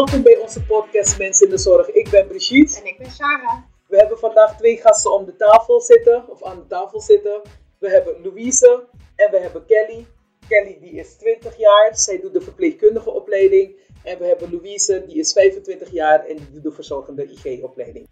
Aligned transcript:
Welkom 0.00 0.22
bij 0.22 0.36
onze 0.36 0.62
podcast 0.62 1.18
Mensen 1.18 1.46
in 1.46 1.52
de 1.52 1.58
Zorg. 1.58 1.88
Ik 1.90 2.10
ben 2.10 2.26
Brigitte. 2.26 2.80
En 2.80 2.86
ik 2.86 2.98
ben 2.98 3.10
Sarah. 3.10 3.58
We 3.88 3.96
hebben 3.96 4.18
vandaag 4.18 4.56
twee 4.56 4.76
gasten 4.76 5.12
om 5.12 5.24
de 5.24 5.36
tafel 5.36 5.80
zitten, 5.80 6.28
of 6.28 6.44
aan 6.44 6.58
de 6.58 6.66
tafel 6.66 7.00
zitten. 7.00 7.42
We 7.78 7.90
hebben 7.90 8.22
Louise 8.22 8.86
en 9.16 9.30
we 9.30 9.38
hebben 9.38 9.66
Kelly. 9.66 10.06
Kelly 10.48 10.78
die 10.80 10.92
is 10.92 11.16
20 11.16 11.56
jaar, 11.56 11.96
zij 11.96 12.20
doet 12.20 12.32
de 12.32 12.40
verpleegkundige 12.40 13.10
opleiding. 13.10 13.76
En 14.04 14.18
we 14.18 14.26
hebben 14.26 14.50
Louise, 14.50 15.04
die 15.06 15.16
is 15.16 15.32
25 15.32 15.90
jaar 15.90 16.26
en 16.26 16.36
die 16.36 16.50
doet 16.50 16.62
de 16.62 16.72
verzorgende 16.72 17.24
IG-opleiding. 17.24 18.08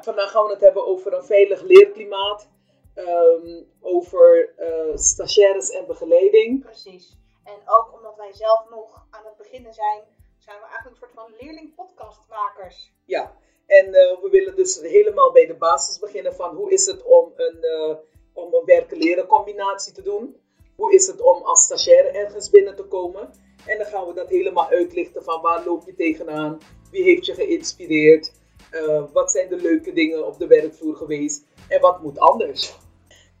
Vandaag 0.00 0.30
gaan 0.30 0.44
we 0.44 0.52
het 0.52 0.60
hebben 0.60 0.86
over 0.86 1.12
een 1.12 1.24
veilig 1.24 1.62
leerklimaat, 1.62 2.48
ehm, 2.94 3.62
over 3.80 4.54
uh, 4.58 4.96
stagiaires 4.96 5.70
en 5.70 5.86
begeleiding. 5.86 6.62
Precies. 6.62 7.16
En 7.44 7.58
ook 7.66 7.92
omdat 7.94 8.16
wij 8.16 8.32
zelf 8.32 8.70
nog 8.70 9.06
aan 9.10 9.24
het 9.24 9.36
beginnen 9.36 9.74
zijn, 9.74 10.02
zijn 10.44 10.58
we 10.60 10.66
eigenlijk 10.66 10.90
een 10.90 11.08
soort 11.08 11.14
van 11.14 11.34
leerling-podcastmakers. 11.40 12.92
Ja, 13.04 13.36
en 13.66 13.86
uh, 13.86 13.92
we 13.92 14.28
willen 14.30 14.56
dus 14.56 14.80
helemaal 14.80 15.32
bij 15.32 15.46
de 15.46 15.54
basis 15.54 15.98
beginnen 15.98 16.34
van 16.34 16.54
hoe 16.54 16.72
is 16.72 16.86
het 16.86 17.02
om 17.02 17.32
een, 17.36 17.58
uh, 17.60 17.96
om 18.32 18.54
een 18.54 18.64
werken-leren 18.64 19.26
combinatie 19.26 19.92
te 19.92 20.02
doen. 20.02 20.36
Hoe 20.76 20.94
is 20.94 21.06
het 21.06 21.20
om 21.20 21.42
als 21.42 21.62
stagiaire 21.62 22.08
ergens 22.08 22.50
binnen 22.50 22.76
te 22.76 22.82
komen. 22.82 23.30
En 23.66 23.78
dan 23.78 23.86
gaan 23.86 24.06
we 24.06 24.14
dat 24.14 24.28
helemaal 24.28 24.68
uitlichten 24.68 25.24
van 25.24 25.40
waar 25.40 25.64
loop 25.64 25.82
je 25.86 25.94
tegenaan, 25.94 26.58
wie 26.90 27.02
heeft 27.02 27.26
je 27.26 27.34
geïnspireerd, 27.34 28.32
uh, 28.72 29.02
wat 29.12 29.30
zijn 29.30 29.48
de 29.48 29.56
leuke 29.56 29.92
dingen 29.92 30.26
op 30.26 30.38
de 30.38 30.46
werkvloer 30.46 30.96
geweest 30.96 31.44
en 31.68 31.80
wat 31.80 32.02
moet 32.02 32.18
anders. 32.18 32.74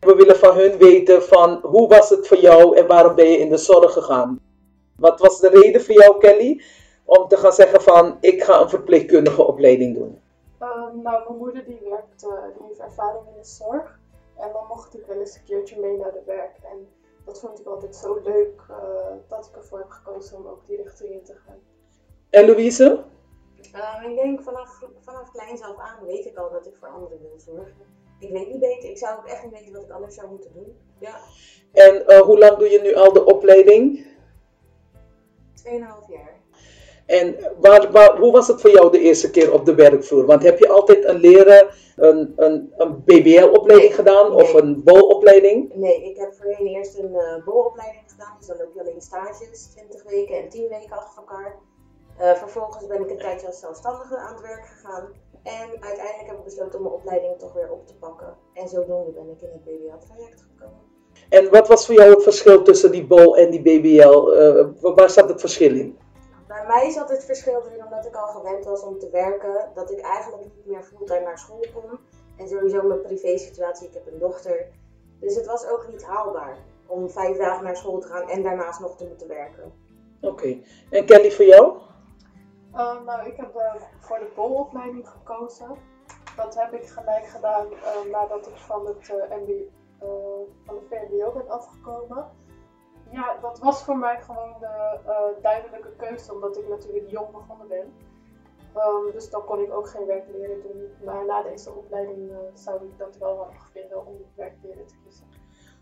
We 0.00 0.14
willen 0.14 0.36
van 0.36 0.56
hun 0.56 0.78
weten 0.78 1.22
van 1.22 1.60
hoe 1.62 1.88
was 1.88 2.10
het 2.10 2.26
voor 2.26 2.38
jou 2.40 2.76
en 2.76 2.86
waarom 2.86 3.14
ben 3.14 3.30
je 3.30 3.38
in 3.38 3.48
de 3.48 3.56
zorg 3.56 3.92
gegaan. 3.92 4.40
Wat 4.96 5.20
was 5.20 5.40
de 5.40 5.48
reden 5.48 5.84
voor 5.84 5.94
jou 5.94 6.18
Kelly 6.18 6.62
om 7.04 7.28
te 7.28 7.36
gaan 7.36 7.52
zeggen 7.52 7.82
van 7.82 8.16
ik 8.20 8.42
ga 8.42 8.60
een 8.60 8.68
verpleegkundige 8.68 9.46
opleiding 9.46 9.96
doen? 9.96 10.20
Um, 10.60 11.02
nou, 11.02 11.24
mijn 11.24 11.38
moeder 11.38 11.64
die 11.64 11.80
werkt, 11.88 12.24
uh, 12.24 12.56
die 12.58 12.66
heeft 12.66 12.80
ervaring 12.80 13.26
in 13.26 13.34
de 13.36 13.44
zorg. 13.44 13.98
En 14.36 14.52
dan 14.52 14.66
mocht 14.68 14.94
ik 14.94 15.06
wel 15.06 15.20
eens 15.20 15.36
een 15.36 15.44
keertje 15.44 15.80
mee 15.80 15.96
naar 15.96 16.12
de 16.12 16.22
werk. 16.26 16.56
En 16.62 16.88
dat 17.24 17.40
vond 17.40 17.60
ik 17.60 17.66
altijd 17.66 17.96
zo 17.96 18.20
leuk 18.24 18.60
uh, 18.70 18.76
dat 19.28 19.46
ik 19.46 19.56
ervoor 19.56 19.78
heb 19.78 19.90
gekozen 19.90 20.36
om 20.36 20.46
ook 20.46 20.66
die 20.66 20.82
richting 20.82 21.10
in 21.10 21.24
te 21.24 21.34
gaan. 21.46 21.58
En 22.30 22.46
Louise? 22.46 23.04
Uh, 23.74 24.10
ik 24.10 24.16
denk 24.16 24.42
vanaf, 24.42 24.82
vanaf 25.00 25.30
kleins 25.30 25.62
af 25.62 25.78
aan 25.78 26.06
weet 26.06 26.26
ik 26.26 26.36
al 26.36 26.50
dat 26.50 26.66
ik 26.66 26.76
voor 26.78 26.88
anderen 26.88 27.18
wil 27.20 27.38
zorgen. 27.38 27.86
Ik 28.18 28.30
weet 28.30 28.48
niet 28.48 28.60
beter. 28.60 28.90
Ik 28.90 28.98
zou 28.98 29.18
ook 29.18 29.26
echt 29.26 29.42
niet 29.42 29.52
weten 29.52 29.72
wat 29.72 29.82
ik 29.82 29.90
anders 29.90 30.14
zou 30.14 30.28
moeten 30.28 30.52
doen. 30.54 30.76
Ja. 30.98 31.16
En 31.72 32.04
uh, 32.06 32.20
hoe 32.20 32.38
lang 32.38 32.56
doe 32.56 32.68
je 32.68 32.80
nu 32.80 32.94
al 32.94 33.12
de 33.12 33.24
opleiding? 33.24 34.06
Tweeënhalf 35.54 36.08
jaar. 36.08 36.42
En 37.06 37.36
waar, 37.60 37.92
waar, 37.92 38.18
hoe 38.18 38.32
was 38.32 38.48
het 38.48 38.60
voor 38.60 38.70
jou 38.70 38.90
de 38.90 39.00
eerste 39.00 39.30
keer 39.30 39.52
op 39.52 39.64
de 39.64 39.74
werkvloer? 39.74 40.26
Want 40.26 40.42
heb 40.42 40.58
je 40.58 40.68
altijd 40.68 41.04
een 41.04 41.16
leren, 41.16 41.68
een, 41.96 42.32
een, 42.36 42.72
een 42.76 43.02
BBL-opleiding 43.04 43.88
Nee, 43.88 43.92
gedaan 43.92 44.30
nee. 44.30 44.42
of 44.42 44.54
een 44.54 44.82
BOL-opleiding? 44.82 45.74
Nee, 45.74 46.04
ik 46.04 46.16
heb 46.16 46.34
voorheen 46.34 46.66
eerst 46.66 46.98
een 46.98 47.12
uh, 47.12 47.44
bolopleiding 47.44 48.04
gedaan. 48.06 48.34
Dus 48.38 48.46
dan 48.46 48.56
loop 48.56 48.74
je 48.74 48.80
alleen 48.80 49.00
stages, 49.00 49.66
20 49.66 50.02
weken 50.02 50.36
en 50.36 50.48
10 50.48 50.68
weken 50.68 50.96
achter 50.96 51.22
elkaar. 51.22 51.58
Uh, 52.20 52.34
vervolgens 52.34 52.86
ben 52.86 53.00
ik 53.00 53.10
een 53.10 53.18
tijdje 53.18 53.46
als 53.46 53.60
zelfstandige 53.60 54.16
aan 54.16 54.34
het 54.34 54.42
werk 54.42 54.66
gegaan. 54.66 55.08
En 55.42 55.68
uiteindelijk 55.80 56.26
heb 56.26 56.38
ik 56.38 56.44
besloten 56.44 56.78
om 56.78 56.82
mijn 56.84 56.94
opleiding 56.94 57.38
toch 57.38 57.52
weer 57.52 57.70
op 57.72 57.86
te 57.86 57.94
pakken. 57.94 58.36
En 58.54 58.68
zodoende 58.68 59.10
ben 59.10 59.30
ik 59.30 59.42
in 59.42 59.48
het 59.52 59.64
BBL-traject 59.64 60.44
gekomen. 60.52 60.92
En 61.28 61.50
wat 61.50 61.68
was 61.68 61.86
voor 61.86 61.94
jou 61.94 62.10
het 62.10 62.22
verschil 62.22 62.62
tussen 62.62 62.92
die 62.92 63.06
BOL 63.06 63.36
en 63.36 63.50
die 63.50 63.62
BBL? 63.62 64.32
Uh, 64.32 64.94
waar 64.94 65.10
zat 65.10 65.28
het 65.28 65.40
verschil 65.40 65.74
in? 65.74 65.98
Bij 66.66 66.74
mij 66.74 66.90
zat 66.90 67.08
het 67.08 67.24
verschil 67.24 67.62
erin 67.66 67.84
omdat 67.84 68.06
ik 68.06 68.14
al 68.14 68.26
gewend 68.26 68.64
was 68.64 68.82
om 68.82 68.98
te 68.98 69.10
werken, 69.10 69.70
dat 69.74 69.90
ik 69.90 70.00
eigenlijk 70.00 70.42
niet 70.42 70.66
meer 70.66 70.82
fulltime 70.82 71.20
naar 71.20 71.38
school 71.38 71.64
kon. 71.74 71.98
En 72.36 72.48
sowieso 72.48 72.82
mijn 72.82 73.02
privé 73.02 73.38
situatie, 73.38 73.88
ik 73.88 73.94
heb 73.94 74.06
een 74.06 74.18
dochter. 74.18 74.66
Dus 75.20 75.34
het 75.34 75.46
was 75.46 75.68
ook 75.68 75.88
niet 75.88 76.04
haalbaar 76.04 76.56
om 76.86 77.10
vijf 77.10 77.36
dagen 77.36 77.64
naar 77.64 77.76
school 77.76 78.00
te 78.00 78.06
gaan 78.06 78.28
en 78.28 78.42
daarnaast 78.42 78.80
nog 78.80 78.96
te 78.96 79.06
moeten 79.06 79.28
werken. 79.28 79.72
Oké. 80.20 80.32
Okay. 80.32 80.64
En 80.90 81.04
Kelly, 81.04 81.30
voor 81.30 81.44
jou? 81.44 81.76
Uh, 82.74 83.04
nou, 83.04 83.28
ik 83.28 83.36
heb 83.36 83.56
uh, 83.56 83.74
voor 84.00 84.18
de 84.18 84.30
bolopleiding 84.34 85.08
gekozen. 85.08 85.76
Dat 86.36 86.54
heb 86.54 86.72
ik 86.72 86.86
gelijk 86.86 87.26
gedaan 87.26 87.66
uh, 87.72 88.12
nadat 88.12 88.46
ik 88.46 88.56
van, 88.56 88.86
het, 88.86 89.08
MBO, 89.28 90.48
van 90.64 90.74
de 90.74 90.86
VMBO 90.88 91.32
ben 91.32 91.48
afgekomen. 91.48 92.30
Ja, 93.14 93.36
dat 93.40 93.58
was 93.58 93.82
voor 93.82 93.96
mij 93.96 94.20
gewoon 94.20 94.54
de 94.60 95.34
duidelijke 95.42 95.92
keuze, 95.96 96.32
omdat 96.32 96.56
ik 96.56 96.68
natuurlijk 96.68 97.10
jong 97.10 97.30
begonnen 97.30 97.68
ben. 97.68 97.92
Um, 98.76 99.12
dus 99.12 99.30
dan 99.30 99.44
kon 99.44 99.60
ik 99.60 99.72
ook 99.72 99.88
geen 99.88 100.06
werkleren 100.06 100.62
doen. 100.62 100.88
Maar 101.04 101.24
na 101.26 101.42
deze 101.42 101.70
opleiding 101.70 102.30
zou 102.54 102.76
ik 102.76 102.98
dat 102.98 103.16
wel 103.18 103.36
handig 103.36 103.68
vinden 103.72 104.06
om 104.06 104.16
werkleren 104.34 104.86
te 104.86 104.94
kiezen. 105.04 105.24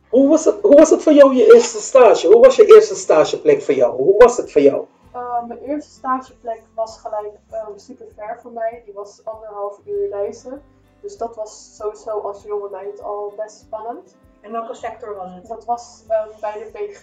Hoe 0.08 0.28
was, 0.28 0.44
het, 0.44 0.60
hoe 0.62 0.74
was 0.74 0.90
het 0.90 1.02
voor 1.02 1.12
jou, 1.12 1.34
je 1.34 1.54
eerste 1.54 1.80
stage? 1.80 2.26
Hoe 2.26 2.40
was 2.40 2.56
je 2.56 2.74
eerste 2.74 2.94
stageplek 2.94 3.62
voor 3.62 3.74
jou? 3.74 3.96
Hoe 3.96 4.16
was 4.16 4.36
het 4.36 4.52
voor 4.52 4.60
jou? 4.60 4.86
Uh, 5.14 5.44
mijn 5.46 5.60
eerste 5.60 5.90
stageplek 5.90 6.62
was 6.74 6.98
gelijk 6.98 7.32
um, 7.52 7.78
super 7.78 8.06
ver 8.16 8.38
voor 8.42 8.52
mij. 8.52 8.82
Die 8.84 8.94
was 8.94 9.24
anderhalf 9.24 9.80
uur 9.84 10.08
reizen. 10.08 10.62
Dus 11.00 11.16
dat 11.16 11.36
was 11.36 11.76
sowieso 11.76 12.18
als 12.18 12.42
jonge 12.42 12.68
meid 12.70 13.02
al 13.02 13.32
best 13.36 13.58
spannend. 13.58 14.16
En 14.42 14.52
welke 14.52 14.74
sector 14.74 15.14
was 15.14 15.34
het? 15.34 15.46
Dat 15.46 15.64
was 15.64 16.04
bij 16.40 16.52
de 16.52 16.70
PG. 16.72 17.02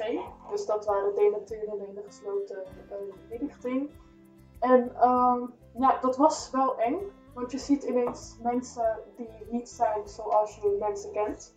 Dus 0.50 0.66
dat 0.66 0.86
waren 0.86 1.16
denaturen 1.16 1.88
in 1.88 1.96
de 1.96 2.04
gesloten 2.04 2.64
um, 2.92 3.14
inrichting. 3.30 3.92
En 4.60 4.92
ja, 5.74 5.98
dat 6.02 6.18
was 6.18 6.50
wel 6.52 6.80
eng. 6.80 7.00
Want 7.34 7.52
je 7.52 7.58
ziet 7.58 7.84
ineens 7.84 8.38
mensen 8.42 9.00
die 9.16 9.30
niet 9.50 9.70
zijn 9.70 10.08
zoals 10.08 10.56
je 10.56 10.78
mensen 10.80 11.12
kent. 11.12 11.56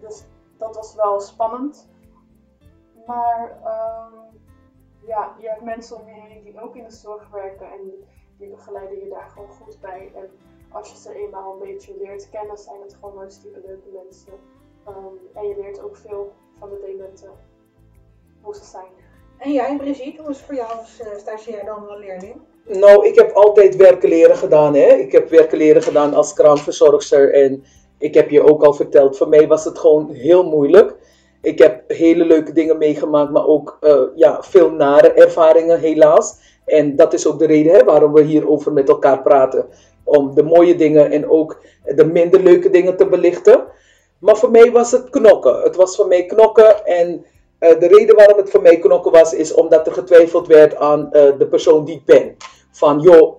Dus 0.00 0.24
dat 0.56 0.74
was 0.74 0.94
wel 0.94 1.20
spannend. 1.20 1.90
Maar 3.06 3.58
ja, 5.06 5.34
je 5.38 5.48
hebt 5.48 5.62
mensen 5.62 6.00
om 6.00 6.08
je 6.08 6.20
heen 6.20 6.42
die 6.42 6.60
ook 6.60 6.76
in 6.76 6.84
de 6.84 6.90
zorg 6.90 7.30
werken 7.30 7.72
en 7.72 7.80
die 8.38 8.48
begeleiden 8.48 8.98
je 8.98 9.08
daar 9.08 9.30
gewoon 9.30 9.48
goed 9.48 9.80
bij. 9.80 10.12
En 10.14 10.30
als 10.70 10.90
je 10.90 10.96
ze 10.96 11.14
eenmaal 11.14 11.52
een 11.52 11.58
beetje 11.58 11.96
leert 11.96 12.30
kennen, 12.30 12.58
zijn 12.58 12.80
het 12.80 12.94
gewoon 12.94 13.16
hartstikke 13.16 13.60
leuke 13.60 13.88
mensen. 14.04 14.32
Um, 14.88 15.18
en 15.34 15.48
je 15.48 15.54
leert 15.60 15.82
ook 15.82 15.96
veel 15.96 16.32
van 16.58 16.68
de 16.68 16.78
dementen, 16.86 17.30
hoe 18.40 18.54
ze 18.54 18.64
zijn. 18.64 18.92
En 19.38 19.52
jij, 19.52 19.76
Brigitte, 19.76 20.22
hoe 20.22 20.30
is 20.30 20.36
het 20.36 20.46
voor 20.46 20.54
jou 20.54 20.78
als 20.78 21.00
uh, 21.00 21.06
stagiair 21.18 21.64
dan 21.64 21.86
wel 21.86 21.98
leerling? 21.98 22.40
Nou, 22.66 23.06
ik 23.06 23.14
heb 23.14 23.30
altijd 23.30 23.76
werken 23.76 24.08
leren 24.08 24.36
gedaan. 24.36 24.74
Hè? 24.74 24.86
Ik 24.86 25.12
heb 25.12 25.28
werken 25.28 25.58
leren 25.58 25.82
gedaan 25.82 26.14
als 26.14 26.32
kraamverzorgster. 26.32 27.34
En 27.34 27.64
ik 27.98 28.14
heb 28.14 28.30
je 28.30 28.42
ook 28.42 28.62
al 28.64 28.72
verteld, 28.72 29.16
voor 29.16 29.28
mij 29.28 29.46
was 29.46 29.64
het 29.64 29.78
gewoon 29.78 30.10
heel 30.10 30.44
moeilijk. 30.44 30.94
Ik 31.42 31.58
heb 31.58 31.82
hele 31.86 32.24
leuke 32.24 32.52
dingen 32.52 32.78
meegemaakt, 32.78 33.30
maar 33.30 33.46
ook 33.46 33.78
uh, 33.80 34.02
ja, 34.14 34.42
veel 34.42 34.70
nare 34.70 35.12
ervaringen, 35.12 35.78
helaas. 35.78 36.38
En 36.64 36.96
dat 36.96 37.12
is 37.12 37.26
ook 37.26 37.38
de 37.38 37.46
reden 37.46 37.72
hè, 37.72 37.84
waarom 37.84 38.12
we 38.12 38.22
hierover 38.22 38.72
met 38.72 38.88
elkaar 38.88 39.22
praten. 39.22 39.66
Om 40.04 40.34
de 40.34 40.42
mooie 40.42 40.76
dingen 40.76 41.10
en 41.10 41.30
ook 41.30 41.60
de 41.84 42.04
minder 42.04 42.40
leuke 42.40 42.70
dingen 42.70 42.96
te 42.96 43.06
belichten. 43.06 43.64
Maar 44.20 44.36
voor 44.36 44.50
mij 44.50 44.72
was 44.72 44.92
het 44.92 45.10
knokken. 45.10 45.62
Het 45.62 45.76
was 45.76 45.96
voor 45.96 46.06
mij 46.06 46.26
knokken. 46.26 46.86
En 46.86 47.26
uh, 47.60 47.78
de 47.78 47.86
reden 47.86 48.16
waarom 48.16 48.36
het 48.36 48.50
voor 48.50 48.62
mij 48.62 48.78
knokken 48.78 49.12
was, 49.12 49.34
is 49.34 49.54
omdat 49.54 49.86
er 49.86 49.92
getwijfeld 49.92 50.46
werd 50.46 50.76
aan 50.76 51.00
uh, 51.00 51.38
de 51.38 51.46
persoon 51.50 51.84
die 51.84 51.96
ik 51.96 52.04
ben. 52.04 52.36
Van 52.72 53.00
joh, 53.00 53.38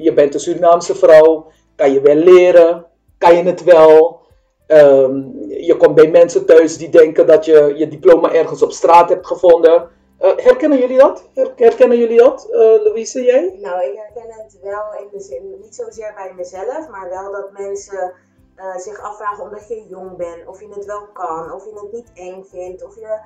je 0.00 0.12
bent 0.14 0.34
een 0.34 0.40
Surinaamse 0.40 0.94
vrouw. 0.94 1.46
Kan 1.76 1.92
je 1.92 2.00
wel 2.00 2.14
leren? 2.14 2.86
Kan 3.18 3.36
je 3.36 3.42
het 3.42 3.64
wel? 3.64 4.20
Um, 4.66 5.34
je 5.48 5.76
komt 5.76 5.94
bij 5.94 6.10
mensen 6.10 6.46
thuis 6.46 6.76
die 6.76 6.88
denken 6.88 7.26
dat 7.26 7.44
je 7.44 7.72
je 7.76 7.88
diploma 7.88 8.32
ergens 8.32 8.62
op 8.62 8.72
straat 8.72 9.08
hebt 9.08 9.26
gevonden. 9.26 9.88
Herkennen 10.18 10.78
jullie 10.78 10.98
dat? 10.98 11.28
Her 11.34 11.52
herkennen 11.56 11.98
jullie 11.98 12.18
dat, 12.18 12.48
Louise, 12.84 13.22
jij? 13.22 13.58
Nou, 13.60 13.84
ik 13.84 13.96
herken 13.96 14.32
het 14.42 14.58
wel 14.62 14.84
in 15.00 15.08
de 15.12 15.20
zin, 15.20 15.54
niet 15.60 15.74
zozeer 15.74 16.12
bij 16.14 16.32
mezelf, 16.36 16.88
maar 16.88 17.08
wel 17.08 17.32
dat 17.32 17.50
mensen 17.52 18.12
uh, 18.56 18.76
zich 18.76 19.00
afvragen 19.00 19.44
omdat 19.44 19.68
je 19.68 19.86
jong 19.86 20.16
bent, 20.16 20.46
of 20.46 20.60
je 20.60 20.68
het 20.68 20.84
wel 20.84 21.06
kan, 21.12 21.52
of 21.52 21.64
je 21.64 21.72
het 21.74 21.92
niet 21.92 22.12
eng 22.14 22.44
vindt, 22.44 22.84
of 22.84 22.94
je 22.94 23.20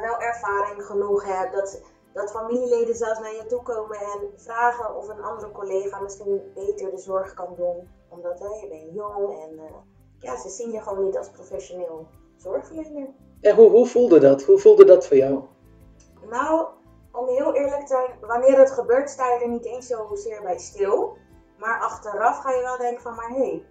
wel 0.00 0.18
ervaring 0.18 0.84
genoeg 0.84 1.24
hebt. 1.24 1.54
Dat, 1.54 1.82
dat 2.12 2.30
familieleden 2.30 2.94
zelfs 2.94 3.20
naar 3.20 3.34
je 3.34 3.46
toe 3.46 3.62
komen 3.62 3.98
en 3.98 4.30
vragen 4.36 4.96
of 4.96 5.08
een 5.08 5.22
andere 5.22 5.52
collega 5.52 6.00
misschien 6.00 6.52
beter 6.54 6.90
de 6.90 6.98
zorg 6.98 7.34
kan 7.34 7.54
doen. 7.56 7.88
Omdat 8.08 8.38
hè, 8.38 8.46
je 8.46 8.68
bent 8.68 8.94
jong 8.94 9.40
en 9.40 9.60
ja, 10.18 10.36
ze 10.36 10.48
zien 10.48 10.72
je 10.72 10.80
gewoon 10.80 11.04
niet 11.04 11.18
als 11.18 11.30
professioneel 11.30 12.06
zorgverlener. 12.36 13.08
En 13.40 13.54
hoe, 13.56 13.70
hoe 13.70 13.86
voelde 13.86 14.18
dat? 14.18 14.42
Hoe 14.42 14.58
voelde 14.58 14.84
dat 14.84 15.06
voor 15.06 15.16
jou? 15.16 15.42
Nou, 16.30 16.66
om 17.12 17.28
heel 17.28 17.54
eerlijk 17.54 17.80
te 17.80 17.86
zijn, 17.86 18.10
wanneer 18.20 18.58
het 18.58 18.70
gebeurt 18.70 19.10
sta 19.10 19.34
je 19.34 19.40
er 19.40 19.48
niet 19.48 19.64
eens 19.64 19.86
zozeer 19.86 20.42
bij 20.42 20.58
stil. 20.58 21.16
Maar 21.58 21.80
achteraf 21.80 22.38
ga 22.38 22.50
je 22.50 22.62
wel 22.62 22.76
denken 22.76 23.02
van, 23.02 23.14
maar 23.14 23.28
hé, 23.28 23.36
hey, 23.36 23.66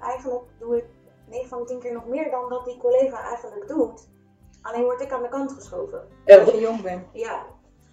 eigenlijk 0.00 0.44
doe 0.58 0.76
ik 0.76 0.84
9 1.28 1.48
van 1.48 1.58
de 1.58 1.64
10 1.64 1.78
keer 1.78 1.92
nog 1.92 2.06
meer 2.06 2.30
dan 2.30 2.48
dat 2.48 2.64
die 2.64 2.76
collega 2.76 3.22
eigenlijk 3.22 3.68
doet. 3.68 4.08
Alleen 4.62 4.82
word 4.82 5.00
ik 5.00 5.12
aan 5.12 5.22
de 5.22 5.28
kant 5.28 5.52
geschoven. 5.52 6.08
En, 6.24 6.40
Als 6.40 6.50
je 6.50 6.60
jong 6.60 6.82
bent. 6.82 7.06
Ja. 7.12 7.46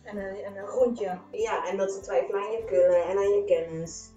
En 0.03 0.17
een, 0.17 0.43
en 0.43 0.57
een 0.57 0.67
groentje. 0.67 1.17
Ja, 1.31 1.67
en 1.67 1.77
dat 1.77 1.91
ze 1.91 1.99
twijfelen 1.99 2.41
aan 2.41 2.51
je 2.51 2.63
kunnen 2.65 3.03
en 3.03 3.17
aan 3.17 3.29
je 3.29 3.43
kennis. 3.45 4.11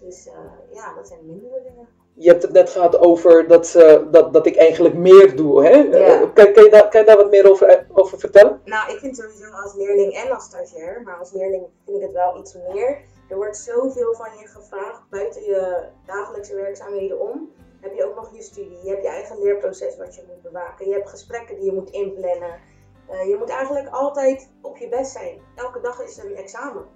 Dus 0.00 0.26
eh, 0.26 0.34
ja, 0.72 0.94
dat 0.94 1.08
zijn 1.08 1.26
mindere 1.26 1.62
dingen. 1.62 1.88
Je 2.16 2.28
hebt 2.28 2.42
het 2.42 2.52
net 2.52 2.70
gehad 2.70 2.98
over 2.98 3.48
dat, 3.48 3.66
ze, 3.66 4.08
dat, 4.10 4.32
dat 4.32 4.46
ik 4.46 4.56
eigenlijk 4.56 4.94
meer 4.94 5.36
doe. 5.36 5.64
Hè? 5.64 5.70
Ja. 5.70 6.20
Eh, 6.20 6.20
kan, 6.20 6.52
kan, 6.52 6.64
je 6.64 6.70
daar, 6.70 6.88
kan 6.88 7.00
je 7.00 7.06
daar 7.06 7.16
wat 7.16 7.30
meer 7.30 7.50
over, 7.50 7.86
over 7.92 8.18
vertellen? 8.18 8.60
Nou, 8.64 8.92
ik 8.92 8.98
vind 8.98 9.16
sowieso 9.16 9.50
als 9.50 9.74
leerling 9.74 10.12
en 10.12 10.32
als 10.32 10.44
stagiair, 10.44 11.02
maar 11.02 11.18
als 11.18 11.32
leerling 11.32 11.66
vind 11.84 11.96
ik 11.96 12.02
het 12.02 12.12
wel 12.12 12.38
iets 12.38 12.56
meer. 12.72 12.98
Er 13.28 13.36
wordt 13.36 13.56
zoveel 13.56 14.14
van 14.14 14.38
je 14.38 14.46
gevraagd 14.46 15.08
buiten 15.10 15.42
je 15.42 15.88
dagelijkse 16.06 16.54
werkzaamheden 16.54 17.20
om. 17.20 17.52
Heb 17.80 17.94
je 17.94 18.04
ook 18.04 18.14
nog 18.14 18.34
je 18.34 18.42
studie, 18.42 18.82
je 18.82 18.90
hebt 18.90 19.02
je 19.02 19.08
eigen 19.08 19.38
leerproces 19.38 19.96
wat 19.96 20.14
je 20.14 20.24
moet 20.28 20.42
bewaken, 20.42 20.86
je 20.86 20.92
hebt 20.92 21.08
gesprekken 21.08 21.56
die 21.56 21.64
je 21.64 21.72
moet 21.72 21.90
inplannen. 21.90 22.60
Eh, 23.08 23.28
je 23.28 23.36
moet 23.36 23.48
eigenlijk 23.48 23.88
altijd 23.88 24.50
op 24.62 24.76
je 24.76 24.88
best 24.88 25.12
zijn. 25.12 25.40
Elke 25.54 25.80
dag 25.80 26.00
is 26.00 26.18
er 26.18 26.24
een 26.24 26.36
examen. 26.36 26.86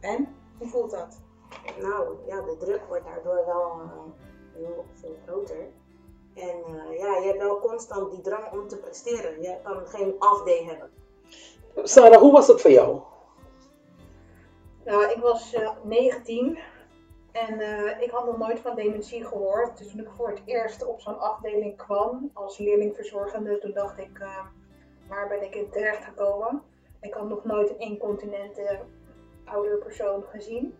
En? 0.00 0.36
Hoe 0.58 0.68
voelt 0.68 0.90
dat? 0.90 1.20
Nou, 1.80 2.16
ja, 2.26 2.40
de 2.40 2.56
druk 2.56 2.80
wordt 2.88 3.04
daardoor 3.04 3.46
wel 3.46 3.70
eh, 3.70 3.90
heel 4.54 4.84
veel 4.94 5.16
groter. 5.26 5.68
En 6.34 6.64
eh, 6.64 6.98
ja, 6.98 7.16
je 7.16 7.26
hebt 7.26 7.42
wel 7.42 7.60
constant 7.60 8.10
die 8.10 8.20
drang 8.20 8.52
om 8.52 8.68
te 8.68 8.76
presteren. 8.76 9.42
Je 9.42 9.56
kan 9.62 9.86
geen 9.86 10.14
afday 10.18 10.64
hebben. 10.64 10.90
Sarah, 11.82 12.20
hoe 12.20 12.32
was 12.32 12.46
het 12.46 12.60
voor 12.60 12.70
jou? 12.70 13.00
Nou, 14.88 15.10
ik 15.10 15.18
was 15.18 15.54
eh, 15.54 15.70
19 15.82 16.58
en 17.32 17.60
eh, 17.60 18.00
ik 18.02 18.10
had 18.10 18.26
nog 18.26 18.38
nooit 18.38 18.60
van 18.60 18.74
dementie 18.74 19.24
gehoord. 19.24 19.78
Dus 19.78 19.90
toen 19.90 20.00
ik 20.00 20.10
voor 20.16 20.28
het 20.28 20.42
eerst 20.44 20.86
op 20.86 21.00
zo'n 21.00 21.18
afdeling 21.18 21.76
kwam 21.76 22.30
als 22.32 22.58
leerlingverzorgende, 22.58 23.58
toen 23.58 23.72
dacht 23.72 23.98
ik, 23.98 24.18
eh, 24.18 24.46
waar 25.08 25.28
ben 25.28 25.42
ik 25.42 25.54
in 25.54 25.70
terecht 25.70 26.04
gekomen? 26.04 26.62
Ik 27.00 27.14
had 27.14 27.28
nog 27.28 27.44
nooit 27.44 27.70
een 27.70 27.78
incontinente 27.78 28.78
oudere 29.44 29.76
persoon 29.76 30.22
gezien. 30.22 30.78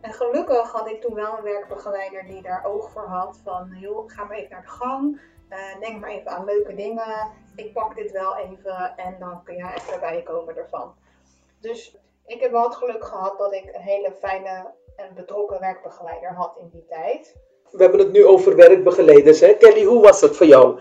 En 0.00 0.12
gelukkig 0.12 0.72
had 0.72 0.88
ik 0.88 1.00
toen 1.00 1.14
wel 1.14 1.36
een 1.36 1.44
werkbegeleider 1.44 2.24
die 2.24 2.42
daar 2.42 2.64
oog 2.64 2.90
voor 2.90 3.06
had. 3.06 3.40
Van, 3.44 3.76
joh, 3.78 4.10
ga 4.10 4.24
maar 4.24 4.36
even 4.36 4.50
naar 4.50 4.62
de 4.62 4.68
gang. 4.68 5.20
eh, 5.48 5.80
denk 5.80 6.00
maar 6.00 6.10
even 6.10 6.30
aan 6.30 6.44
leuke 6.44 6.74
dingen. 6.74 7.30
Ik 7.54 7.72
pak 7.72 7.94
dit 7.94 8.10
wel 8.12 8.36
even 8.36 8.96
en 8.96 9.16
dan 9.18 9.42
kun 9.42 9.56
jij 9.56 9.74
echt 9.74 9.92
erbij 9.92 10.22
komen 10.22 10.56
ervan. 10.56 10.94
Dus 11.60 11.96
ik 12.26 12.40
heb 12.40 12.50
wel 12.50 12.62
het 12.62 12.74
geluk 12.74 13.04
gehad 13.04 13.38
dat 13.38 13.52
ik 13.52 13.70
een 13.72 13.80
hele 13.80 14.12
fijne 14.18 14.74
en 14.96 15.14
betrokken 15.14 15.60
werkbegeleider 15.60 16.34
had 16.34 16.56
in 16.60 16.68
die 16.72 16.84
tijd. 16.88 17.36
We 17.70 17.82
hebben 17.82 18.00
het 18.00 18.12
nu 18.12 18.26
over 18.26 18.56
werkbegeleiders. 18.56 19.40
Hè? 19.40 19.54
Kelly, 19.54 19.84
hoe 19.84 20.02
was 20.02 20.20
het 20.20 20.36
voor 20.36 20.46
jou? 20.46 20.80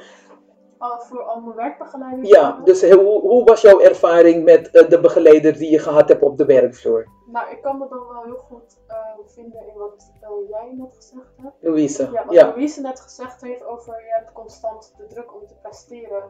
Uh, 0.79 0.99
voor 0.99 1.21
al 1.21 1.41
mijn 1.41 1.55
werkbegeleiders. 1.55 2.29
Ja, 2.29 2.61
dus 2.63 2.91
hoe, 2.91 3.21
hoe 3.21 3.43
was 3.43 3.61
jouw 3.61 3.79
ervaring 3.79 4.43
met 4.43 4.71
eh, 4.71 4.89
de 4.89 4.99
begeleider 4.99 5.57
die 5.57 5.71
je 5.71 5.79
gehad 5.79 6.09
hebt 6.09 6.23
op 6.23 6.37
de 6.37 6.45
werkvloer? 6.45 7.07
Nou, 7.25 7.51
ik 7.51 7.61
kan 7.61 7.77
me 7.77 7.87
dan 7.89 8.07
wel 8.07 8.23
heel 8.23 8.37
goed 8.37 8.77
eh, 8.87 8.97
vinden 9.25 9.67
in 9.67 9.73
wat 9.73 10.11
eh, 10.21 10.29
jij 10.49 10.73
net 10.77 10.95
gezegd 10.95 11.31
hebt. 11.41 11.55
Louise? 11.59 12.09
Ja, 12.11 12.25
wat 12.25 12.33
Ja. 12.33 12.47
Louise 12.47 12.81
net 12.81 12.99
gezegd 12.99 13.41
heeft 13.41 13.63
over 13.63 13.93
je 13.93 14.13
hebt 14.17 14.31
constant 14.31 14.93
de 14.97 15.07
druk 15.07 15.35
om 15.35 15.47
te 15.47 15.55
presteren. 15.61 16.23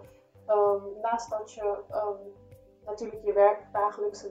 Ehm, 0.46 0.82
naast 1.02 1.30
dat 1.30 1.54
je 1.54 1.76
ehm, 1.90 2.18
natuurlijk 2.86 3.26
je 3.26 3.34
werk, 3.34 3.60
dagelijkse 3.74 4.30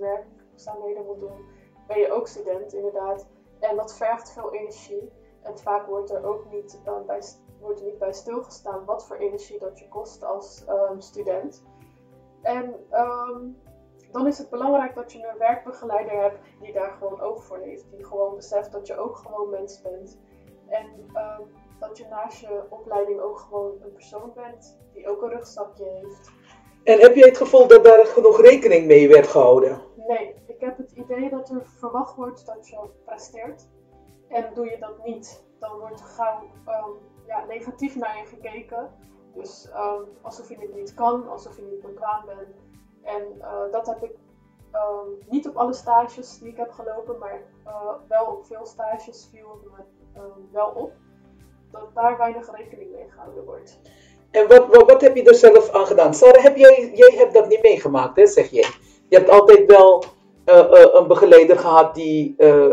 werkzaamheden 0.54 1.04
moet 1.04 1.20
doen, 1.20 1.46
ben 1.86 1.98
je 1.98 2.12
ook 2.12 2.26
student 2.26 2.72
inderdaad. 2.72 3.26
En 3.60 3.76
dat 3.76 3.96
vergt 3.96 4.32
veel 4.32 4.54
energie. 4.54 5.12
En 5.42 5.58
vaak 5.58 5.86
wordt 5.86 6.10
er 6.10 6.24
ook 6.24 6.44
niet, 6.50 6.80
eh, 6.84 7.00
bij, 7.06 7.22
wordt 7.60 7.82
niet 7.82 7.98
bij 7.98 8.12
stilgestaan 8.12 8.84
wat 8.84 9.06
voor 9.06 9.16
energie 9.16 9.58
dat 9.58 9.78
je 9.78 9.88
kost 9.88 10.24
als 10.24 10.64
ehm, 10.64 11.00
student. 11.00 11.62
En 12.42 12.74
ehm, 12.90 13.40
dan 14.12 14.26
is 14.26 14.38
het 14.38 14.50
belangrijk 14.50 14.94
dat 14.94 15.12
je 15.12 15.26
een 15.26 15.38
werkbegeleider 15.38 16.22
hebt 16.22 16.38
die 16.60 16.72
daar 16.72 16.92
gewoon 16.92 17.20
oog 17.20 17.44
voor 17.44 17.58
heeft. 17.58 17.90
Die 17.90 18.04
gewoon 18.04 18.34
beseft 18.34 18.72
dat 18.72 18.86
je 18.86 18.96
ook 18.96 19.16
gewoon 19.16 19.50
mens 19.50 19.82
bent. 19.82 20.18
En 20.66 20.86
ehm, 21.12 21.42
dat 21.78 21.98
je 21.98 22.06
naast 22.10 22.40
je 22.40 22.62
opleiding 22.68 23.20
ook 23.20 23.38
gewoon 23.38 23.72
een 23.82 23.92
persoon 23.92 24.32
bent 24.34 24.78
die 24.92 25.08
ook 25.08 25.22
een 25.22 25.30
rugzakje 25.30 25.84
heeft. 25.84 26.30
En 26.84 27.00
heb 27.00 27.14
jij 27.14 27.28
het 27.28 27.36
gevoel 27.36 27.66
dat 27.66 27.84
daar 27.84 28.06
genoeg 28.06 28.40
rekening 28.40 28.86
mee 28.86 29.08
werd 29.08 29.26
gehouden? 29.26 29.80
Nee, 30.06 30.34
ik 30.46 30.60
heb 30.60 30.76
het 30.76 30.92
idee 30.92 31.30
dat 31.30 31.50
er 31.50 31.66
verwacht 31.66 32.16
wordt 32.16 32.46
dat 32.46 32.68
je 32.68 32.88
presteert. 33.04 33.68
En 34.28 34.54
doe 34.54 34.70
je 34.70 34.78
dat 34.78 35.04
niet, 35.04 35.44
dan 35.58 35.78
wordt 35.78 36.00
gauw 36.00 36.42
ehm, 36.66 36.90
ja, 37.26 37.44
negatief 37.44 37.96
naar 37.96 38.18
je 38.18 38.24
gekeken. 38.24 38.90
Dus 39.34 39.68
ehm, 39.70 40.02
alsof 40.22 40.48
je 40.48 40.58
het 40.58 40.74
niet 40.74 40.94
kan, 40.94 41.28
alsof 41.28 41.56
je 41.56 41.62
niet 41.62 41.80
bekwaam 41.80 42.24
bent. 42.26 42.56
En 43.02 43.40
eh, 43.40 43.70
dat 43.70 43.86
heb 43.86 44.02
ik 44.02 44.16
ehm, 44.70 45.08
niet 45.28 45.48
op 45.48 45.56
alle 45.56 45.72
stages 45.72 46.38
die 46.38 46.48
ik 46.48 46.56
heb 46.56 46.70
gelopen, 46.70 47.18
maar 47.18 47.42
eh, 47.64 47.94
wel 48.08 48.26
op 48.26 48.46
veel 48.46 48.66
stages 48.66 49.28
viel 49.30 49.50
het 49.50 49.62
me 49.62 49.84
wel 50.52 50.68
op. 50.68 50.92
Dat 51.70 51.94
daar 51.94 52.16
weinig 52.16 52.56
rekening 52.56 52.90
mee 52.90 53.10
gehouden 53.10 53.44
wordt. 53.44 53.80
En 54.30 54.48
wat, 54.48 54.66
wat, 54.66 54.90
wat 54.90 55.00
heb 55.00 55.16
je 55.16 55.24
er 55.24 55.34
zelf 55.34 55.70
aan 55.70 55.86
gedaan? 55.86 56.14
Sarah, 56.14 56.42
heb 56.42 56.56
jij, 56.56 56.90
jij 56.94 57.14
hebt 57.16 57.34
dat 57.34 57.48
niet 57.48 57.62
meegemaakt, 57.62 58.16
hè, 58.16 58.26
zeg 58.26 58.50
jij. 58.50 58.70
Je 59.14 59.20
hebt 59.20 59.32
altijd 59.32 59.66
wel 59.66 60.04
eh, 60.44 60.58
eh, 60.58 60.88
een 60.92 61.06
begeleider 61.06 61.58
gehad 61.58 61.94
die, 61.94 62.34
eh, 62.38 62.70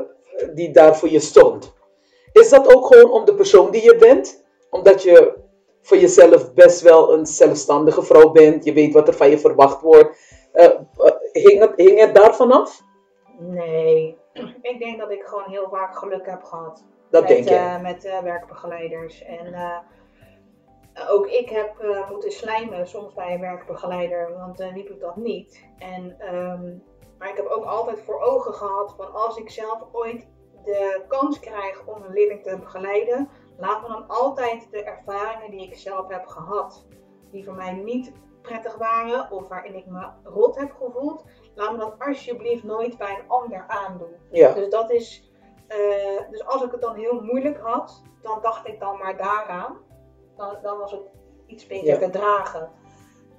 die 0.53 0.71
daar 0.71 0.97
voor 0.97 1.09
je 1.09 1.19
stond. 1.19 1.73
Is 2.31 2.49
dat 2.49 2.75
ook 2.75 2.85
gewoon 2.85 3.11
om 3.11 3.25
de 3.25 3.35
persoon 3.35 3.71
die 3.71 3.83
je 3.83 3.95
bent? 3.95 4.45
Omdat 4.69 5.03
je 5.03 5.37
voor 5.81 5.97
jezelf 5.97 6.53
best 6.53 6.81
wel 6.81 7.13
een 7.13 7.25
zelfstandige 7.25 8.03
vrouw 8.03 8.31
bent. 8.31 8.65
Je 8.65 8.73
weet 8.73 8.93
wat 8.93 9.07
er 9.07 9.13
van 9.13 9.29
je 9.29 9.39
verwacht 9.39 9.81
wordt. 9.81 10.17
Hing, 11.31 11.59
het, 11.59 11.73
hing 11.75 11.99
het 11.99 12.15
daarvan 12.15 12.51
af? 12.51 12.81
Nee, 13.39 14.17
ik 14.71 14.79
denk 14.79 14.99
dat 14.99 15.11
ik 15.11 15.23
gewoon 15.23 15.49
heel 15.49 15.67
vaak 15.69 15.97
geluk 15.97 16.25
heb 16.25 16.43
gehad. 16.43 16.83
Dat 17.09 17.21
met, 17.21 17.29
denk 17.29 17.49
je. 17.49 17.79
met 17.81 18.21
werkbegeleiders. 18.23 19.23
En 19.23 19.55
ook 21.09 21.27
ik 21.27 21.49
heb 21.49 21.79
eh, 21.79 22.09
moeten 22.09 22.31
slijmen 22.31 22.87
soms 22.87 23.13
bij 23.13 23.33
een 23.33 23.39
werkbegeleider, 23.39 24.37
want 24.37 24.59
eh 24.59 24.73
wie 24.73 24.85
doet 24.85 24.99
dat 24.99 25.15
niet? 25.15 25.65
En, 25.77 26.19
ehm, 26.19 26.73
maar 27.17 27.29
ik 27.29 27.35
heb 27.35 27.45
ook 27.47 27.65
altijd 27.65 27.99
voor 27.99 28.21
ogen 28.21 28.53
gehad 28.53 28.93
van 28.97 29.13
als 29.13 29.37
ik 29.37 29.49
zelf 29.49 29.83
ooit 29.91 30.27
de 30.63 31.03
kans 31.07 31.39
krijg 31.39 31.85
om 31.85 32.03
een 32.03 32.13
leerling 32.13 32.43
te 32.43 32.57
begeleiden, 32.59 33.29
laat 33.57 33.81
me 33.81 33.87
dan 33.87 34.07
altijd 34.07 34.67
de 34.71 34.83
ervaringen 34.83 35.51
die 35.51 35.67
ik 35.67 35.75
zelf 35.75 36.07
heb 36.07 36.27
gehad, 36.27 36.85
die 37.31 37.45
voor 37.45 37.53
mij 37.55 37.73
niet 37.73 38.11
prettig 38.41 38.75
waren 38.75 39.31
of 39.31 39.47
waarin 39.47 39.75
ik 39.75 39.85
me 39.85 40.09
rot 40.23 40.59
heb 40.59 40.71
gevoeld, 40.71 41.25
laat 41.55 41.71
me 41.71 41.77
dat 41.77 41.95
alsjeblieft 41.99 42.63
nooit 42.63 42.97
bij 42.97 43.19
een 43.19 43.29
ander 43.29 43.65
aandoen. 43.67 44.15
Ja. 44.31 44.53
Dus 44.53 44.69
dat 44.69 44.91
is. 44.91 45.31
eh, 45.67 46.29
dus 46.29 46.45
als 46.45 46.63
ik 46.63 46.71
het 46.71 46.81
dan 46.81 46.95
heel 46.95 47.21
moeilijk 47.21 47.59
had, 47.59 48.03
dan 48.21 48.41
dacht 48.41 48.67
ik 48.67 48.79
dan 48.79 48.97
maar 48.97 49.17
daaraan. 49.17 49.77
Dan, 50.41 50.57
dan 50.61 50.77
was 50.77 50.91
het 50.91 51.01
iets 51.47 51.67
beter 51.67 51.87
Ja. 51.87 51.97
te 51.97 52.09
dragen. 52.09 52.69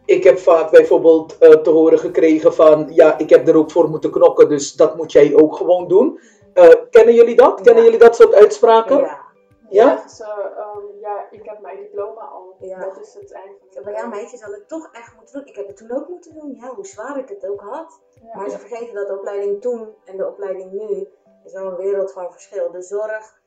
Ik 0.05 0.25
heb 0.25 0.39
vaak 0.39 0.71
bijvoorbeeld 0.71 1.39
eh, 1.39 1.51
te 1.51 1.71
horen 1.71 1.99
gekregen 1.99 2.55
van, 2.55 2.87
ja, 2.91 3.19
ik 3.19 3.31
heb 3.31 3.49
er 3.49 3.57
ook 3.57 3.71
voor 3.71 3.89
moeten 3.91 4.11
knokken, 4.11 4.49
dus 4.49 4.73
dat 4.73 4.97
moet 4.97 5.13
jij 5.13 5.35
ook 5.35 5.57
gewoon 5.57 5.89
doen. 5.89 6.21
Eh, 6.55 6.69
kennen 6.91 7.15
jullie 7.15 7.37
dat? 7.37 7.55
Kennen 7.55 7.77
Ja. 7.77 7.83
jullie 7.91 7.99
dat 7.99 8.17
soort 8.17 8.35
uitspraken? 8.35 8.99
Ja. 8.99 9.21
Ja? 9.71 9.89
Zeggen 9.89 10.11
ze, 10.11 10.25
ehm, 10.57 10.99
ja, 11.01 11.27
ik 11.31 11.41
heb 11.45 11.61
mijn 11.61 11.77
diploma 11.77 12.21
al. 12.21 12.57
Ja. 12.61 12.79
Dat 12.79 13.01
is 13.01 13.15
het 13.15 13.33
eigenlijk. 13.33 13.85
Bij 13.85 13.93
jou 13.93 14.09
meisje 14.09 14.37
zal 14.37 14.53
het 14.53 14.69
toch 14.69 14.89
echt 14.93 15.15
moeten 15.17 15.35
doen. 15.39 15.47
Ik 15.47 15.57
heb 15.57 15.67
het 15.67 15.77
toen 15.77 15.93
ook 15.97 16.09
moeten 16.09 16.35
doen, 16.35 16.55
ja, 16.61 16.75
hoe 16.75 16.87
zwaar 16.87 17.19
ik 17.19 17.29
het 17.29 17.47
ook 17.49 17.61
had. 17.61 18.01
Ja. 18.23 18.39
Maar 18.39 18.51
ze 18.51 18.59
vergeten 18.59 18.95
dat 18.95 19.07
de 19.09 19.19
opleiding 19.19 19.61
toen 19.61 19.95
en 20.05 20.17
de 20.17 20.27
opleiding 20.29 20.73
nu 20.73 21.09
is 21.45 21.53
wel 21.53 21.67
een 21.67 21.77
wereld 21.77 22.13
van 22.13 22.33
verschil. 22.33 22.71
De 22.71 22.83
zorg 22.83 23.41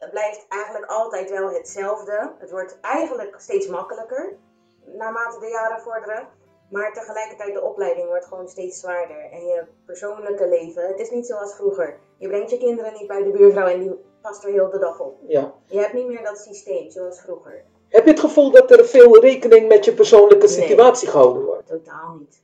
het 0.00 0.10
blijft 0.10 0.46
eigenlijk 0.48 0.86
altijd 0.90 1.30
wel 1.30 1.48
hetzelfde. 1.50 2.32
Het 2.38 2.50
wordt 2.50 2.78
eigenlijk 2.80 3.34
steeds 3.38 3.66
makkelijker 3.68 4.36
naarmate 4.84 5.38
de 5.40 5.48
jaren 5.48 5.80
vorderen. 5.80 6.28
Maar 6.70 6.92
tegelijkertijd 6.92 7.54
de 7.54 7.62
opleiding 7.62 8.06
wordt 8.06 8.26
gewoon 8.26 8.48
steeds 8.48 8.80
zwaarder. 8.80 9.30
En 9.32 9.46
je 9.46 9.62
persoonlijke 9.86 10.48
leven, 10.48 10.86
het 10.86 10.98
is 11.00 11.10
niet 11.10 11.26
zoals 11.26 11.54
vroeger. 11.54 11.98
Je 12.18 12.28
brengt 12.28 12.50
je 12.50 12.58
kinderen 12.58 12.92
niet 12.92 13.06
bij 13.06 13.22
de 13.22 13.30
buurvrouw 13.30 13.66
en 13.66 13.80
die 13.80 13.92
past 14.22 14.44
er 14.44 14.50
heel 14.50 14.70
de 14.70 14.78
dag 14.78 15.00
op. 15.00 15.16
Ja. 15.26 15.54
Je 15.66 15.78
hebt 15.78 15.92
niet 15.92 16.06
meer 16.06 16.22
dat 16.24 16.38
systeem 16.38 16.90
zoals 16.90 17.20
vroeger. 17.20 17.64
Heb 17.88 18.04
je 18.04 18.10
het 18.10 18.20
gevoel 18.20 18.50
dat 18.50 18.70
er 18.70 18.84
veel 18.84 19.20
rekening 19.20 19.68
met 19.68 19.84
je 19.84 19.94
persoonlijke 19.94 20.46
Nee. 20.46 20.54
situatie 20.54 21.08
gehouden 21.08 21.44
wordt? 21.44 21.66
Totaal 21.66 22.16
niet. 22.18 22.42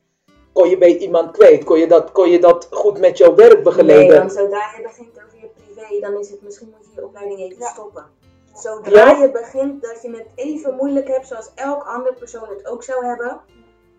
Kon 0.52 0.68
je 0.68 0.78
bij 0.78 0.96
iemand 0.96 1.30
kwijt? 1.30 1.64
Kon 1.64 1.78
je 1.78 1.86
dat, 1.86 2.12
kon 2.12 2.28
je 2.30 2.38
dat 2.38 2.68
goed 2.70 2.98
met 2.98 3.18
jouw 3.18 3.34
Nee, 3.34 3.48
werkbegeleider? 3.48 4.18
want 4.18 4.32
zodra 4.32 4.72
je 4.76 4.82
begint 4.82 5.16
over 5.26 5.38
je 5.40 5.48
privé, 5.74 6.00
dan 6.00 6.18
is 6.20 6.30
het 6.30 6.42
misschien 6.42 6.74
moet 6.76 6.85
je 6.96 7.04
opleiding 7.04 7.40
even 7.40 7.58
Ja. 7.58 7.66
stoppen. 7.68 8.06
Zodra 8.54 9.10
Ja? 9.10 9.22
je 9.22 9.30
begint 9.30 9.82
dat 9.82 10.02
je 10.02 10.10
het 10.10 10.26
even 10.34 10.74
moeilijk 10.74 11.08
hebt, 11.08 11.26
zoals 11.26 11.52
elk 11.54 11.84
ander 11.84 12.14
persoon 12.14 12.48
het 12.48 12.66
ook 12.66 12.82
zou 12.82 13.04
hebben, 13.06 13.40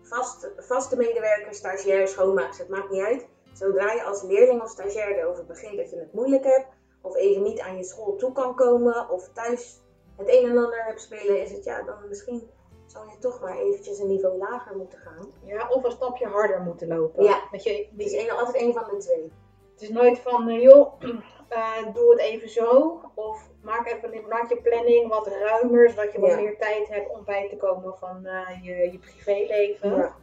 vast, 0.02 0.50
vaste 0.56 0.96
medewerker, 0.96 1.54
stagiair, 1.54 2.08
schoonmaakster, 2.08 2.66
het 2.66 2.74
maakt 2.74 2.90
niet 2.90 3.02
uit. 3.02 3.26
Zodra 3.52 3.92
je 3.92 4.02
als 4.02 4.22
leerling 4.22 4.62
of 4.62 4.70
stagiair 4.70 5.18
erover 5.18 5.44
begint 5.46 5.76
dat 5.76 5.90
je 5.90 5.96
het 5.98 6.12
moeilijk 6.12 6.44
hebt, 6.44 6.66
of 7.02 7.16
even 7.16 7.42
niet 7.42 7.60
aan 7.60 7.76
je 7.76 7.84
school 7.84 8.16
toe 8.16 8.32
kan 8.32 8.54
komen, 8.54 9.08
of 9.10 9.28
thuis 9.32 9.80
het 10.16 10.28
een 10.28 10.44
en 10.50 10.56
ander 10.58 10.84
hebt 10.84 11.00
spelen, 11.00 11.42
is 11.42 11.50
het 11.52 11.64
ja, 11.64 11.82
dan 11.82 11.94
misschien 12.08 12.50
zou 12.86 13.06
je 13.10 13.18
toch 13.18 13.40
maar 13.40 13.56
eventjes 13.58 13.98
een 13.98 14.06
niveau 14.06 14.38
lager 14.38 14.76
moeten 14.76 14.98
gaan. 14.98 15.32
Ja, 15.44 15.68
of 15.68 15.84
een 15.84 15.90
stapje 15.90 16.26
harder 16.26 16.60
moeten 16.60 16.88
lopen. 16.88 17.24
Ja. 17.24 17.42
Dat 17.50 17.62
je, 17.64 17.70
Het 17.96 18.06
is 18.06 18.12
een, 18.12 18.30
altijd 18.30 18.62
een 18.62 18.72
van 18.72 18.84
de 18.90 18.96
twee. 18.96 19.32
Het 19.72 19.82
is 19.82 19.88
nooit 19.88 20.18
van, 20.18 20.48
eh, 20.48 20.62
joh, 20.62 21.00
eh, 21.48 21.94
doe 21.94 22.10
het 22.10 22.20
even 22.20 22.48
zo. 22.48 23.00
Of 23.14 23.48
maak 23.62 23.86
even 23.86 24.28
maak 24.28 24.48
je 24.48 24.56
planning 24.56 25.08
wat 25.08 25.26
ruimer, 25.26 25.90
zodat 25.90 26.12
je 26.12 26.20
wat 26.20 26.30
Ja. 26.30 26.36
meer 26.36 26.58
tijd 26.58 26.88
hebt 26.88 27.10
om 27.10 27.24
bij 27.24 27.48
te 27.48 27.56
komen 27.56 27.94
van 27.98 28.26
eh, 28.26 28.64
je, 28.64 28.92
je 28.92 28.98
privéleven. 28.98 29.96
Ja. 29.96 30.14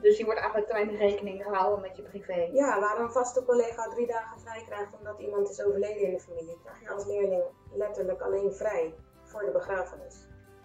Dus 0.00 0.18
je 0.18 0.24
wordt 0.24 0.40
eigenlijk 0.40 0.70
te 0.70 0.76
weinig 0.76 0.98
rekening 1.00 1.42
gehouden 1.42 1.80
met 1.80 1.96
je 1.96 2.02
privé. 2.02 2.48
ja, 2.52 2.80
waar 2.80 3.00
een 3.00 3.10
vaste 3.10 3.44
collega 3.44 3.88
drie 3.88 4.06
dagen 4.06 4.40
vrij 4.40 4.62
krijgt 4.66 4.90
omdat 4.98 5.18
iemand 5.18 5.50
is 5.50 5.64
overleden 5.64 6.02
in 6.02 6.10
de 6.14 6.20
familie, 6.20 6.58
krijg 6.64 6.80
je 6.80 6.90
als 6.90 7.06
leerling 7.06 7.42
letterlijk 7.74 8.20
alleen 8.20 8.52
vrij 8.52 8.94
voor 9.24 9.44
de 9.44 9.50
begrafenis. 9.50 10.14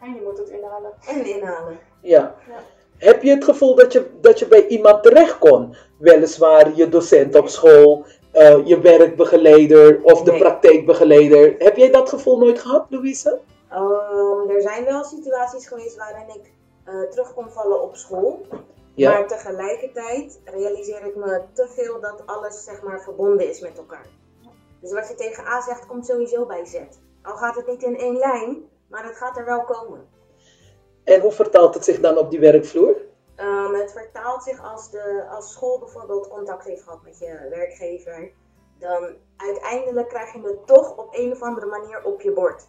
En 0.02 0.14
je 0.16 0.22
moet 0.22 0.38
het 0.38 0.50
inhalen. 0.50 0.94
En 1.08 1.26
inhalen. 1.26 1.80
Ja. 2.02 2.36
Ja. 2.48 2.60
Heb 2.98 3.22
je 3.24 3.30
het 3.30 3.44
gevoel 3.44 3.76
dat 3.76 3.94
je, 3.94 4.10
dat 4.22 4.40
je 4.40 4.48
bij 4.48 4.68
iemand 4.68 5.04
terecht 5.04 5.38
kon? 5.38 5.76
Weliswaar 6.00 6.76
je 6.76 6.90
docent 6.90 7.36
op 7.36 7.48
school, 7.48 8.06
eh, 8.36 8.66
je 8.66 8.80
werkbegeleider 8.80 10.00
of 10.04 10.22
de 10.24 10.32
Nee. 10.32 10.40
praktijkbegeleider. 10.40 11.56
Heb 11.58 11.76
jij 11.78 11.92
dat 11.92 12.10
gevoel 12.10 12.38
nooit 12.38 12.60
gehad, 12.60 12.86
Louise? 12.90 13.40
Ehm, 13.70 14.50
er 14.50 14.62
zijn 14.62 14.86
wel 14.86 15.04
situaties 15.04 15.68
geweest 15.68 15.98
waarin 15.98 16.28
ik 16.36 16.54
eh, 16.86 17.02
terug 17.02 17.34
kon 17.34 17.50
vallen 17.50 17.82
op 17.82 17.96
school. 17.96 18.46
Ja. 18.94 19.12
Maar 19.12 19.28
tegelijkertijd 19.28 20.40
realiseer 20.44 21.06
ik 21.06 21.16
me 21.16 21.42
te 21.54 21.68
veel 21.76 22.00
dat 22.02 22.24
alles 22.26 22.64
zeg 22.64 22.82
maar 22.82 23.02
verbonden 23.02 23.50
is 23.50 23.60
met 23.60 23.78
elkaar. 23.78 24.06
Dus 24.82 24.94
wat 24.94 25.08
je 25.08 25.16
tegen 25.16 25.46
A 25.48 25.62
zegt, 25.62 25.86
komt 25.86 26.06
sowieso 26.06 26.46
bij 26.46 26.66
Z. 26.66 26.76
Al 27.24 27.36
gaat 27.36 27.56
het 27.56 27.68
niet 27.68 27.84
in 27.84 27.98
één 27.98 28.18
lijn, 28.18 28.64
maar 28.90 29.06
het 29.06 29.16
gaat 29.18 29.38
er 29.38 29.46
wel 29.46 29.64
komen. 29.64 30.08
En 31.04 31.22
hoe 31.22 31.32
vertaalt 31.32 31.74
het 31.74 31.84
zich 31.84 32.00
dan 32.00 32.18
op 32.18 32.30
die 32.30 32.40
werkvloer? 32.40 32.96
Ehm, 33.36 33.74
het 33.74 33.92
vertaalt 33.92 34.44
zich 34.44 34.64
als, 34.72 34.92
de, 34.92 35.26
als 35.30 35.52
school 35.52 35.80
bijvoorbeeld 35.80 36.28
contact 36.28 36.66
heeft 36.66 36.84
gehad 36.84 37.04
met 37.04 37.20
je 37.20 37.48
werkgever. 37.50 38.32
Dan 38.80 39.16
uiteindelijk 39.38 40.10
krijg 40.10 40.34
je 40.34 40.42
het 40.42 40.68
toch 40.68 40.98
op 40.98 41.08
een 41.12 41.32
of 41.32 41.42
andere 41.42 41.66
manier 41.66 42.04
op 42.04 42.22
je 42.22 42.32
bord. 42.32 42.68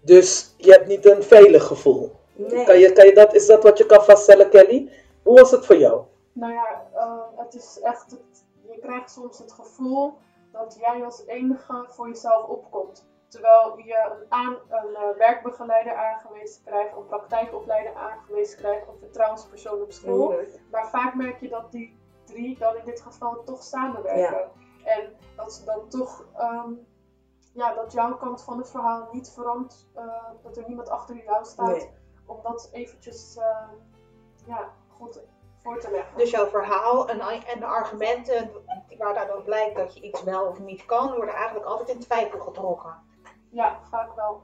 Dus 0.00 0.54
je 0.56 0.72
hebt 0.72 0.86
niet 0.86 1.06
een 1.06 1.22
veilig 1.22 1.66
gevoel. 1.66 2.12
Nee. 2.34 2.64
Kan 2.64 2.78
je, 2.78 2.92
kan 2.92 3.06
je 3.06 3.14
dat, 3.14 3.34
is 3.34 3.46
dat 3.46 3.62
wat 3.62 3.78
je 3.78 3.86
kan 3.86 4.04
vaststellen, 4.04 4.50
Kelly? 4.50 4.90
Hoe 5.22 5.40
was 5.40 5.50
het 5.50 5.66
voor 5.66 5.76
jou? 5.76 6.02
Nou 6.32 6.52
ja, 6.52 6.86
eh, 6.94 7.22
het 7.36 7.54
is 7.54 7.80
echt, 7.82 8.10
het, 8.10 8.44
je 8.68 8.78
krijgt 8.78 9.10
soms 9.10 9.38
het 9.38 9.52
gevoel 9.52 10.14
dat 10.52 10.76
jij 10.80 11.04
als 11.04 11.22
enige 11.26 11.84
voor 11.88 12.08
jezelf 12.08 12.46
opkomt. 12.46 13.06
Terwijl 13.28 13.78
je 13.78 14.10
een, 14.10 14.26
aan, 14.28 14.56
een 14.68 14.94
eh, 14.94 15.16
werkbegeleider 15.16 15.94
aangewezen 15.94 16.64
krijgt, 16.64 16.96
een 16.96 17.06
praktijkopleider 17.06 17.94
aangewezen 17.94 18.58
krijgt, 18.58 18.88
een 18.88 18.98
vertrouwenspersoon 18.98 19.82
op 19.82 19.92
school. 19.92 20.34
Maar 20.70 20.88
vaak 20.90 21.14
merk 21.14 21.40
je 21.40 21.48
dat 21.48 21.72
die 21.72 21.98
drie 22.24 22.58
dan 22.58 22.76
in 22.76 22.84
dit 22.84 23.00
geval 23.00 23.42
toch 23.44 23.62
samenwerken. 23.62 24.50
En 24.84 25.16
dat 25.36 25.52
ze 25.52 25.64
dan 25.64 25.88
toch, 25.88 26.24
ehm, 26.36 26.72
ja, 27.52 27.74
dat 27.74 27.92
jouw 27.92 28.16
kant 28.16 28.42
van 28.42 28.58
het 28.58 28.70
verhaal 28.70 29.08
niet 29.12 29.30
verandert, 29.30 29.86
eh, 29.94 30.04
dat 30.42 30.56
er 30.56 30.64
niemand 30.66 30.88
achter 30.88 31.24
jou 31.24 31.44
staat, 31.44 31.66
Nee. 31.68 31.90
om 32.26 32.38
dat 32.42 32.68
eventjes 32.72 33.36
eh, 33.36 33.68
ja, 34.46 34.72
goed 34.96 35.20
voor 35.62 35.80
te 35.80 35.90
leggen. 35.90 36.18
Dus 36.18 36.30
jouw 36.30 36.46
verhaal 36.46 37.08
en, 37.08 37.20
en 37.20 37.60
de 37.60 37.66
argumenten 37.66 38.50
waar 38.98 39.26
dan 39.26 39.42
blijkt 39.42 39.76
dat 39.76 39.94
je 39.94 40.00
iets 40.00 40.22
wel 40.22 40.46
of 40.46 40.58
niet 40.58 40.84
kan, 40.84 41.14
worden 41.14 41.34
eigenlijk 41.34 41.66
altijd 41.66 41.88
in 41.88 42.00
twijfel 42.00 42.40
getrokken. 42.40 43.06
Ja, 43.50 43.78
vaak 43.90 44.08
wel. 44.16 44.40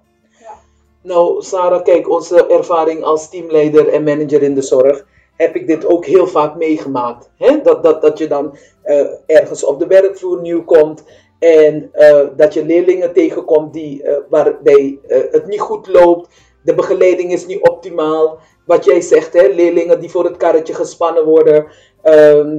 Nou, 1.02 1.42
Sarah, 1.42 1.82
kijk, 1.82 2.10
onze 2.10 2.46
ervaring 2.46 3.02
als 3.02 3.28
teamleider 3.28 3.88
en 3.88 4.02
manager 4.02 4.42
in 4.42 4.54
de 4.54 4.62
zorg, 4.62 5.04
heb 5.36 5.56
ik 5.56 5.66
dit 5.66 5.86
ook 5.86 6.04
heel 6.04 6.26
vaak 6.26 6.56
meegemaakt. 6.56 7.30
Hè? 7.36 7.60
Dat, 7.62 7.82
dat, 7.82 8.02
dat 8.02 8.18
je 8.18 8.26
dan 8.26 8.56
eh, 8.82 9.06
ergens 9.26 9.64
op 9.64 9.78
de 9.78 9.86
werkvloer 9.86 10.40
nieuw 10.40 10.64
komt 10.64 11.04
en 11.38 11.88
eh, 11.92 12.26
dat 12.36 12.54
je 12.54 12.64
leerlingen 12.64 13.12
tegenkomt 13.12 13.72
die, 13.72 14.02
eh, 14.02 14.16
waarbij 14.28 14.98
het 15.06 15.46
niet 15.46 15.60
goed 15.60 15.86
loopt, 15.86 16.28
de 16.62 16.74
begeleiding 16.74 17.32
is 17.32 17.46
niet 17.46 17.68
optimaal. 17.68 18.38
Wat 18.66 18.84
jij 18.84 19.00
zegt, 19.00 19.32
hè? 19.32 19.46
leerlingen 19.46 20.00
die 20.00 20.10
voor 20.10 20.24
het 20.24 20.36
karretje 20.36 20.74
gespannen 20.74 21.24
worden. 21.24 21.66
Ehm, 22.02 22.58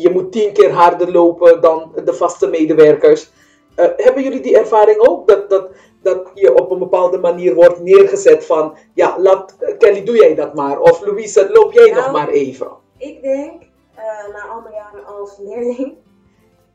je 0.00 0.10
moet 0.12 0.32
tien 0.32 0.52
keer 0.52 0.72
harder 0.72 1.12
lopen 1.12 1.60
dan 1.60 1.92
de 2.04 2.14
vaste 2.14 2.46
medewerkers. 2.46 3.30
Eh, 3.74 3.88
hebben 3.96 4.22
jullie 4.22 4.40
die 4.40 4.58
ervaring 4.58 4.98
ook? 4.98 5.28
Dat, 5.28 5.50
dat, 5.50 5.68
dat 6.02 6.30
je 6.34 6.54
op 6.54 6.70
een 6.70 6.78
bepaalde 6.78 7.18
manier 7.18 7.54
wordt 7.54 7.80
neergezet 7.80 8.46
van, 8.46 8.76
ja, 8.94 9.18
laat, 9.18 9.56
eh, 9.58 9.78
Kelly, 9.78 10.04
doe 10.04 10.16
jij 10.16 10.34
dat 10.34 10.54
maar. 10.54 10.80
Of 10.80 11.00
Louise, 11.00 11.52
loop 11.52 11.72
jij 11.72 11.90
Nou. 11.90 12.02
nog 12.02 12.12
maar 12.12 12.28
even. 12.28 12.68
Ik 12.98 13.22
denk, 13.22 13.62
eh, 13.94 14.32
na 14.32 14.48
al 14.48 14.60
mijn 14.60 14.74
jaren 14.74 15.06
als 15.06 15.38
leerling, 15.38 15.96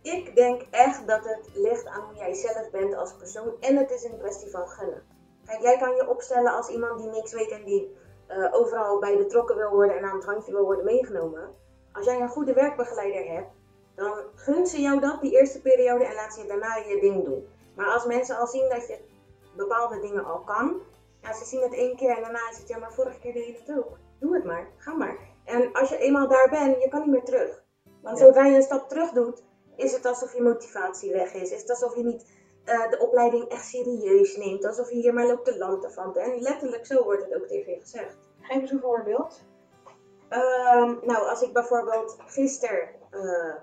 ik 0.01 0.35
denk 0.35 0.61
echt 0.71 1.07
dat 1.07 1.23
het 1.23 1.49
ligt 1.53 1.85
aan 1.87 2.01
hoe 2.01 2.17
jij 2.17 2.33
zelf 2.33 2.69
bent 2.71 2.95
als 2.95 3.13
persoon 3.13 3.51
en 3.59 3.77
het 3.77 3.91
is 3.91 4.03
een 4.03 4.17
kwestie 4.19 4.51
van 4.51 4.67
gunnen. 4.67 5.03
Kijk, 5.45 5.61
jij 5.61 5.77
kan 5.77 5.95
je 5.95 6.09
opstellen 6.09 6.55
als 6.55 6.69
iemand 6.69 6.99
die 6.99 7.09
niks 7.09 7.33
weet 7.33 7.51
en 7.51 7.65
die 7.65 7.97
overal 8.51 8.99
bij 8.99 9.17
betrokken 9.17 9.55
wil 9.55 9.69
worden 9.69 9.97
en 9.97 10.03
aan 10.03 10.15
het 10.15 10.25
handje 10.25 10.51
wil 10.51 10.63
worden 10.65 10.85
meegenomen. 10.85 11.49
Als 11.93 12.05
jij 12.05 12.19
een 12.19 12.29
goede 12.29 12.53
werkbegeleider 12.53 13.33
hebt, 13.33 13.49
dan 13.99 14.23
gunt 14.35 14.69
ze 14.69 14.81
jou 14.81 14.99
dat 14.99 15.21
die 15.21 15.31
eerste 15.39 15.61
periode 15.61 16.05
en 16.05 16.13
laat 16.15 16.33
ze 16.33 16.41
je 16.41 16.47
daarna 16.47 16.75
je 16.75 16.99
ding 17.01 17.25
doen. 17.25 17.47
Maar 17.75 17.87
als 17.87 18.05
mensen 18.05 18.37
al 18.37 18.47
zien 18.47 18.69
dat 18.69 18.87
je 18.87 18.97
bepaalde 19.55 19.99
dingen 19.99 20.25
al 20.25 20.39
kan, 20.43 20.81
ja, 21.21 21.33
ze 21.33 21.45
zien 21.45 21.61
het 21.61 21.73
één 21.73 21.95
keer 21.95 22.15
en 22.15 22.21
daarna 22.21 22.49
is 22.49 22.57
het, 22.57 22.67
ja, 22.67 22.77
maar 22.77 22.93
vorige 22.93 23.19
keer 23.19 23.33
deed 23.33 23.45
je 23.45 23.57
het 23.65 23.77
ook. 23.77 23.97
Doe 24.19 24.33
het 24.35 24.43
maar, 24.43 24.67
ga 24.77 24.93
maar. 24.93 25.17
En 25.45 25.73
als 25.73 25.89
je 25.89 25.97
eenmaal 25.97 26.27
daar 26.27 26.49
bent, 26.49 26.83
je 26.83 26.89
kan 26.89 26.99
niet 27.01 27.09
meer 27.11 27.23
terug. 27.23 27.63
Want 28.01 28.19
Ja. 28.19 28.25
zodra 28.25 28.45
je 28.45 28.55
een 28.55 28.61
stap 28.61 28.89
terug 28.89 29.11
doet, 29.11 29.43
is 29.75 29.91
het 29.93 30.05
alsof 30.05 30.33
je 30.33 30.41
motivatie 30.41 31.11
weg 31.11 31.33
is. 31.33 31.51
Is 31.51 31.61
het 31.61 31.69
alsof 31.69 31.95
je 31.95 32.03
niet 32.03 32.37
eh, 32.65 32.89
de 32.89 32.99
opleiding 32.99 33.47
echt 33.47 33.65
serieus 33.65 34.37
neemt. 34.37 34.65
Alsof 34.65 34.89
je 34.89 34.95
hier 34.95 35.13
maar 35.13 35.25
loopt 35.25 35.45
te 35.45 35.57
lanterfanten. 35.57 36.21
En 36.21 36.39
letterlijk 36.41 36.85
zo 36.85 37.03
wordt 37.03 37.23
het 37.23 37.35
ook 37.35 37.47
tegen 37.47 37.73
je 37.73 37.79
gezegd. 37.79 38.17
Geef 38.41 38.61
eens 38.61 38.71
een 38.71 38.79
voorbeeld. 38.79 39.41
Ehm, 40.29 40.95
nou, 41.01 41.27
als 41.29 41.41
ik 41.41 41.53
bijvoorbeeld 41.53 42.17
gisteren 42.25 42.89
eh, 43.11 43.55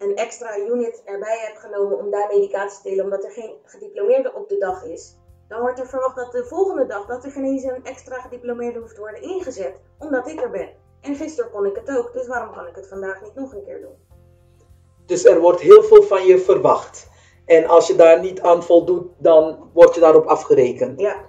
een 0.00 0.16
extra 0.16 0.58
unit 0.58 1.02
erbij 1.04 1.38
heb 1.46 1.56
genomen 1.56 1.98
om 1.98 2.10
daar 2.10 2.28
medicatie 2.32 2.82
te 2.82 2.88
delen, 2.88 3.04
omdat 3.04 3.24
er 3.24 3.30
geen 3.30 3.54
gediplomeerde 3.64 4.34
op 4.34 4.48
de 4.48 4.58
dag 4.58 4.84
is, 4.84 5.16
dan 5.48 5.60
wordt 5.60 5.78
er 5.78 5.86
verwacht 5.86 6.16
dat 6.16 6.32
de 6.32 6.44
volgende 6.44 6.86
dag 6.86 7.06
dat 7.06 7.24
er 7.24 7.30
geen 7.30 7.44
eens 7.44 7.62
een 7.62 7.84
extra 7.84 8.20
gediplomeerde 8.20 8.78
hoeft 8.78 8.94
te 8.94 9.00
worden 9.00 9.22
ingezet, 9.22 9.80
omdat 9.98 10.28
ik 10.28 10.40
er 10.40 10.50
ben. 10.50 10.68
En 11.00 11.14
gisteren 11.14 11.50
kon 11.50 11.66
ik 11.66 11.76
het 11.76 11.96
ook, 11.98 12.12
dus 12.12 12.26
waarom 12.26 12.54
kan 12.54 12.66
ik 12.66 12.74
het 12.74 12.88
vandaag 12.88 13.22
niet 13.22 13.34
nog 13.34 13.54
een 13.54 13.64
keer 13.64 13.80
doen? 13.80 13.96
Dus 15.06 15.24
er 15.24 15.40
wordt 15.40 15.60
heel 15.60 15.82
veel 15.82 16.02
van 16.02 16.26
je 16.26 16.38
verwacht. 16.38 17.08
En 17.44 17.66
als 17.66 17.86
je 17.86 17.96
daar 17.96 18.20
niet 18.20 18.40
aan 18.40 18.62
voldoet, 18.62 19.06
dan 19.18 19.70
word 19.72 19.94
je 19.94 20.00
daarop 20.00 20.26
afgerekend. 20.26 21.00
Ja, 21.00 21.24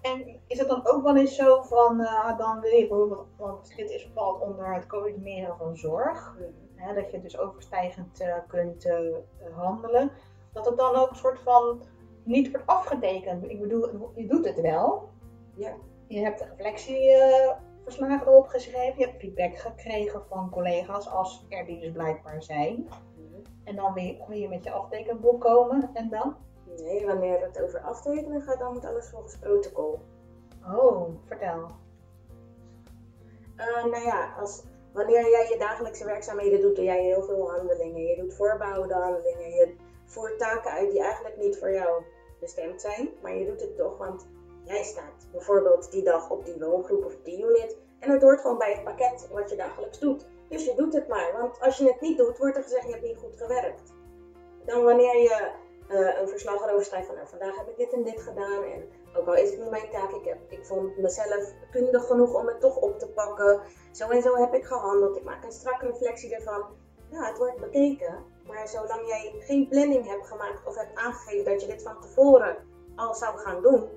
En 0.00 0.40
is 0.46 0.58
het 0.58 0.68
dan 0.68 0.86
ook 0.86 1.02
wel 1.02 1.16
eens 1.16 1.34
zo 1.34 1.62
van, 1.62 2.00
eh, 2.00 2.38
dan 2.38 2.60
wil 2.60 2.70
je 2.70 2.88
bijvoorbeeld, 2.88 3.26
want 3.36 3.76
dit 3.76 3.90
is 3.90 4.10
valt 4.14 4.40
onder 4.40 4.74
het 4.74 4.86
coördineren 4.86 5.56
van 5.58 5.76
zorg, 5.76 6.36
hè, 6.78 6.94
dat 6.94 7.10
je 7.10 7.20
dus 7.20 7.38
overstijgend 7.38 8.20
eh, 8.20 8.34
kunt 8.46 8.84
eh, 8.84 8.98
handelen, 9.52 10.10
dat 10.52 10.66
het 10.66 10.76
dan 10.76 10.94
ook 10.94 11.10
een 11.10 11.16
soort 11.16 11.40
van 11.40 11.82
niet 12.22 12.50
wordt 12.50 12.66
afgetekend. 12.66 13.50
Ik 13.50 13.60
bedoel, 13.60 14.12
je 14.14 14.26
doet 14.26 14.44
het 14.44 14.60
wel. 14.60 15.08
Ja. 15.54 15.72
Je 16.06 16.18
hebt 16.18 16.40
reflectieverslagen 16.40 18.26
erop 18.26 18.46
geschreven, 18.46 18.98
je 18.98 19.06
hebt 19.06 19.20
feedback 19.20 19.58
gekregen 19.58 20.22
van 20.28 20.50
collega's 20.50 21.08
als 21.08 21.46
er 21.48 21.66
die 21.66 21.80
dus 21.80 21.92
blijkbaar 21.92 22.42
zijn. 22.42 22.88
En 23.64 23.76
dan 23.76 23.92
wil 23.94 24.38
je 24.38 24.48
met 24.48 24.64
je 24.64 24.70
aftekenboek 24.70 25.40
komen 25.40 25.90
en 25.94 26.08
dan? 26.08 26.36
Nee, 26.76 27.06
wanneer 27.06 27.40
het 27.40 27.62
over 27.62 27.80
aftekenen 27.80 28.42
gaat, 28.42 28.58
dan 28.58 28.72
moet 28.72 28.84
alles 28.84 29.08
volgens 29.08 29.38
protocol. 29.38 30.00
Oh, 30.64 31.08
vertel. 31.24 31.70
Eh, 33.56 33.84
nou 33.84 34.04
ja, 34.04 34.34
als, 34.40 34.64
wanneer 34.98 35.30
jij 35.30 35.48
je 35.48 35.58
dagelijkse 35.58 36.04
werkzaamheden 36.04 36.60
doet, 36.60 36.76
doe 36.76 36.84
jij 36.84 37.02
heel 37.02 37.22
veel 37.22 37.50
handelingen. 37.50 38.06
Je 38.06 38.16
doet 38.16 38.34
voorbouwende 38.34 38.94
handelingen, 38.94 39.50
je 39.50 39.74
voert 40.04 40.38
taken 40.38 40.70
uit 40.70 40.90
die 40.90 41.02
eigenlijk 41.02 41.36
niet 41.36 41.58
voor 41.58 41.72
jou 41.72 42.02
bestemd 42.40 42.80
zijn, 42.80 43.10
maar 43.22 43.34
je 43.34 43.46
doet 43.46 43.60
het 43.60 43.76
toch, 43.76 43.98
want 43.98 44.26
jij 44.64 44.82
staat 44.82 45.26
bijvoorbeeld 45.32 45.90
die 45.90 46.02
dag 46.02 46.30
op 46.30 46.44
die 46.44 46.58
woongroep 46.58 47.04
of 47.04 47.16
die 47.22 47.44
unit 47.44 47.76
en 47.98 48.10
het 48.10 48.22
hoort 48.22 48.40
gewoon 48.40 48.58
bij 48.58 48.72
het 48.72 48.84
pakket 48.84 49.28
wat 49.32 49.50
je 49.50 49.56
dagelijks 49.56 49.98
doet. 49.98 50.26
Dus 50.48 50.64
je 50.64 50.74
doet 50.74 50.92
het 50.92 51.08
maar, 51.08 51.32
want 51.32 51.60
als 51.60 51.76
je 51.76 51.84
het 51.84 52.00
niet 52.00 52.18
doet, 52.18 52.38
wordt 52.38 52.56
er 52.56 52.62
gezegd 52.62 52.84
je 52.84 52.92
hebt 52.92 53.04
niet 53.04 53.16
goed 53.16 53.36
gewerkt. 53.36 53.92
Dan 54.64 54.84
wanneer 54.84 55.16
je 55.16 55.50
eh, 55.88 56.20
een 56.20 56.28
verslag 56.28 56.62
erover 56.62 56.84
schrijft 56.84 57.06
van 57.06 57.14
nou, 57.14 57.28
vandaag 57.28 57.56
heb 57.56 57.68
ik 57.68 57.76
dit 57.76 57.92
en 57.92 58.02
dit 58.02 58.20
gedaan 58.20 58.62
en 58.62 58.88
ook 59.18 59.26
al 59.26 59.34
is 59.34 59.50
het 59.50 59.60
niet 59.60 59.70
mijn 59.70 59.90
taak, 59.90 60.10
ik, 60.10 60.24
heb, 60.24 60.38
ik 60.48 60.66
vond 60.66 60.96
mezelf 60.96 61.52
kundig 61.70 62.06
genoeg 62.06 62.34
om 62.34 62.46
het 62.46 62.60
toch 62.60 62.76
op 62.76 62.98
te 62.98 63.08
pakken. 63.08 63.60
Zo 63.92 64.08
en 64.08 64.22
zo 64.22 64.36
heb 64.36 64.54
ik 64.54 64.64
gehandeld. 64.64 65.16
Ik 65.16 65.24
maak 65.24 65.44
een 65.44 65.52
strakke 65.52 65.86
reflectie 65.86 66.34
ervan. 66.34 66.64
Ja, 67.10 67.26
het 67.26 67.38
wordt 67.38 67.60
bekeken. 67.60 68.24
Maar 68.46 68.68
zolang 68.68 69.06
jij 69.06 69.34
geen 69.38 69.68
planning 69.68 70.06
hebt 70.06 70.26
gemaakt 70.26 70.66
of 70.66 70.76
hebt 70.76 70.98
aangegeven 70.98 71.52
dat 71.52 71.60
je 71.60 71.66
dit 71.66 71.82
van 71.82 72.00
tevoren 72.00 72.56
al 72.96 73.14
zou 73.14 73.38
gaan 73.38 73.62
doen, 73.62 73.88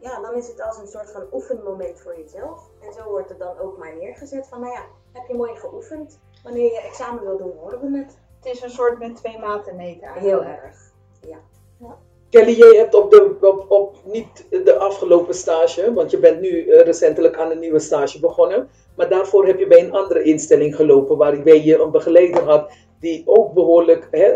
ja, 0.00 0.20
dan 0.20 0.34
is 0.34 0.48
het 0.48 0.60
als 0.60 0.78
een 0.78 0.86
soort 0.86 1.10
van 1.10 1.26
oefenmoment 1.32 2.00
voor 2.00 2.18
jezelf. 2.18 2.70
En 2.80 2.92
zo 2.92 3.04
wordt 3.04 3.28
het 3.28 3.38
dan 3.38 3.58
ook 3.58 3.78
maar 3.78 3.96
neergezet 3.96 4.48
van, 4.48 4.60
nou 4.60 4.72
ja, 4.72 4.84
heb 5.12 5.26
je 5.26 5.34
mooi 5.34 5.56
geoefend. 5.56 6.20
Wanneer 6.42 6.72
je 6.72 6.80
examen 6.80 7.24
wil 7.24 7.38
doen, 7.38 7.56
horen 7.56 7.80
we 7.80 7.98
het. 7.98 8.18
Het 8.36 8.54
is 8.54 8.62
een 8.62 8.70
soort 8.70 8.98
met 8.98 9.16
twee 9.16 9.38
maten 9.38 9.76
meten 9.76 10.08
eigenlijk. 10.08 10.42
Heel 10.42 10.52
erg. 10.52 10.92
Kelly, 12.30 12.56
jij 12.58 12.76
hebt 12.76 12.94
op, 12.94 13.10
de, 13.10 13.36
op, 13.40 13.70
op 13.70 13.96
niet 14.04 14.46
de 14.64 14.76
afgelopen 14.76 15.34
stage, 15.34 15.92
want 15.92 16.10
je 16.10 16.18
bent 16.18 16.40
nu 16.40 16.66
eh, 16.68 16.84
recentelijk 16.84 17.36
aan 17.36 17.50
een 17.50 17.58
nieuwe 17.58 17.78
stage 17.78 18.20
begonnen. 18.20 18.68
Maar 18.96 19.08
daarvoor 19.08 19.46
heb 19.46 19.58
je 19.58 19.66
bij 19.66 19.80
een 19.84 19.92
andere 19.92 20.22
instelling 20.22 20.76
gelopen, 20.76 21.16
waarbij 21.16 21.62
je 21.62 21.78
een 21.78 21.90
begeleider 21.90 22.42
had 22.42 22.70
die 23.00 23.22
ook 23.26 23.52
behoorlijk. 23.52 24.08
Hè, 24.10 24.26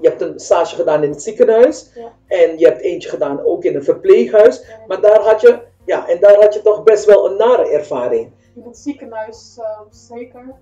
je 0.00 0.08
hebt 0.08 0.20
een 0.20 0.38
stage 0.38 0.74
gedaan 0.74 1.02
in 1.02 1.10
het 1.10 1.22
ziekenhuis 1.22 1.90
Ja. 1.94 2.12
en 2.26 2.58
je 2.58 2.66
hebt 2.66 2.80
eentje 2.80 3.08
gedaan 3.08 3.44
ook 3.44 3.64
in 3.64 3.74
een 3.74 3.84
verpleeghuis. 3.84 4.64
Maar 4.86 5.00
daar 5.00 5.20
had 5.20 5.40
je, 5.40 5.58
ja, 5.84 6.08
en 6.08 6.20
daar 6.20 6.34
had 6.34 6.54
je 6.54 6.62
toch 6.62 6.82
best 6.82 7.04
wel 7.04 7.30
een 7.30 7.36
nare 7.36 7.68
ervaring. 7.70 8.32
In 8.54 8.62
het 8.62 8.78
ziekenhuis 8.78 9.58
eh, 9.60 9.80
zeker. 9.90 10.54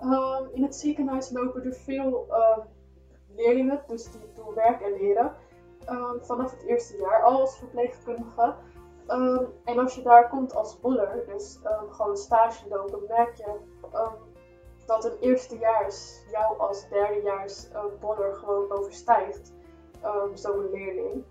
Ehm, 0.00 0.42
in 0.52 0.62
het 0.62 0.74
ziekenhuis 0.74 1.30
lopen 1.32 1.64
er 1.64 1.74
veel 1.84 2.26
leerlingen, 3.36 3.82
dus 3.86 4.04
die 4.04 4.20
doen 4.34 4.54
werk 4.54 4.80
en 4.80 4.92
leren. 5.00 5.32
Ehm, 5.90 6.18
vanaf 6.20 6.50
het 6.50 6.62
eerste 6.62 6.96
jaar 6.96 7.22
al 7.22 7.40
als 7.40 7.58
verpleegkundige. 7.58 8.54
Ehm, 9.06 9.44
en 9.64 9.78
als 9.78 9.94
je 9.94 10.02
daar 10.02 10.28
komt 10.28 10.54
als 10.54 10.80
boller, 10.80 11.24
dus 11.26 11.60
ehm, 11.62 11.90
gewoon 11.90 12.16
stage 12.16 12.68
lopen, 12.68 13.00
merk 13.08 13.34
je 13.34 13.58
dat 14.86 15.04
een 15.04 15.16
eerstejaars 15.20 16.24
jou 16.30 16.58
als 16.58 16.88
derdejaars 16.88 17.68
boller 18.00 18.34
gewoon 18.34 18.70
overstijgt. 18.70 19.52
Zo'n 20.34 20.70
leerling. 20.70 21.24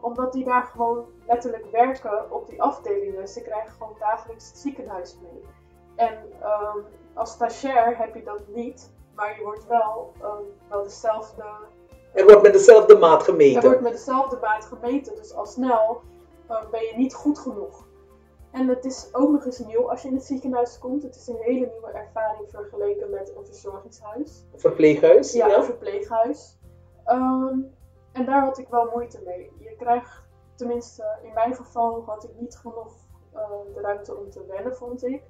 Omdat 0.00 0.32
die 0.32 0.44
daar 0.44 0.62
gewoon 0.62 1.06
letterlijk 1.26 1.70
werken 1.70 2.30
op 2.30 2.46
die 2.46 2.62
afdelingen. 2.62 3.28
Ze 3.28 3.42
krijgen 3.42 3.70
gewoon 3.70 3.96
dagelijks 3.98 4.48
het 4.48 4.58
ziekenhuis 4.58 5.18
mee. 5.22 5.44
En 5.94 6.32
als 7.14 7.30
stagiair 7.30 7.98
heb 7.98 8.14
je 8.14 8.22
dat 8.22 8.48
niet, 8.48 8.92
maar 9.14 9.36
je 9.38 9.42
wordt 9.42 9.66
wel, 9.66 10.12
wel 10.68 10.82
dezelfde. 10.82 11.44
Er 12.12 12.24
wordt 12.24 12.42
met 12.42 12.52
dezelfde 12.52 12.96
maat 12.96 13.18
Er 13.20 13.24
gemeten. 13.24 13.62
wordt 13.62 13.80
met 13.80 13.92
dezelfde 13.92 14.38
maat 14.40 14.64
gemeten, 14.64 15.16
dus 15.16 15.34
al 15.34 15.46
snel 15.46 16.00
ehm, 16.48 16.70
ben 16.70 16.82
je 16.82 16.92
niet 16.96 17.14
goed 17.14 17.38
genoeg. 17.38 17.84
En 18.52 18.68
het 18.68 18.84
is 18.84 19.08
ook 19.12 19.30
nog 19.30 19.44
eens 19.44 19.58
nieuw 19.58 19.90
als 19.90 20.02
je 20.02 20.08
in 20.08 20.14
het 20.14 20.24
ziekenhuis 20.24 20.78
komt. 20.78 21.02
Het 21.02 21.16
is 21.16 21.26
een 21.26 21.40
hele 21.40 21.66
nieuwe 21.72 21.90
ervaring 21.92 22.50
vergeleken 22.50 23.10
met 23.10 23.32
een 23.36 23.46
verzorgingshuis. 23.46 24.44
Verpleeghuis. 24.54 25.32
Ja, 25.32 25.46
Ja, 25.46 25.56
een 25.56 25.64
verpleeghuis. 25.64 26.58
Ehm, 27.04 27.58
en 28.12 28.24
daar 28.24 28.44
had 28.44 28.58
ik 28.58 28.68
wel 28.68 28.90
moeite 28.92 29.20
mee. 29.24 29.52
Je 29.58 29.74
krijgt, 29.78 30.22
tenminste 30.54 31.18
in 31.22 31.32
mijn 31.34 31.54
geval, 31.54 32.02
had 32.06 32.24
ik 32.24 32.30
niet 32.38 32.56
genoeg 32.56 32.92
eh, 33.32 33.40
de 33.74 33.80
ruimte 33.80 34.16
om 34.16 34.30
te 34.30 34.44
wennen, 34.48 34.76
vond 34.76 35.04
ik. 35.04 35.22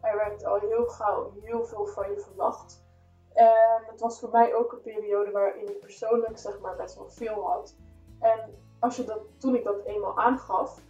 Er 0.00 0.16
werd 0.16 0.44
al 0.44 0.58
heel 0.58 0.84
gauw 0.86 1.32
heel 1.42 1.64
veel 1.64 1.86
van 1.86 2.10
je 2.10 2.18
verwacht. 2.20 2.84
En 3.36 3.82
het 3.86 4.00
was 4.00 4.20
voor 4.20 4.30
mij 4.30 4.54
ook 4.54 4.72
een 4.72 4.80
periode 4.80 5.30
waarin 5.30 5.68
ik 5.68 5.80
persoonlijk 5.80 6.38
zeg 6.38 6.60
maar 6.60 6.76
best 6.76 6.96
wel 6.96 7.08
veel 7.08 7.42
had. 7.42 7.76
En 8.20 8.40
als 8.78 8.96
je 8.96 9.04
dat, 9.04 9.20
toen 9.38 9.54
ik 9.54 9.64
dat 9.64 9.84
eenmaal 9.84 10.18
aangaf, 10.18 10.80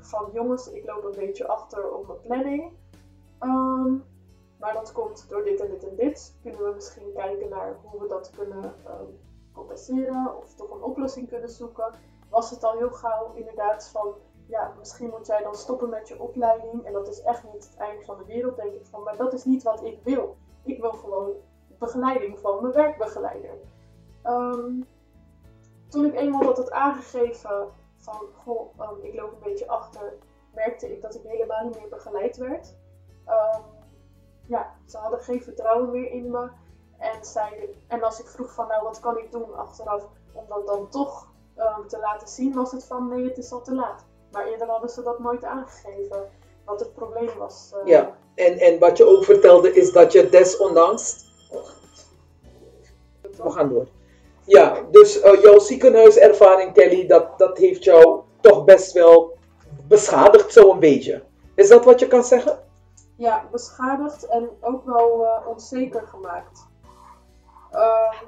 van 0.00 0.30
jongens, 0.32 0.70
ik 0.70 0.86
loop 0.86 1.04
een 1.04 1.18
beetje 1.18 1.46
achter 1.46 1.92
op 1.92 2.06
mijn 2.06 2.20
planning. 2.20 2.72
Ehm, 3.38 3.94
maar 4.58 4.72
dat 4.72 4.92
komt 4.92 5.28
door 5.28 5.44
dit 5.44 5.60
en 5.60 5.70
dit 5.70 5.88
en 5.88 5.96
dit. 5.96 6.38
Kunnen 6.42 6.62
we 6.62 6.74
misschien 6.74 7.12
kijken 7.14 7.48
naar 7.48 7.76
hoe 7.82 8.00
we 8.00 8.08
dat 8.08 8.30
kunnen 8.30 8.74
ehm, 8.84 9.04
compenseren 9.52 10.36
of 10.36 10.54
toch 10.54 10.70
een 10.70 10.82
oplossing 10.82 11.28
kunnen 11.28 11.50
zoeken. 11.50 11.94
Was 12.30 12.50
het 12.50 12.64
al 12.64 12.76
heel 12.76 12.90
gauw 12.90 13.32
inderdaad 13.34 13.88
van, 13.88 14.14
ja, 14.46 14.74
misschien 14.78 15.10
moet 15.10 15.26
jij 15.26 15.42
dan 15.42 15.54
stoppen 15.54 15.88
met 15.88 16.08
je 16.08 16.20
opleiding. 16.20 16.84
En 16.84 16.92
dat 16.92 17.08
is 17.08 17.22
echt 17.22 17.44
niet 17.52 17.64
het 17.64 17.76
einde 17.76 18.04
van 18.04 18.18
de 18.18 18.24
wereld, 18.24 18.56
denk 18.56 18.72
ik 18.72 18.86
van. 18.86 19.02
Maar 19.02 19.16
dat 19.16 19.32
is 19.32 19.44
niet 19.44 19.62
wat 19.62 19.82
ik 19.84 19.98
wil. 20.02 20.36
Ik 20.62 20.80
wil 20.80 20.92
gewoon 20.92 21.30
begeleiding 21.86 22.38
van 22.38 22.60
mijn 22.62 22.72
werkbegeleider. 22.74 23.56
Ehm, 24.22 24.80
toen 25.88 26.04
ik 26.04 26.14
eenmaal 26.14 26.44
dat 26.44 26.56
had 26.56 26.70
aangegeven 26.70 27.68
van, 27.96 28.20
goh, 28.44 28.80
ehm, 28.80 28.94
ik 29.02 29.14
loop 29.14 29.32
een 29.32 29.50
beetje 29.50 29.68
achter, 29.68 30.12
merkte 30.54 30.92
ik 30.92 31.02
dat 31.02 31.14
ik 31.14 31.22
helemaal 31.24 31.64
niet 31.64 31.78
meer 31.80 31.88
begeleid 31.88 32.36
werd. 32.36 32.74
Ehm, 33.26 33.60
ja, 34.46 34.74
ze 34.86 34.96
hadden 34.98 35.20
geen 35.20 35.42
vertrouwen 35.42 35.90
meer 35.90 36.10
in 36.10 36.30
me. 36.30 36.48
En, 36.98 37.24
zeiden, 37.24 37.68
en 37.88 38.02
als 38.02 38.20
ik 38.20 38.26
vroeg 38.26 38.52
van, 38.54 38.66
nou 38.68 38.82
wat 38.82 39.00
kan 39.00 39.18
ik 39.18 39.32
doen 39.32 39.54
achteraf 39.56 40.08
om 40.32 40.44
dat 40.48 40.66
dan 40.66 40.88
toch 40.88 41.30
te 41.86 41.98
laten 41.98 42.28
zien, 42.28 42.54
was 42.54 42.72
het 42.72 42.84
van, 42.84 43.08
nee 43.08 43.24
het 43.24 43.38
is 43.38 43.52
al 43.52 43.62
te 43.62 43.74
laat. 43.74 44.04
Maar 44.32 44.46
eerder 44.46 44.68
hadden 44.68 44.90
ze 44.90 45.02
dat 45.02 45.18
nooit 45.18 45.44
aangegeven, 45.44 46.28
wat 46.64 46.80
het 46.80 46.94
probleem 46.94 47.30
was. 47.38 47.72
eh. 47.74 47.86
Ja. 47.86 48.16
En, 48.34 48.58
en 48.58 48.78
wat 48.78 48.96
je 48.96 49.04
ook 49.06 49.24
vertelde 49.24 49.72
is 49.72 49.92
dat 49.92 50.12
je 50.12 50.28
desondanks. 50.28 51.30
We 53.20 53.50
gaan 53.50 53.68
door. 53.68 53.86
Ja, 54.44 54.78
dus 54.90 55.20
eh, 55.20 55.42
jouw 55.42 55.58
ziekenhuiservaring, 55.58 56.72
Kelly, 56.72 57.06
dat, 57.06 57.38
dat 57.38 57.58
heeft 57.58 57.84
jou 57.84 58.20
toch 58.40 58.64
best 58.64 58.92
wel 58.92 59.38
beschadigd, 59.88 60.52
zo'n 60.52 60.78
beetje. 60.78 61.22
Is 61.54 61.68
dat 61.68 61.84
wat 61.84 62.00
je 62.00 62.06
kan 62.06 62.24
zeggen? 62.24 62.62
ja, 63.22 63.48
beschadigd 63.50 64.26
en 64.26 64.50
ook 64.60 64.84
wel 64.84 65.26
eh, 65.26 65.46
onzeker 65.48 66.06
gemaakt. 66.06 66.66
Ehm, 67.70 68.24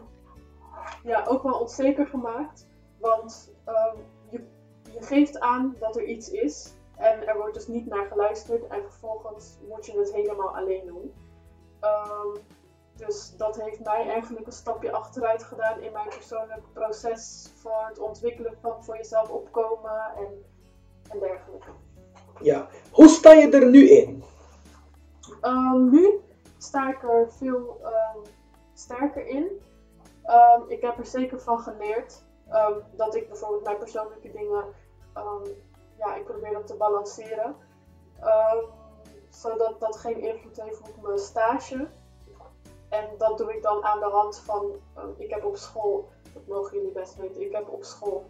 ja, 1.02 1.24
ook 1.26 1.42
wel 1.42 1.58
onzeker 1.60 2.06
gemaakt, 2.06 2.66
want 2.98 3.54
ehm, 3.64 3.96
je, 4.28 4.44
je 4.92 5.02
geeft 5.02 5.40
aan 5.40 5.76
dat 5.78 5.96
er 5.96 6.04
iets 6.04 6.30
is 6.30 6.74
en 6.96 7.26
er 7.26 7.36
wordt 7.36 7.54
dus 7.54 7.66
niet 7.66 7.86
naar 7.86 8.06
geluisterd 8.06 8.66
en 8.66 8.82
vervolgens 8.82 9.58
moet 9.68 9.86
je 9.86 9.98
het 9.98 10.12
helemaal 10.12 10.56
alleen 10.56 10.86
doen. 10.86 11.12
Ehm, 11.80 12.36
dus 12.96 13.36
dat 13.36 13.60
heeft 13.60 13.84
mij 13.84 14.08
eigenlijk 14.08 14.46
een 14.46 14.52
stapje 14.52 14.92
achteruit 14.92 15.42
gedaan 15.42 15.80
in 15.80 15.92
mijn 15.92 16.08
persoonlijk 16.08 16.62
proces 16.72 17.52
voor 17.54 17.84
het 17.86 17.98
ontwikkelen 17.98 18.56
van 18.60 18.84
voor 18.84 18.96
jezelf 18.96 19.30
opkomen 19.30 20.12
en, 20.16 20.44
en 21.08 21.18
dergelijke. 21.18 21.70
Ja. 22.40 22.68
Hoe 22.90 23.08
sta 23.08 23.32
je 23.32 23.50
er 23.50 23.70
nu 23.70 23.90
in? 23.90 24.24
Ehm, 25.40 25.90
nu 25.90 26.20
sta 26.58 26.90
ik 26.90 27.02
er 27.02 27.32
veel 27.32 27.80
ehm, 27.82 28.18
sterker 28.74 29.26
in. 29.26 29.62
Ehm, 30.22 30.60
ik 30.68 30.80
heb 30.80 30.98
er 30.98 31.06
zeker 31.06 31.40
van 31.40 31.58
geleerd 31.58 32.22
dat 32.96 33.14
ik 33.14 33.28
bijvoorbeeld 33.28 33.64
mijn 33.64 33.78
persoonlijke 33.78 34.30
dingen, 34.30 34.64
ja, 35.96 36.14
ik 36.14 36.24
probeer 36.24 36.52
dat 36.52 36.66
te 36.66 36.76
balanceren. 36.76 37.56
Zodat 39.28 39.80
dat 39.80 39.96
geen 39.96 40.20
invloed 40.20 40.62
heeft 40.62 40.80
op 40.80 41.02
mijn 41.02 41.18
stage. 41.18 41.88
En 42.94 43.18
dat 43.18 43.38
doe 43.38 43.54
ik 43.54 43.62
dan 43.62 43.84
aan 43.84 43.98
de 43.98 44.10
hand 44.10 44.38
van, 44.38 44.72
ehm, 44.94 45.10
ik 45.16 45.30
heb 45.30 45.44
op 45.44 45.56
school, 45.56 46.08
dat 46.34 46.46
mogen 46.46 46.76
jullie 46.76 46.92
best 46.92 47.16
weten, 47.16 47.42
ik 47.42 47.52
heb 47.52 47.68
op 47.68 47.84
school 47.84 48.24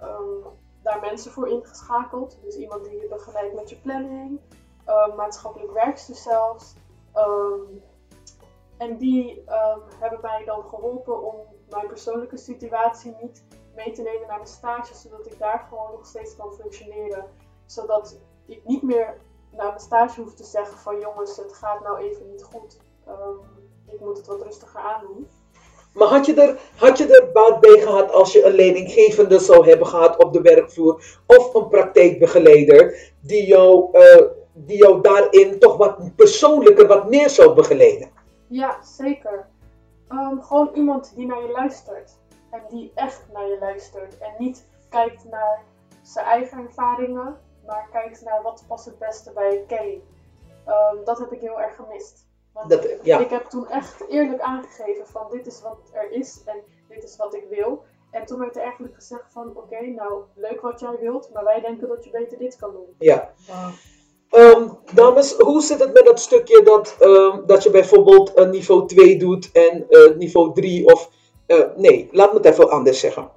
ehm, 0.00 0.48
daar 0.82 1.00
mensen 1.00 1.32
voor 1.32 1.48
ingeschakeld. 1.48 2.38
Dus 2.42 2.56
iemand 2.56 2.84
die 2.84 3.00
je 3.00 3.08
begeleidt 3.08 3.54
met 3.54 3.70
je 3.70 3.76
planning, 3.76 4.40
ehm, 4.84 5.16
maatschappelijk 5.16 5.72
werkster 5.72 6.14
zelfs. 6.14 6.74
En 8.78 8.96
die 8.96 9.42
hebben 9.98 10.18
mij 10.22 10.44
dan 10.44 10.64
geholpen 10.64 11.22
om 11.22 11.34
mijn 11.68 11.86
persoonlijke 11.86 12.36
situatie 12.36 13.16
niet 13.20 13.44
mee 13.74 13.92
te 13.92 14.02
nemen 14.02 14.26
naar 14.26 14.36
mijn 14.36 14.48
stage, 14.48 14.94
zodat 14.94 15.26
ik 15.26 15.38
daar 15.38 15.66
gewoon 15.68 15.90
nog 15.90 16.06
steeds 16.06 16.36
kan 16.36 16.52
functioneren. 16.52 17.26
Zodat 17.66 18.20
ik 18.46 18.64
niet 18.64 18.82
meer 18.82 19.20
naar 19.50 19.66
mijn 19.66 19.80
stage 19.80 20.20
hoef 20.20 20.34
te 20.34 20.44
zeggen 20.44 20.78
van 20.78 21.00
jongens, 21.00 21.36
het 21.36 21.54
gaat 21.54 21.82
nou 21.82 21.98
even 21.98 22.30
niet 22.30 22.42
goed. 22.42 22.80
Ehm, 23.06 23.59
ik 23.92 24.00
moet 24.00 24.16
het 24.16 24.26
wat 24.26 24.42
rustiger 24.42 24.80
aandoen. 24.80 25.28
Maar 25.94 26.08
had 26.08 26.26
je, 26.26 26.34
er, 26.34 26.58
had 26.76 26.98
je 26.98 27.06
er 27.06 27.32
baat 27.32 27.60
bij 27.60 27.80
gehad 27.80 28.12
als 28.12 28.32
je 28.32 28.44
een 28.44 28.54
leidinggevende 28.54 29.38
zou 29.38 29.68
hebben 29.68 29.86
gehad 29.86 30.24
op 30.24 30.32
de 30.32 30.40
werkvloer 30.40 31.18
of 31.26 31.54
een 31.54 31.68
praktijkbegeleider 31.68 33.12
die 33.20 33.46
jou, 33.46 33.88
eh, 33.92 34.26
die 34.52 34.76
jou 34.76 35.00
daarin 35.00 35.58
toch 35.58 35.76
wat 35.76 36.16
persoonlijker, 36.16 36.86
wat 36.86 37.08
meer 37.08 37.30
zou 37.30 37.54
begeleiden? 37.54 38.10
Ja, 38.46 38.78
zeker. 38.82 39.48
Ehm, 40.08 40.40
gewoon 40.40 40.70
iemand 40.74 41.12
die 41.16 41.26
naar 41.26 41.42
je 41.42 41.52
luistert. 41.52 42.18
En 42.50 42.62
die 42.68 42.92
echt 42.94 43.24
naar 43.32 43.48
je 43.48 43.56
luistert. 43.60 44.18
En 44.18 44.32
niet 44.38 44.66
kijkt 44.88 45.24
naar 45.24 45.62
zijn 46.02 46.26
eigen 46.26 46.58
ervaringen, 46.58 47.36
maar 47.66 47.88
kijkt 47.92 48.22
naar 48.24 48.42
wat 48.42 48.64
past 48.68 48.84
het 48.84 48.98
beste 48.98 49.32
bij 49.32 49.64
Kelly. 49.66 50.02
Ehm, 50.64 51.04
dat 51.04 51.18
heb 51.18 51.32
ik 51.32 51.40
heel 51.40 51.60
erg 51.60 51.76
gemist. 51.76 52.29
Want 52.54 52.70
Dat, 52.70 52.88
ja. 53.02 53.18
ik 53.18 53.30
heb 53.30 53.44
toen 53.44 53.68
echt 53.68 54.04
eerlijk 54.08 54.40
aangegeven 54.40 55.06
van 55.06 55.26
dit 55.30 55.46
is 55.46 55.62
wat 55.62 55.78
er 55.92 56.10
is 56.10 56.42
en 56.44 56.56
dit 56.88 57.04
is 57.04 57.16
wat 57.16 57.34
ik 57.34 57.44
wil. 57.50 57.82
En 58.10 58.26
toen 58.26 58.38
werd 58.38 58.56
er 58.56 58.62
eigenlijk 58.62 58.94
gezegd 58.94 59.32
van 59.32 59.56
oké, 59.56 59.86
nou 59.86 60.22
leuk 60.34 60.60
wat 60.60 60.80
jij 60.80 60.96
wilt, 61.00 61.30
maar 61.32 61.44
wij 61.44 61.60
denken 61.60 61.88
dat 61.88 62.04
je 62.04 62.10
beter 62.10 62.38
dit 62.38 62.56
kan 62.56 62.72
doen. 62.72 62.94
Ja. 62.98 63.32
Ehm, 64.30 64.68
dames, 64.94 65.36
hoe 65.36 65.62
zit 65.62 65.80
het 65.80 65.92
met 65.92 66.04
dat 66.04 66.20
stukje 66.20 66.62
dat, 66.62 66.96
ehm, 67.00 67.46
dat 67.46 67.62
je 67.62 67.70
bijvoorbeeld 67.70 68.38
een 68.38 68.50
niveau 68.50 68.86
2 68.88 69.18
doet 69.18 69.52
en 69.52 69.86
eh, 69.88 70.16
niveau 70.16 70.54
3 70.54 70.86
of... 70.86 71.10
eh, 71.46 71.64
nee, 71.76 72.08
laat 72.12 72.32
me 72.32 72.36
het 72.36 72.46
even 72.46 72.70
anders 72.70 73.00
zeggen. 73.00 73.30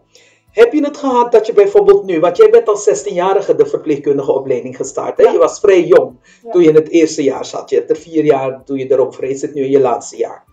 Heb 0.53 0.73
je 0.73 0.83
het 0.83 0.97
gehad 0.97 1.31
dat 1.31 1.45
je 1.45 1.53
bijvoorbeeld 1.53 2.03
nu, 2.05 2.19
want 2.19 2.37
jij 2.37 2.49
bent 2.49 2.67
als 2.67 2.89
16-jarige 2.89 3.55
de 3.55 3.65
verpleegkundige 3.65 4.31
opleiding 4.31 4.75
gestart. 4.75 5.17
Hè? 5.17 5.23
Ja. 5.23 5.31
Je 5.31 5.37
was 5.37 5.59
vrij 5.59 5.83
jong 5.83 6.15
Ja. 6.43 6.51
toen 6.51 6.61
je 6.61 6.69
in 6.69 6.75
het 6.75 6.89
eerste 6.89 7.23
jaar 7.23 7.45
zat. 7.45 7.69
Je 7.69 7.75
hebt 7.75 7.89
er 7.89 7.95
vier 7.95 8.23
jaar, 8.25 8.63
toen 8.65 8.77
je 8.77 8.91
erover 8.91 9.23
is, 9.23 9.39
zit 9.39 9.53
nu 9.53 9.63
in 9.63 9.71
je 9.71 9.79
laatste 9.79 10.17
jaar. 10.17 10.43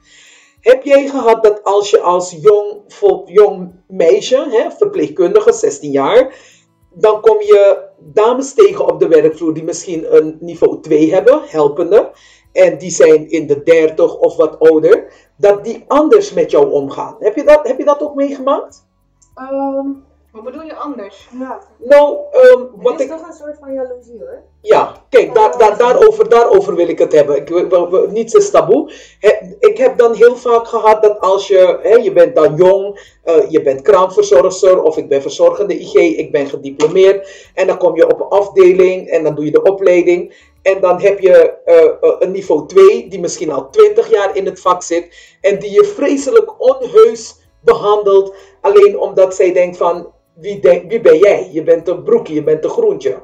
Heb 0.61 0.85
jij 0.85 1.09
gehad 1.09 1.43
dat 1.43 1.65
als 1.65 1.91
je 1.91 2.01
als 2.01 2.37
jong, 2.41 2.81
vol- 2.89 3.23
jong 3.27 3.73
meisje, 3.89 4.47
hè, 4.51 4.71
verpleegkundige, 4.71 5.53
16 5.53 5.91
jaar, 5.91 6.35
dan 6.95 7.21
kom 7.21 7.41
je 7.41 7.89
dames 7.99 8.55
tegen 8.55 8.89
op 8.93 9.01
de 9.01 9.09
werkvloer 9.09 9.55
die 9.55 9.65
misschien 9.65 10.17
een 10.17 10.37
niveau 10.41 10.81
2 10.81 11.13
hebben, 11.15 11.41
helpende, 11.47 12.11
en 12.53 12.79
die 12.79 12.91
zijn 12.91 13.31
in 13.31 13.47
de 13.47 13.63
30 13.63 14.17
of 14.17 14.37
wat 14.37 14.59
ouder, 14.59 15.13
dat 15.37 15.65
die 15.65 15.85
anders 15.87 16.33
met 16.33 16.51
jou 16.51 16.71
omgaan. 16.71 17.17
Heb 17.19 17.37
je 17.37 17.45
dat, 17.45 17.69
heb 17.69 17.79
je 17.79 17.85
dat 17.85 18.03
ook 18.03 18.15
meegemaakt? 18.15 18.89
Ehm, 19.49 19.87
Wat 20.33 20.45
bedoel 20.45 20.63
je 20.63 20.75
anders? 20.75 21.29
ja. 21.39 21.59
Nou, 21.79 22.17
ehm, 22.33 22.61
Het 22.61 22.69
wat 22.77 23.01
is 23.01 23.07
ik. 23.07 23.11
toch 23.13 23.27
een 23.27 23.33
soort 23.35 23.57
van 23.61 23.73
jaloezie 23.75 24.19
hoor. 24.19 24.43
Ja, 24.63 24.93
kijk, 25.09 25.35
daar, 25.35 25.59
daar, 25.59 25.79
daarover, 25.79 26.29
daarover 26.29 26.75
wil 26.75 26.89
ik 26.89 26.99
het 26.99 27.13
hebben. 27.13 27.37
Ik, 27.37 27.49
wil- 27.49 28.07
niets 28.11 28.35
is 28.35 28.51
taboe. 28.51 28.93
Ik 29.59 29.77
heb 29.79 29.99
dan 29.99 30.15
heel 30.15 30.37
vaak 30.37 30.67
gehad 30.69 31.03
dat 31.03 31.21
als 31.21 31.49
je, 31.49 31.79
hè, 31.83 31.95
je 31.95 32.13
bent 32.13 32.35
dan 32.35 32.57
jong, 32.57 33.17
eh, 33.25 33.51
je 33.51 33.63
bent 33.63 33.83
kraamverzorgster 33.83 34.83
of 34.83 34.97
ik 34.97 35.09
ben 35.09 35.23
verzorgende 35.23 35.75
IG, 35.81 35.95
ik 35.95 36.33
ben 36.33 36.47
gediplomeerd. 36.47 37.51
En 37.55 37.67
dan 37.67 37.79
kom 37.79 37.97
je 37.97 38.05
op 38.13 38.21
een 38.21 38.29
afdeling 38.29 39.09
en 39.09 39.23
dan 39.23 39.35
doe 39.35 39.45
je 39.45 39.51
de 39.51 39.63
opleiding. 39.63 40.49
En 40.63 40.81
dan 40.81 41.01
heb 41.01 41.19
je 41.21 41.55
eh, 41.65 41.85
eh, 41.85 41.93
een 42.19 42.31
niveau 42.31 42.67
2 42.69 43.09
die 43.09 43.21
misschien 43.21 43.51
al 43.53 43.71
20 43.71 44.11
jaar 44.11 44.37
in 44.37 44.47
het 44.47 44.61
vak 44.61 44.83
zit 44.83 45.37
en 45.41 45.59
die 45.59 45.71
je 45.73 45.85
vreselijk 45.85 46.61
onheus 46.61 47.39
behandelt. 47.61 48.35
Alleen 48.61 48.99
omdat 48.99 49.35
zij 49.35 49.53
denkt 49.53 49.77
van, 49.77 50.13
wie, 50.35 50.61
denk, 50.61 50.91
wie 50.91 51.01
ben 51.01 51.19
jij? 51.19 51.49
Je 51.53 51.63
bent 51.63 51.89
een 51.89 52.03
broekje, 52.03 52.35
je 52.35 52.43
bent 52.43 52.65
een 52.65 52.71
groentje. 52.71 53.23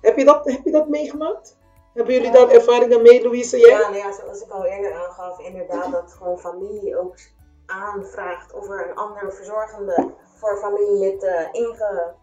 Heb 0.00 0.18
je 0.18 0.24
dat, 0.24 0.44
heb 0.44 0.60
je 0.64 0.70
dat 0.70 0.88
meegemaakt? 0.88 1.58
Hebben 1.94 2.14
jullie 2.14 2.30
daar 2.30 2.48
ervaringen 2.48 3.02
mee, 3.02 3.22
Louise? 3.22 3.58
Jij? 3.58 3.70
Ja, 3.70 3.78
nou 3.78 3.96
ja, 3.96 4.12
zoals 4.12 4.42
ik 4.42 4.50
al 4.50 4.64
eerder 4.64 4.92
aangaf, 4.92 5.40
inderdaad 5.40 5.92
dat 5.92 6.12
gewoon 6.18 6.38
familie 6.38 6.98
ook 6.98 7.14
aanvraagt 7.66 8.52
of 8.52 8.68
er 8.68 8.88
een 8.88 8.96
ander 8.96 9.32
verzorgende 9.32 10.10
voor 10.34 10.56
familielid 10.56 11.22
eh, 11.22 11.48
inge, 11.52 12.14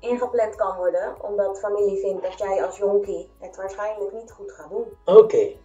ingepland 0.00 0.54
kan 0.54 0.76
worden. 0.76 1.16
Omdat 1.22 1.58
familie 1.58 2.00
vindt 2.00 2.22
dat 2.22 2.38
jij 2.38 2.64
als 2.64 2.76
jonkie 2.76 3.30
het 3.38 3.56
waarschijnlijk 3.56 4.12
niet 4.12 4.30
goed 4.30 4.52
gaat 4.52 4.70
doen. 4.70 4.86
Oké. 5.04 5.56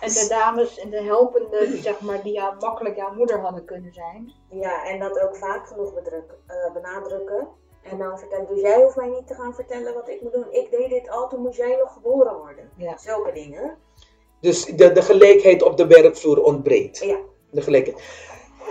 En 0.00 0.08
de 0.08 0.26
dames 0.28 0.78
en 0.78 0.90
de 0.90 1.02
helpende, 1.02 1.70
die, 1.70 1.80
zeg 1.80 2.00
maar, 2.00 2.22
die 2.22 2.32
ja, 2.32 2.56
makkelijk 2.60 2.96
jouw 2.96 3.14
moeder 3.14 3.40
hadden 3.40 3.64
kunnen 3.64 3.92
zijn. 3.92 4.32
ja, 4.50 4.86
en 4.86 4.98
dat 4.98 5.20
ook 5.20 5.36
vaak 5.36 5.66
genoeg 5.66 5.94
bedruk, 5.94 6.34
eh, 6.46 6.72
benadrukken. 6.72 7.48
En 7.82 7.98
dan 7.98 8.18
vertellen, 8.18 8.46
dus 8.46 8.60
jij 8.60 8.82
hoeft 8.82 8.96
mij 8.96 9.08
niet 9.08 9.26
te 9.26 9.34
gaan 9.34 9.54
vertellen 9.54 9.94
wat 9.94 10.08
ik 10.08 10.20
moet 10.20 10.32
doen. 10.32 10.46
Ik 10.50 10.70
deed 10.70 10.90
dit 10.90 11.10
al, 11.10 11.28
toen 11.28 11.40
moest 11.40 11.56
jij 11.56 11.76
nog 11.76 11.92
geboren 11.92 12.36
worden. 12.36 12.70
Ja. 12.76 12.96
Zulke 12.98 13.32
dingen. 13.32 13.76
Dus 14.40 14.64
de, 14.64 14.92
de 14.92 15.02
gelijkheid 15.02 15.62
op 15.62 15.76
de 15.76 15.86
werkvloer 15.86 16.42
ontbreekt. 16.42 16.98
Ja. 16.98 17.18
De 17.50 17.62
gelijkheid. 17.62 18.02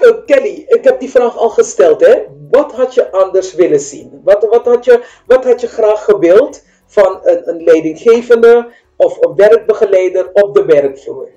Eh, 0.02 0.26
Kelly, 0.26 0.66
ik 0.68 0.84
heb 0.84 1.00
die 1.00 1.10
vraag 1.10 1.38
al 1.38 1.50
gesteld. 1.50 2.06
Hè? 2.06 2.26
Wat 2.52 2.72
had 2.72 2.94
je 2.94 3.12
anders 3.12 3.54
willen 3.54 3.80
zien? 3.80 4.22
Wat, 4.24 4.46
wat, 4.46 4.66
had, 4.66 4.86
je, 4.86 5.06
wat 5.28 5.44
had 5.44 5.62
je 5.62 5.68
graag 5.68 6.04
gewild 6.04 6.64
van 6.86 7.20
een, 7.24 7.50
een 7.50 7.64
leidinggevende 7.64 8.72
of 9.00 9.22
een 9.22 9.36
werkbegeleider 9.36 10.30
op 10.34 10.54
de 10.54 10.66
werkvloer? 10.66 11.30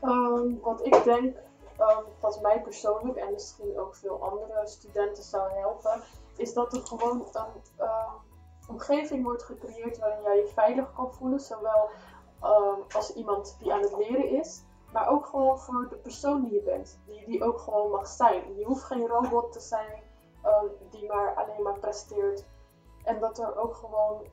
Ehm, 0.00 0.60
wat 0.60 0.86
ik 0.86 1.04
denk, 1.04 1.36
ehm, 1.76 2.02
wat 2.20 2.40
mij 2.42 2.62
persoonlijk 2.62 3.18
en 3.18 3.32
misschien 3.32 3.78
ook 3.78 3.94
veel 3.94 4.22
andere 4.22 4.66
studenten 4.66 5.22
zou 5.22 5.52
helpen, 5.52 6.02
is 6.36 6.54
dat 6.54 6.72
er 6.72 6.80
gewoon 6.86 7.26
een 7.32 7.62
ehm, 7.76 8.10
omgeving 8.68 9.24
wordt 9.24 9.42
gecreëerd 9.42 9.98
waarin 9.98 10.22
jij 10.22 10.36
je 10.36 10.46
veilig 10.46 10.92
kan 10.92 11.12
voelen, 11.12 11.40
zowel 11.40 11.88
als 12.94 13.14
iemand 13.14 13.56
die 13.58 13.72
aan 13.72 13.82
het 13.82 13.96
leren 13.96 14.28
is, 14.28 14.62
maar 14.92 15.08
ook 15.08 15.26
gewoon 15.26 15.58
voor 15.58 15.86
de 15.88 15.96
persoon 15.96 16.42
die 16.42 16.52
je 16.52 16.62
bent, 16.62 17.00
die, 17.06 17.24
die 17.26 17.44
ook 17.44 17.58
gewoon 17.58 17.90
mag 17.90 18.06
zijn. 18.06 18.56
Je 18.56 18.64
hoeft 18.64 18.82
geen 18.82 19.06
robot 19.06 19.52
te 19.52 19.60
zijn 19.60 20.02
die 20.90 21.06
maar 21.06 21.34
alleen 21.34 21.62
maar 21.62 21.78
presteert. 21.78 22.44
En 23.04 23.20
dat 23.20 23.38
er 23.38 23.56
ook 23.56 23.74
gewoon 23.74 24.26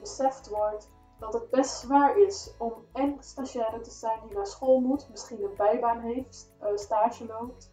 beseft 0.00 0.48
wordt 0.48 0.88
dat 1.20 1.32
het 1.32 1.50
best 1.50 1.78
zwaar 1.78 2.18
is 2.18 2.54
om 2.58 2.72
en 2.92 3.16
stagiaire 3.20 3.80
te 3.80 3.90
zijn 3.90 4.18
die 4.26 4.36
naar 4.36 4.46
school 4.46 4.80
moet, 4.80 5.08
misschien 5.10 5.42
een 5.42 5.56
bijbaan 5.56 6.00
heeft, 6.00 6.52
eh, 6.58 6.68
stage 6.74 7.26
loopt. 7.26 7.70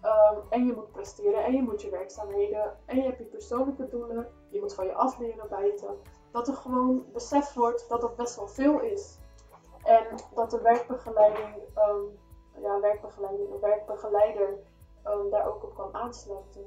ehm, 0.00 0.38
en 0.50 0.66
je 0.66 0.72
moet 0.72 0.92
presteren 0.92 1.44
en 1.44 1.52
je 1.52 1.62
moet 1.62 1.82
je 1.82 1.90
werkzaamheden 1.90 2.78
en 2.86 2.96
je 2.96 3.02
hebt 3.02 3.18
je 3.18 3.24
persoonlijke 3.24 3.88
doelen. 3.88 4.28
Je 4.50 4.60
moet 4.60 4.74
van 4.74 4.86
je 4.86 4.94
afleren 4.94 5.48
bijten. 5.48 5.96
Dat 6.32 6.48
er 6.48 6.54
gewoon 6.54 7.04
beseft 7.12 7.54
wordt 7.54 7.88
dat 7.88 8.00
dat 8.00 8.16
best 8.16 8.36
wel 8.36 8.48
veel 8.48 8.80
is. 8.80 9.18
En 9.84 10.06
dat 10.34 10.50
de 10.50 10.60
werkbegeleiding, 10.60 11.54
ehm, 11.74 12.02
ja, 12.62 12.80
werkbegeleiding, 12.80 13.52
een 13.52 13.60
werkbegeleider 13.60 14.58
ehm, 15.04 15.30
daar 15.30 15.46
ook 15.46 15.64
op 15.64 15.74
kan 15.74 15.94
aansluiten. 15.94 16.66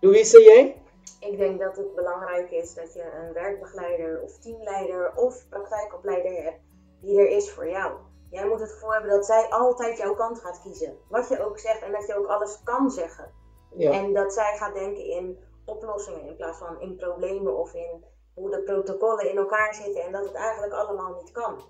Louise, 0.00 0.42
jij? 0.42 0.83
Ik 1.20 1.38
denk 1.38 1.60
dat 1.60 1.76
het 1.76 1.94
belangrijk 1.94 2.50
is 2.50 2.74
dat 2.74 2.94
je 2.94 3.12
een 3.12 3.32
werkbegeleider 3.32 4.20
of 4.22 4.38
teamleider 4.38 5.12
of 5.16 5.48
praktijkopleider 5.48 6.42
hebt 6.42 6.60
die 7.00 7.18
er 7.18 7.28
is 7.28 7.50
voor 7.50 7.68
jou. 7.68 7.98
Jij 8.30 8.46
moet 8.46 8.60
het 8.60 8.72
gevoel 8.72 8.92
hebben 8.92 9.10
dat 9.10 9.26
zij 9.26 9.48
altijd 9.48 9.98
jouw 9.98 10.14
kant 10.14 10.40
gaat 10.40 10.60
kiezen. 10.62 10.98
Wat 11.08 11.28
je 11.28 11.44
ook 11.44 11.58
zegt 11.58 11.82
en 11.82 11.92
dat 11.92 12.06
je 12.06 12.16
ook 12.16 12.26
alles 12.26 12.60
kan 12.64 12.90
zeggen. 12.90 13.32
Ja. 13.76 13.92
En 13.92 14.12
dat 14.12 14.32
zij 14.32 14.56
gaat 14.56 14.74
denken 14.74 15.04
in 15.04 15.38
oplossingen 15.64 16.26
in 16.26 16.36
plaats 16.36 16.58
van 16.58 16.80
in 16.80 16.96
problemen 16.96 17.58
of 17.58 17.74
in 17.74 18.04
hoe 18.34 18.50
de 18.50 18.62
protocollen 18.62 19.30
in 19.30 19.36
elkaar 19.36 19.74
zitten 19.74 20.02
en 20.02 20.12
dat 20.12 20.24
het 20.24 20.34
eigenlijk 20.34 20.72
allemaal 20.72 21.14
niet 21.14 21.32
kan. 21.32 21.60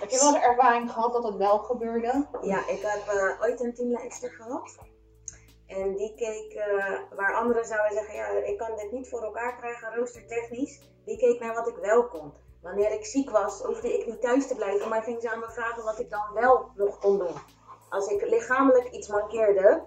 Heb 0.00 0.10
je 0.10 0.18
wel 0.18 0.34
eens 0.34 0.44
ervaring 0.44 0.90
gehad 0.90 1.12
dat 1.12 1.24
het 1.24 1.36
wel 1.36 1.58
gebeurde? 1.58 2.26
Ja, 2.40 2.68
ik 2.68 2.80
heb 2.82 3.14
eh, 3.14 3.42
ooit 3.42 3.60
een 3.60 3.74
teamleidster 3.74 4.30
gehad. 4.30 4.78
En 5.66 5.96
die 5.96 6.14
keek, 6.14 6.52
eh, 6.52 7.00
waar 7.16 7.34
anderen 7.34 7.64
zouden 7.64 7.92
zeggen, 7.92 8.14
ja, 8.14 8.28
ik 8.28 8.58
kan 8.58 8.76
dit 8.76 8.92
niet 8.92 9.08
voor 9.08 9.22
elkaar 9.22 9.56
krijgen, 9.56 9.94
roostertechnisch. 9.94 10.80
Die 11.04 11.18
keek 11.18 11.40
naar 11.40 11.54
wat 11.54 11.68
ik 11.68 11.76
wel 11.76 12.08
kon. 12.08 12.32
Wanneer 12.62 12.92
ik 12.92 13.04
ziek 13.04 13.30
was, 13.30 13.62
hoefde 13.62 13.98
ik 13.98 14.06
niet 14.06 14.20
thuis 14.20 14.46
te 14.46 14.54
blijven, 14.54 14.88
maar 14.88 15.02
ging 15.02 15.20
ze 15.20 15.30
aan 15.30 15.38
me 15.38 15.50
vragen 15.50 15.84
wat 15.84 15.98
ik 15.98 16.10
dan 16.10 16.32
wel 16.34 16.70
nog 16.74 16.98
kon 16.98 17.18
doen. 17.18 17.34
Als 17.90 18.06
ik 18.06 18.28
lichamelijk 18.28 18.90
iets 18.90 19.08
mankeerde, 19.08 19.82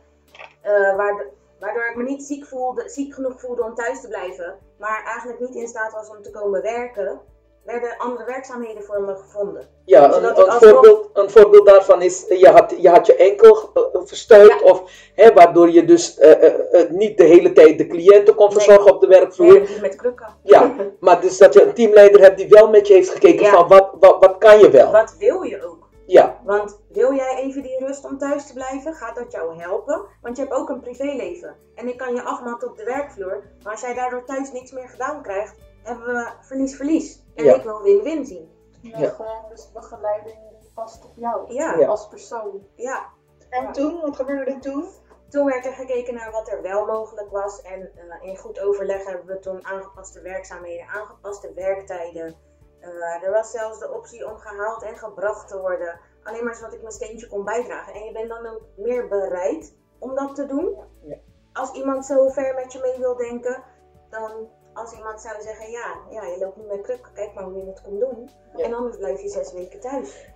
eh, 0.62 0.96
waardo- 0.96 1.34
waardoor 1.60 1.86
ik 1.86 1.96
me 1.96 2.04
niet 2.04 2.24
ziek, 2.24 2.46
voelde, 2.46 2.90
ziek 2.90 3.14
genoeg 3.14 3.40
voelde 3.40 3.64
om 3.64 3.76
thuis 3.76 4.02
te 4.02 4.08
blijven, 4.08 4.60
maar 4.78 5.04
eigenlijk 5.04 5.40
niet 5.40 5.56
in 5.56 5.68
staat 5.68 5.94
was 5.94 6.10
om 6.10 6.22
te 6.22 6.32
komen 6.32 6.62
werken, 6.62 7.22
werden 7.64 7.98
andere 7.98 8.26
werkzaamheden 8.26 8.84
voor 8.84 9.02
me 9.02 9.16
gevonden. 9.16 9.68
Ja, 9.86 10.14
een, 10.14 10.52
voorbeeld, 10.52 11.10
een 11.14 11.30
voorbeeld 11.30 11.66
daarvan 11.66 12.02
is, 12.02 12.26
je 12.28 12.48
had 12.50 12.74
je, 12.78 12.90
had 12.90 13.06
je 13.06 13.16
enkel 13.16 13.70
eh, 13.74 13.82
verstuikt, 14.04 14.62
of, 14.62 14.82
hè, 15.16 15.34
waardoor 15.34 15.70
je 15.70 15.86
dus 15.86 16.18
eh, 16.18 16.32
eh, 16.32 16.82
eh, 16.82 16.90
niet 16.90 17.18
de 17.18 17.24
hele 17.24 17.54
tijd 17.54 17.78
de 17.78 17.88
cliënten 17.88 18.36
kon 18.36 18.48
Nee. 18.48 18.56
verzorgen 18.56 18.94
op 18.94 19.02
de 19.02 19.08
werkvloer. 19.08 19.54
Nee, 19.54 19.66
die 19.66 19.82
met 19.82 19.96
krukken. 19.96 20.28
Ja, 20.44 20.76
maar 21.00 21.22
dus 21.22 21.38
dat 21.38 21.54
je 21.54 21.64
een 21.64 21.74
teamleider 21.74 22.22
hebt 22.22 22.38
die 22.38 22.48
wel 22.48 22.70
met 22.70 22.88
je 22.88 22.94
heeft 22.94 23.10
gekeken 23.10 23.46
Ja. 23.46 23.52
van 23.52 23.68
wat, 23.68 23.90
wat, 24.00 24.18
wat 24.20 24.38
kan 24.38 24.60
je 24.60 24.70
wel. 24.70 24.92
Wat 24.92 25.16
wil 25.20 25.42
je 25.42 25.66
ook? 25.66 25.78
Ja, 26.06 26.40
Want 26.44 26.80
wil 26.92 27.14
jij 27.14 27.36
even 27.36 27.62
die 27.62 27.86
rust 27.86 28.06
om 28.06 28.18
thuis 28.18 28.48
te 28.48 28.54
blijven? 28.54 28.94
Gaat 28.94 29.16
dat 29.16 29.32
jou 29.32 29.62
helpen? 29.62 30.06
Want 30.22 30.36
je 30.38 30.42
hebt 30.44 30.56
ook 30.56 30.70
een 30.70 30.80
privéleven. 30.80 31.56
En 31.76 31.88
ik 31.88 31.98
kan 31.98 32.16
je 32.16 32.22
afmatten 32.24 32.70
op 32.70 32.78
de 32.78 32.84
werkvloer. 32.84 33.44
Maar 33.64 33.72
als 33.72 33.82
jij 33.82 33.94
daardoor 33.94 34.24
thuis 34.26 34.52
niks 34.52 34.72
meer 34.72 34.90
gedaan 34.90 35.22
krijgt, 35.22 35.56
hebben 35.84 36.06
we 36.06 36.28
verlies-verlies. 36.42 37.20
En 37.40 37.46
Ja. 37.46 37.56
ik 37.56 37.64
wil 37.64 37.82
win-win 37.82 38.26
zien. 38.26 38.52
Ja, 38.82 38.98
Ja. 39.00 39.10
Gewoon 39.10 39.46
dus 39.50 39.72
begeleiding 39.72 40.38
die 40.60 40.72
past 40.74 41.06
op 41.06 41.12
jou 41.16 41.54
Ja, 41.54 41.76
Ja. 41.76 41.88
als 41.88 42.08
persoon. 42.08 42.68
ja. 42.76 43.06
En 43.50 43.72
toen, 43.72 44.02
wat 44.02 44.16
gebeurde 44.16 44.52
er 44.52 44.60
toen? 44.60 44.86
Toen 45.30 45.46
werd 45.46 45.66
er 45.66 45.72
gekeken 45.74 46.14
naar 46.14 46.32
wat 46.32 46.50
er 46.50 46.62
wel 46.62 46.86
mogelijk 46.86 47.30
was. 47.32 47.62
En 47.62 47.92
eh, 47.96 48.28
in 48.30 48.38
goed 48.38 48.60
overleg 48.60 49.06
hebben 49.06 49.26
we 49.26 49.40
toen 49.40 49.66
aangepaste 49.66 50.22
werkzaamheden, 50.22 50.88
aangepaste 50.88 51.54
werktijden. 51.54 52.36
Eh, 52.80 53.24
er 53.24 53.32
was 53.32 53.52
zelfs 53.52 53.80
de 53.80 53.92
optie 53.94 54.28
om 54.32 54.38
gehaald 54.38 54.84
en 54.84 54.98
gebracht 54.98 55.48
te 55.48 55.60
worden. 55.60 56.00
Alleen 56.24 56.44
maar 56.44 56.56
zodat 56.56 56.74
ik 56.74 56.82
mijn 56.82 56.94
steentje 56.94 57.28
kon 57.28 57.44
bijdragen. 57.46 57.94
En 57.94 58.04
je 58.04 58.12
bent 58.12 58.30
dan 58.30 58.46
ook 58.48 58.62
meer 58.78 59.08
bereid 59.08 59.76
om 60.00 60.16
dat 60.16 60.36
te 60.36 60.46
doen. 60.46 60.78
Ja. 61.02 61.16
Als 61.54 61.72
iemand 61.72 62.06
zo 62.06 62.30
ver 62.30 62.56
met 62.56 62.72
je 62.74 62.80
mee 62.80 62.98
wil 63.00 63.16
denken, 63.16 63.64
dan 64.10 64.48
als 64.80 64.94
iemand 64.94 65.22
zou 65.22 65.42
zeggen: 65.42 65.72
Ja, 65.72 65.96
ja 66.10 66.24
je 66.24 66.38
loopt 66.40 66.58
nu 66.58 66.64
met 66.64 66.82
krukken, 66.82 67.14
kijk 67.14 67.34
maar 67.34 67.44
hoe 67.44 67.58
je 67.58 67.66
het 67.66 67.82
komt 67.82 68.00
doen. 68.00 68.30
Ja. 68.56 68.64
En 68.64 68.74
anders 68.74 68.98
blijf 68.98 69.22
je 69.22 69.30
zes 69.30 69.52
weken 69.54 69.80
thuis. 69.80 70.28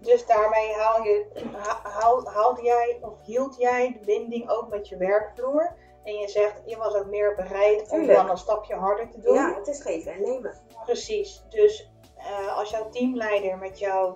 Dus 0.00 0.26
daarmee 0.26 0.72
haal 0.72 1.02
je, 1.02 1.26
ha- 1.56 1.90
haal, 1.90 2.26
haalde 2.30 2.62
jij 2.62 2.98
of 3.00 3.12
hield 3.24 3.56
jij 3.56 3.92
de 3.98 4.04
binding 4.04 4.50
ook 4.50 4.68
met 4.68 4.88
je 4.88 4.96
werkvloer. 4.96 5.74
En 6.04 6.14
je 6.14 6.28
zegt, 6.28 6.62
je 6.64 6.76
was 6.76 6.94
ook 6.94 7.06
meer 7.06 7.34
bereid 7.34 7.90
om 7.90 8.06
dan 8.06 8.30
een 8.30 8.36
stapje 8.38 8.74
harder 8.74 9.10
te 9.10 9.20
doen. 9.20 9.34
Ja, 9.34 9.54
het 9.54 9.66
is 9.68 9.80
geven 9.82 10.12
en 10.12 10.22
nemen. 10.22 10.58
Precies. 10.84 11.44
Dus 11.48 11.90
eh, 12.16 12.56
als 12.58 12.70
jouw 12.70 12.88
teamleider 12.90 13.58
met 13.58 13.78
jou 13.78 14.14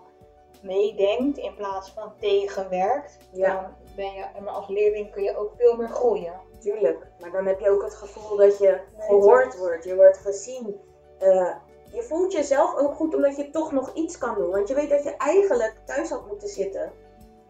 meedenkt 0.62 1.38
in 1.38 1.54
plaats 1.54 1.90
van 1.90 2.12
tegenwerkt, 2.18 3.18
Ja. 3.32 3.60
dan 3.62 3.74
ben 3.96 4.12
je, 4.12 4.24
maar 4.40 4.52
als 4.52 4.68
leerling 4.68 5.12
kun 5.12 5.22
je 5.22 5.36
ook 5.36 5.52
veel 5.56 5.76
meer 5.76 5.88
groeien. 5.88 6.40
Tuurlijk, 6.60 7.06
maar 7.20 7.30
dan 7.30 7.46
heb 7.46 7.60
je 7.60 7.70
ook 7.70 7.82
het 7.82 7.94
gevoel 7.94 8.36
dat 8.36 8.58
je 8.58 8.80
gehoord 8.98 9.58
wordt, 9.58 9.84
je 9.84 9.94
wordt 9.94 10.18
gezien. 10.18 10.80
Eh, 11.18 11.54
je 11.92 12.02
voelt 12.02 12.32
jezelf 12.32 12.76
ook 12.76 12.94
goed 12.94 13.14
omdat 13.14 13.36
je 13.36 13.50
toch 13.50 13.72
nog 13.72 13.94
iets 13.94 14.18
kan 14.18 14.34
doen. 14.34 14.50
Want 14.50 14.68
je 14.68 14.74
weet 14.74 14.90
dat 14.90 15.02
je 15.04 15.16
eigenlijk 15.16 15.74
thuis 15.84 16.10
had 16.10 16.26
moeten 16.26 16.48
zitten. 16.48 16.92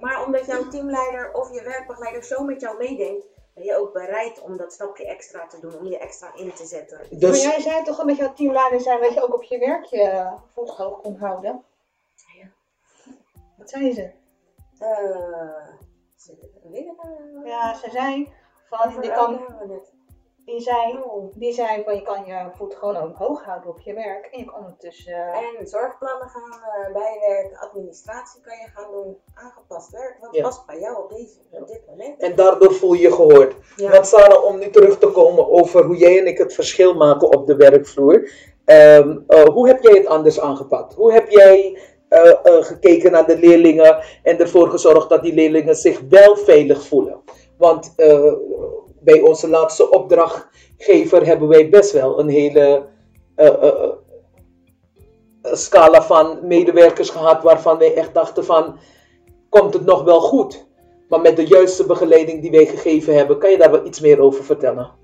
Maar 0.00 0.24
omdat 0.24 0.46
jouw 0.46 0.68
teamleider 0.68 1.32
of 1.32 1.54
je 1.54 1.62
werkbegeleider 1.62 2.24
zo 2.24 2.44
met 2.44 2.60
jou 2.60 2.78
meedenkt, 2.78 3.26
ben 3.54 3.64
je 3.64 3.76
ook 3.76 3.92
bereid 3.92 4.40
om 4.40 4.56
dat 4.56 4.72
stapje 4.72 5.06
extra 5.06 5.46
te 5.46 5.60
doen, 5.60 5.78
om 5.78 5.86
je 5.86 5.98
extra 5.98 6.34
in 6.34 6.52
te 6.52 6.66
zetten. 6.66 6.98
Maar 6.98 7.18
Dus 7.18 7.42
jij 7.42 7.60
zei 7.60 7.84
toch 7.84 7.98
al 7.98 8.04
met 8.04 8.16
jouw 8.16 8.32
teamleider 8.32 8.80
zijn 8.80 9.00
dat 9.00 9.14
je 9.14 9.22
ook 9.22 9.34
op 9.34 9.42
je 9.42 9.58
werk 9.58 9.84
je 9.84 10.32
voet 10.52 10.70
hoog 10.70 11.00
kon 11.00 11.16
houden? 11.16 11.64
Ja. 12.40 12.46
Wat 13.58 13.70
zei 13.70 13.92
ze? 13.92 14.10
Eh, 14.78 15.68
eh, 16.30 17.46
Ja, 17.46 17.74
ze 17.74 17.90
zei 17.90 18.32
van 18.68 18.92
welke 18.92 19.12
kan, 19.12 19.40
die 20.44 20.60
zei, 20.60 20.98
Oh. 21.02 21.32
die 21.34 21.52
zei 21.52 21.82
van 21.84 21.94
je 21.94 22.02
kan 22.02 22.24
je 22.26 22.48
voet 22.56 22.74
gewoon 22.74 22.96
ook 22.96 23.16
hoog 23.16 23.44
houden 23.44 23.70
op 23.70 23.80
je 23.80 23.94
werk 23.94 24.26
en 24.26 24.38
je 24.38 24.44
kan 24.44 24.56
ondertussen 24.58 25.12
eh, 25.12 25.58
En 25.60 25.66
zorgplannen 25.66 26.28
gaan 26.28 26.92
bijwerken, 26.92 27.58
administratie 27.58 28.40
kan 28.40 28.56
je 28.56 28.66
gaan 28.74 28.90
doen, 28.92 29.16
aangepast 29.34 29.90
werk. 29.90 30.16
Wat 30.20 30.34
Ja. 30.34 30.42
past 30.42 30.66
bij 30.66 30.80
jou 30.80 31.02
op, 31.02 31.10
deze, 31.10 31.38
op 31.50 31.66
dit 31.68 31.82
moment? 31.88 32.20
En 32.20 32.34
daardoor 32.36 32.74
voel 32.74 32.92
je 32.92 33.02
je 33.02 33.12
gehoord. 33.12 33.54
Ja. 33.76 33.90
Want 33.90 34.06
Sarah, 34.06 34.44
om 34.44 34.58
nu 34.58 34.70
terug 34.70 34.98
te 34.98 35.08
komen 35.10 35.50
over 35.50 35.84
hoe 35.84 35.96
jij 35.96 36.18
en 36.18 36.26
ik 36.26 36.38
het 36.38 36.54
verschil 36.54 36.94
maken 36.94 37.28
op 37.36 37.46
de 37.46 37.56
werkvloer. 37.56 38.30
Ehm, 38.64 39.18
eh, 39.26 39.44
hoe 39.44 39.66
heb 39.68 39.82
jij 39.82 39.94
het 39.96 40.06
anders 40.06 40.40
aangepakt? 40.40 40.94
Hoe 40.94 41.12
heb 41.12 41.28
jij 41.28 41.78
eh, 42.12 42.30
eh, 42.42 42.64
gekeken 42.64 43.12
naar 43.12 43.26
de 43.26 43.38
leerlingen 43.38 44.04
en 44.22 44.38
ervoor 44.38 44.68
gezorgd 44.68 45.08
dat 45.08 45.22
die 45.22 45.34
leerlingen 45.34 45.74
zich 45.74 46.00
wel 46.08 46.36
veilig 46.36 46.86
voelen? 46.86 47.20
Want 47.58 47.92
eh, 47.96 48.32
bij 49.00 49.20
onze 49.20 49.48
laatste 49.48 49.90
opdrachtgever 49.90 51.26
hebben 51.26 51.48
wij 51.48 51.68
best 51.68 51.92
wel 51.92 52.18
een 52.20 52.28
hele 52.28 52.90
scala 55.42 56.02
van 56.02 56.38
medewerkers 56.42 57.10
gehad 57.10 57.42
waarvan 57.42 57.78
wij 57.78 57.94
echt 57.94 58.14
dachten 58.14 58.44
van, 58.44 58.78
komt 59.48 59.74
het 59.74 59.84
nog 59.84 60.02
wel 60.02 60.20
goed? 60.20 60.66
Maar 61.08 61.20
met 61.20 61.36
de 61.36 61.46
juiste 61.46 61.86
begeleiding 61.86 62.40
die 62.40 62.50
wij 62.50 62.66
gegeven 62.66 63.14
hebben, 63.14 63.38
kan 63.38 63.50
je 63.50 63.58
daar 63.58 63.70
wel 63.70 63.86
iets 63.86 64.00
meer 64.00 64.20
over 64.20 64.44
vertellen? 64.44 65.01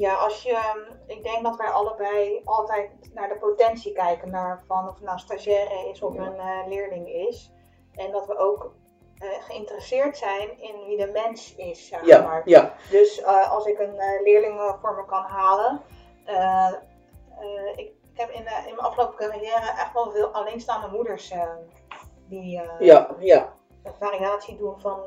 Ja, 0.00 0.14
als 0.14 0.42
je, 0.42 0.58
ik 1.06 1.22
denk 1.22 1.42
dat 1.42 1.56
wij 1.56 1.68
allebei 1.70 2.40
altijd 2.44 2.90
naar 3.14 3.28
de 3.28 3.38
potentie 3.38 3.92
kijken, 3.92 4.30
naar 4.30 4.62
van 4.66 4.88
of 4.88 4.94
het 4.94 5.00
nou 5.02 5.12
een 5.12 5.18
stagiaire 5.18 5.88
is 5.90 6.02
of 6.02 6.16
een 6.16 6.38
eh, 6.38 6.66
leerling 6.66 7.08
is. 7.08 7.52
En 7.94 8.10
dat 8.12 8.26
we 8.26 8.36
ook 8.38 8.74
eh, 9.18 9.28
geïnteresseerd 9.42 10.16
zijn 10.16 10.60
in 10.60 10.84
wie 10.86 10.96
de 10.96 11.10
mens 11.12 11.54
is, 11.54 11.88
zeg 11.88 12.04
Ja, 12.06 12.22
maar. 12.22 12.42
ja, 12.44 12.74
Dus 12.90 13.20
eh, 13.20 13.50
als 13.52 13.66
ik 13.66 13.78
een 13.78 13.94
leerling 14.22 14.76
voor 14.80 14.94
me 14.94 15.04
kan 15.04 15.22
halen. 15.24 15.80
ik, 17.76 17.92
heb 18.14 18.30
in, 18.30 18.38
in 18.40 18.74
mijn 18.74 18.78
afgelopen 18.78 19.16
carrière 19.16 19.70
echt 19.70 19.92
wel 19.92 20.10
veel 20.10 20.26
alleenstaande 20.28 20.88
moeders 20.88 21.34
die 22.28 22.60
ja, 22.78 23.16
ja, 23.18 23.52
een 23.82 23.94
variatie 23.98 24.56
doen 24.56 24.80
van 24.80 25.00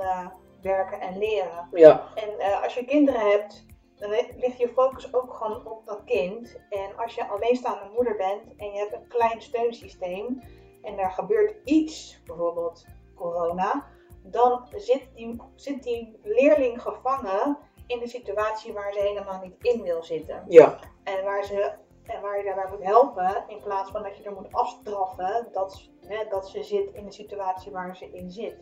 werken 0.61 0.99
en 0.99 1.17
leren. 1.17 1.67
ja, 1.71 2.03
En 2.15 2.61
als 2.63 2.73
je 2.73 2.85
kinderen 2.85 3.21
hebt, 3.31 3.65
dan 4.03 4.11
li- 4.11 4.33
ligt 4.37 4.57
je 4.57 4.69
focus 4.69 5.13
ook 5.13 5.33
gewoon 5.33 5.67
op 5.67 5.85
dat 5.85 6.03
kind. 6.05 6.59
En 6.69 6.97
als 6.97 7.15
je 7.15 7.27
alleenstaande 7.27 7.89
moeder 7.95 8.15
bent 8.15 8.55
en 8.57 8.71
je 8.71 8.77
hebt 8.79 8.93
een 8.93 9.07
klein 9.07 9.41
steunsysteem 9.41 10.41
en 10.81 10.97
er 10.97 11.11
gebeurt 11.11 11.55
iets, 11.63 12.21
bijvoorbeeld 12.25 12.85
corona, 13.15 13.87
dan 14.23 14.67
zit 14.75 15.07
die, 15.15 15.41
zit 15.55 15.83
die 15.83 16.19
leerling 16.23 16.81
gevangen 16.81 17.57
in 17.87 18.01
een 18.01 18.07
situatie 18.07 18.73
waar 18.73 18.93
ze 18.93 18.99
helemaal 18.99 19.41
niet 19.41 19.55
in 19.61 19.81
wil 19.81 20.03
zitten. 20.03 20.43
ja, 20.47 20.79
En 21.03 21.23
waar, 21.23 21.43
ze, 21.43 21.71
en 22.05 22.21
waar 22.21 22.37
je 22.37 22.43
daarbij 22.43 22.69
moet 22.69 22.83
helpen, 22.85 23.43
in 23.47 23.61
plaats 23.63 23.91
van 23.91 24.03
dat 24.03 24.17
je 24.17 24.23
er 24.23 24.33
moet 24.33 24.53
afstraffen 24.53 25.47
dat, 25.51 25.89
hè, 26.07 26.27
dat 26.29 26.49
ze 26.49 26.63
zit 26.63 26.93
in 26.93 27.05
de 27.05 27.11
situatie 27.11 27.71
waar 27.71 27.97
ze 27.97 28.11
in 28.11 28.31
zit. 28.31 28.55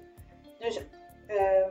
Dus 0.60 0.86
eh, 1.27 1.65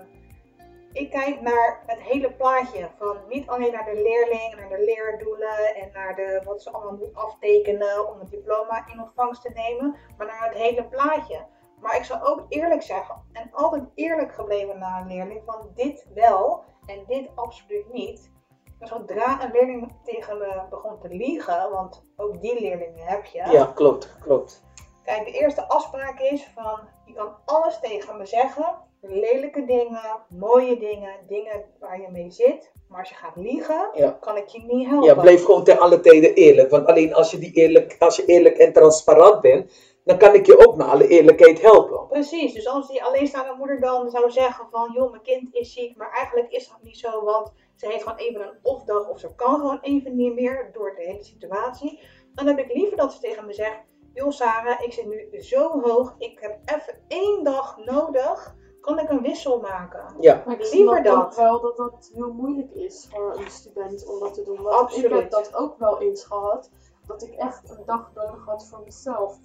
ik 0.93 1.11
kijk 1.11 1.41
naar 1.41 1.83
het 1.87 2.01
hele 2.01 2.33
plaatje. 2.33 2.91
Van 2.99 3.17
niet 3.29 3.49
alleen 3.49 3.73
naar 3.73 3.85
de 3.85 4.03
leerling, 4.03 4.55
naar 4.57 4.69
de 4.69 4.85
leerdoelen 4.85 5.75
en 5.75 5.91
naar 5.93 6.15
de, 6.15 6.43
wat 6.45 6.63
ze 6.63 6.71
allemaal 6.71 6.97
moet 6.97 7.15
aftekenen 7.15 8.09
om 8.09 8.19
het 8.19 8.31
diploma 8.31 8.87
in 8.87 9.01
ontvangst 9.01 9.43
te 9.43 9.51
nemen, 9.55 9.97
maar 10.17 10.27
naar 10.27 10.49
het 10.49 10.59
hele 10.59 10.85
plaatje. 10.85 11.47
Maar 11.81 11.97
ik 11.97 12.05
zal 12.05 12.23
ook 12.23 12.47
eerlijk 12.49 12.83
zeggen, 12.83 13.23
en 13.33 13.51
altijd 13.53 13.85
eerlijk 13.95 14.35
gebleven 14.35 14.79
naar 14.79 15.01
een 15.01 15.07
leerling, 15.07 15.43
van 15.47 15.71
dit 15.75 16.07
wel 16.15 16.65
en 16.87 17.05
dit 17.07 17.31
absoluut 17.35 17.93
niet. 17.93 18.31
Maar 18.79 18.89
zodra 18.89 19.45
een 19.45 19.51
leerling 19.51 19.93
tegen 20.05 20.39
me 20.39 20.63
begon 20.71 20.99
te 20.99 21.09
liegen, 21.09 21.71
want 21.71 22.05
ook 22.17 22.41
die 22.41 22.61
leerlingen 22.61 23.07
heb 23.07 23.25
je. 23.25 23.49
ja, 23.51 23.73
klopt, 23.75 24.17
klopt. 24.21 24.65
Kijk, 25.05 25.25
de 25.25 25.33
eerste 25.33 25.69
afspraak 25.69 26.21
is 26.21 26.51
van, 26.55 26.81
je 27.05 27.13
kan 27.13 27.37
alles 27.45 27.81
tegen 27.81 28.17
me 28.17 28.27
zeggen. 28.27 28.89
Lelijke 29.01 29.65
dingen, 29.65 30.25
mooie 30.29 30.79
dingen, 30.79 31.15
dingen 31.29 31.65
waar 31.79 32.01
je 32.01 32.09
mee 32.11 32.31
zit. 32.31 32.73
Maar 32.89 32.99
als 32.99 33.09
je 33.09 33.15
gaat 33.15 33.37
liegen, 33.37 33.91
Ja. 33.95 34.11
kan 34.21 34.37
ik 34.37 34.49
je 34.49 34.63
niet 34.67 34.89
helpen. 34.89 35.09
Ja, 35.09 35.21
blijf 35.21 35.45
gewoon 35.45 35.65
ten 35.65 35.79
alle 35.79 36.01
tijden 36.01 36.35
eerlijk. 36.35 36.71
Want 36.71 36.87
alleen 36.87 37.15
als 37.15 37.31
je, 37.31 37.39
die 37.39 37.53
eerlijk, 37.53 37.97
als 37.99 38.17
je 38.17 38.25
eerlijk 38.25 38.57
en 38.59 38.73
transparant 38.73 39.41
bent, 39.41 39.73
dan 40.05 40.19
kan 40.19 40.35
ik 40.35 40.47
je 40.47 40.67
ook 40.67 40.77
naar 40.77 40.89
alle 40.89 41.09
eerlijkheid 41.09 41.61
helpen. 41.61 42.07
Precies, 42.09 42.53
dus 42.53 42.67
als 42.69 42.89
die 42.89 43.05
alleenstaande 43.05 43.55
moeder 43.59 43.81
dan 43.81 44.11
zou 44.11 44.31
zeggen 44.31 44.67
van, 44.71 44.93
joh, 44.95 45.11
mijn 45.11 45.23
kind 45.23 45.55
is 45.55 45.73
ziek, 45.73 45.97
maar 45.97 46.11
eigenlijk 46.13 46.51
is 46.53 46.69
dat 46.69 46.79
niet 46.83 46.99
zo, 46.99 47.25
want 47.25 47.53
ze 47.77 47.87
heeft 47.87 48.03
gewoon 48.03 48.19
even 48.19 48.41
een 48.41 48.59
off-dag 48.63 49.09
of 49.09 49.19
ze 49.19 49.35
kan 49.35 49.55
gewoon 49.55 49.79
even 49.83 50.17
niet 50.17 50.35
meer 50.35 50.71
door 50.73 50.95
de 50.95 51.03
hele 51.03 51.23
situatie. 51.25 52.01
Dan 52.35 52.47
heb 52.47 52.59
ik 52.59 52.73
liever 52.75 52.97
dat 52.97 53.13
ze 53.13 53.21
tegen 53.21 53.47
me 53.47 53.53
zegt, 53.53 53.81
joh 54.15 54.31
Sarah, 54.31 54.81
ik 54.81 54.93
zit 54.93 55.07
nu 55.07 55.43
zo 55.43 55.81
hoog, 55.81 56.15
ik 56.19 56.39
heb 56.41 56.59
even 56.65 56.95
één 57.09 57.45
dag 57.45 57.79
nodig, 57.85 58.55
kan 58.81 58.99
ik 58.99 59.11
een 59.11 59.23
wissel 59.23 59.61
maken? 59.61 60.05
Ja, 60.21 60.43
Maar 60.47 60.61
ik 60.61 60.73
Liever 60.73 61.03
dat. 61.03 61.17
ook 61.17 61.35
wel 61.35 61.61
dat 61.61 61.77
dat 61.77 62.11
heel 62.15 62.33
moeilijk 62.33 62.71
is 62.73 63.09
voor 63.11 63.35
een 63.37 63.51
student 63.51 64.07
om 64.07 64.21
dat 64.21 64.35
te 64.35 64.43
doen. 64.43 64.63
Want 64.63 64.75
Absoluut. 64.77 65.11
ik 65.11 65.17
heb 65.17 65.31
dat 65.31 65.55
ook 65.55 65.79
wel 65.79 66.01
eens 66.01 66.25
gehad. 66.25 66.71
Dat 67.07 67.23
ik 67.23 67.35
echt 67.35 67.71
een 67.71 67.83
dag 67.87 68.11
nodig 68.15 68.45
had 68.47 68.67
voor 68.69 68.81
mezelf. 68.85 69.37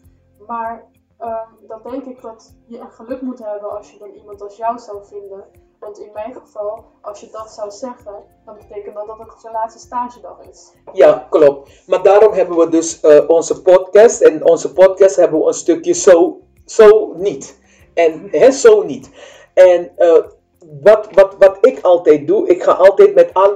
Maar 0.48 0.86
ehm, 1.18 1.50
dan 1.68 1.80
denk 1.84 2.06
ik 2.06 2.22
dat 2.22 2.54
je 2.66 2.80
een 2.80 2.92
geluk 2.92 3.22
moet 3.22 3.40
hebben 3.44 3.78
als 3.78 3.92
je 3.92 4.00
dan 4.00 4.10
iemand 4.10 4.42
als 4.42 4.58
jou 4.58 4.80
zou 4.80 5.06
vinden. 5.06 5.46
Want 5.80 6.00
in 6.00 6.10
mijn 6.14 6.34
geval, 6.34 6.86
als 7.02 7.20
je 7.20 7.30
dat 7.32 7.52
zou 7.52 7.72
zeggen, 7.72 8.24
dan 8.46 8.56
betekent 8.56 8.96
dat 8.96 9.08
dat 9.08 9.18
het 9.18 9.42
zijn 9.42 9.54
laatste 9.54 9.80
stagedag 9.80 10.40
is. 10.50 10.74
ja, 10.94 11.28
klopt. 11.30 11.88
Maar 11.88 12.04
daarom 12.04 12.34
hebben 12.34 12.58
we 12.58 12.70
dus 12.70 13.00
eh, 13.02 13.30
onze 13.30 13.62
podcast. 13.62 14.22
En 14.22 14.46
onze 14.50 14.74
podcast 14.74 15.16
hebben 15.16 15.40
we 15.40 15.46
een 15.48 15.54
stukje 15.54 15.94
zo, 15.94 16.42
zo 16.66 17.14
niet. 17.16 17.60
En 17.96 18.30
zo 18.62 18.84
niet. 18.84 19.10
En 19.54 19.92
eh, 19.96 20.24
wat, 20.82 21.08
wat, 21.12 21.36
wat 21.40 21.58
ik 21.62 21.80
altijd 21.82 22.28
doe, 22.28 22.48
ik 22.48 22.64
ga 22.64 22.72
altijd 22.72 23.16
met 23.16 23.34
al 23.34 23.56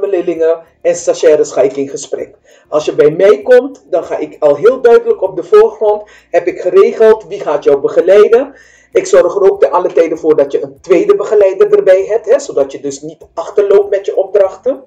en 0.81 0.95
stagiaires 0.95 1.51
ga 1.51 1.61
ik 1.61 1.75
in 1.75 1.89
gesprek. 1.89 2.35
Als 2.67 2.85
je 2.85 2.95
bij 2.95 3.11
mij 3.11 3.41
komt, 3.41 3.85
dan 3.89 4.03
ga 4.03 4.17
ik 4.17 4.35
al 4.39 4.55
heel 4.55 4.81
duidelijk 4.81 5.21
op 5.21 5.35
de 5.35 5.43
voorgrond, 5.43 6.09
heb 6.29 6.47
ik 6.47 6.59
geregeld 6.59 7.27
wie 7.27 7.39
gaat 7.39 7.63
jou 7.63 7.79
begeleiden. 7.79 8.53
Ik 8.91 9.05
zorg 9.05 9.35
er 9.35 9.51
ook 9.51 9.59
te 9.59 9.69
alle 9.69 9.93
tijden 9.93 10.17
voor 10.17 10.35
dat 10.35 10.51
je 10.51 10.63
een 10.63 10.81
tweede 10.81 11.15
begeleider 11.15 11.77
erbij 11.77 12.05
hebt, 12.05 12.25
hè, 12.25 12.39
zodat 12.39 12.71
je 12.71 12.79
dus 12.79 13.01
niet 13.01 13.25
achterloopt 13.33 13.89
met 13.89 14.05
je 14.05 14.15
opdrachten. 14.15 14.83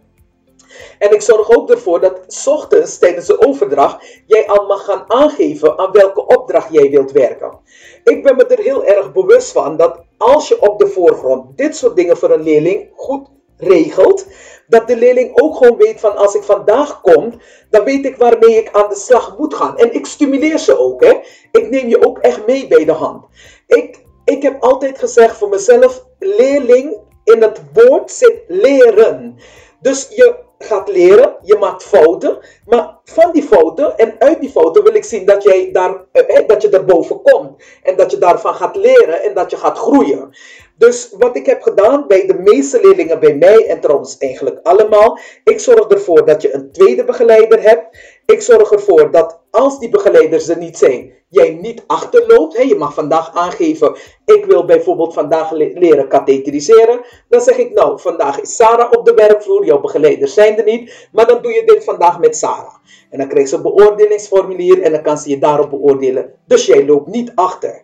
En 0.99 1.13
ik 1.13 1.23
zorg 1.23 1.51
ook 1.51 1.71
ervoor 1.71 2.01
dat 2.01 2.45
ochtends 2.45 2.99
tijdens 2.99 3.27
de 3.27 3.47
overdracht 3.47 4.23
jij 4.27 4.47
al 4.47 4.67
mag 4.67 4.85
gaan 4.85 5.05
aangeven 5.07 5.79
aan 5.79 5.93
welke 5.93 6.27
opdracht 6.27 6.73
jij 6.73 6.91
wilt 6.91 7.13
werken. 7.13 7.59
Ik 8.05 8.23
ben 8.23 8.37
me 8.37 8.47
er 8.47 8.63
heel 8.63 8.85
erg 8.85 9.13
bewust 9.13 9.53
van 9.53 9.77
dat 9.77 10.01
als 10.19 10.49
je 10.49 10.61
op 10.61 10.79
de 10.79 10.87
voorgrond 10.87 11.57
dit 11.57 11.77
soort 11.77 11.97
dingen 11.97 12.17
voor 12.17 12.31
een 12.31 12.43
leerling 12.43 12.91
goed 12.95 13.29
regelt, 13.57 14.27
dat 14.67 14.89
de 14.89 14.97
leerling 14.97 15.41
ook 15.41 15.57
gewoon 15.57 15.77
weet 15.77 16.01
van 16.01 16.17
als 16.17 16.35
ik 16.35 16.43
vandaag 16.43 17.01
kom, 17.01 17.33
dan 17.71 17.85
weet 17.85 18.05
ik 18.05 18.17
waarmee 18.17 18.57
ik 18.57 18.69
aan 18.73 18.89
de 18.89 18.97
slag 18.97 19.39
moet 19.39 19.55
gaan. 19.55 19.79
En 19.79 19.95
ik 19.95 20.07
stimuleer 20.07 20.59
ze 20.59 20.79
ook. 20.79 21.05
Hè. 21.05 21.21
Ik 21.53 21.71
neem 21.71 21.89
je 21.89 22.07
ook 22.07 22.19
echt 22.19 22.47
mee 22.47 22.67
bij 22.67 22.85
de 22.85 22.93
hand. 22.93 23.25
Ik, 23.67 24.05
ik 24.25 24.43
heb 24.43 24.63
altijd 24.63 24.99
gezegd 24.99 25.37
voor 25.37 25.49
mezelf, 25.49 26.05
leerling 26.19 26.97
in 27.25 27.43
het 27.43 27.63
woord 27.73 28.11
zit 28.11 28.43
leren. 28.49 29.39
Dus 29.83 30.09
je 30.11 30.35
gaat 30.59 30.89
leren, 30.89 31.37
je 31.43 31.57
maakt 31.57 31.83
fouten, 31.83 32.39
maar 32.67 32.99
van 33.05 33.33
die 33.33 33.43
fouten 33.43 33.99
en 33.99 34.15
uit 34.19 34.41
die 34.41 34.51
fouten 34.51 34.83
wil 34.83 34.95
ik 34.95 35.05
zien 35.05 35.25
dat, 35.25 35.43
jij 35.43 35.69
daar, 35.73 36.05
eh, 36.13 36.47
dat 36.47 36.63
je 36.63 36.69
erboven 36.69 37.23
komt. 37.23 37.63
En 37.83 37.97
dat 37.97 38.11
je 38.11 38.19
daarvan 38.19 38.55
gaat 38.55 38.77
leren 38.77 39.23
en 39.23 39.35
dat 39.35 39.51
je 39.51 39.57
gaat 39.57 39.79
groeien. 39.79 40.37
Dus 40.77 41.15
wat 41.19 41.37
ik 41.37 41.47
heb 41.47 41.63
gedaan 41.63 42.07
bij 42.07 42.27
de 42.27 42.35
meeste 42.35 42.81
leerlingen 42.83 43.21
bij 43.21 43.35
mij, 43.35 43.67
en 43.67 43.81
trouwens 43.81 44.19
eigenlijk 44.19 44.59
allemaal, 44.63 45.19
ik 45.45 45.61
zorg 45.61 45.87
ervoor 45.87 46.27
dat 46.27 46.43
je 46.43 46.55
een 46.55 46.73
tweede 46.73 47.05
begeleider 47.05 47.63
hebt. 47.63 47.99
Ik 48.33 48.43
zorg 48.43 48.71
ervoor 48.71 49.11
dat 49.11 49.41
als 49.51 49.79
die 49.79 49.89
begeleiders 49.89 50.49
er 50.49 50.59
niet 50.59 50.79
zijn, 50.79 51.13
jij 51.29 51.51
niet 51.51 51.85
achterloopt. 51.87 52.57
Hè? 52.57 52.63
Je 52.63 52.75
mag 52.75 52.95
vandaag 52.95 53.35
aangeven, 53.35 53.97
ik 54.25 54.45
wil 54.45 54.65
bijvoorbeeld 54.65 55.15
vandaag 55.15 55.51
le- 55.51 55.73
leren 55.75 56.09
katheteriseren. 56.09 57.01
Dan 57.29 57.41
zeg 57.41 57.57
ik, 57.57 57.73
nou, 57.73 58.01
vandaag 58.01 58.41
is 58.41 58.57
Sarah 58.57 58.91
op 58.93 59.05
de 59.05 59.15
werkvloer, 59.15 59.65
jouw 59.65 59.81
begeleiders 59.81 60.35
zijn 60.35 60.59
er 60.59 60.65
niet. 60.65 61.09
Maar 61.13 61.27
dan 61.27 61.43
doe 61.43 61.53
je 61.53 61.65
dit 61.65 61.85
vandaag 61.85 62.19
met 62.19 62.37
Sarah. 62.37 62.75
En 63.11 63.19
dan 63.19 63.29
krijgt 63.29 63.49
ze 63.49 63.57
een 63.57 63.63
beoordelingsformulier 63.63 64.83
en 64.83 64.93
dan 64.93 65.03
kan 65.03 65.19
ze 65.19 65.29
je 65.31 65.39
daarop 65.39 65.71
beoordelen. 65.71 66.33
Dus 66.47 66.67
jij 66.67 66.87
loopt 66.87 67.07
niet 67.07 67.33
achter. 67.35 67.83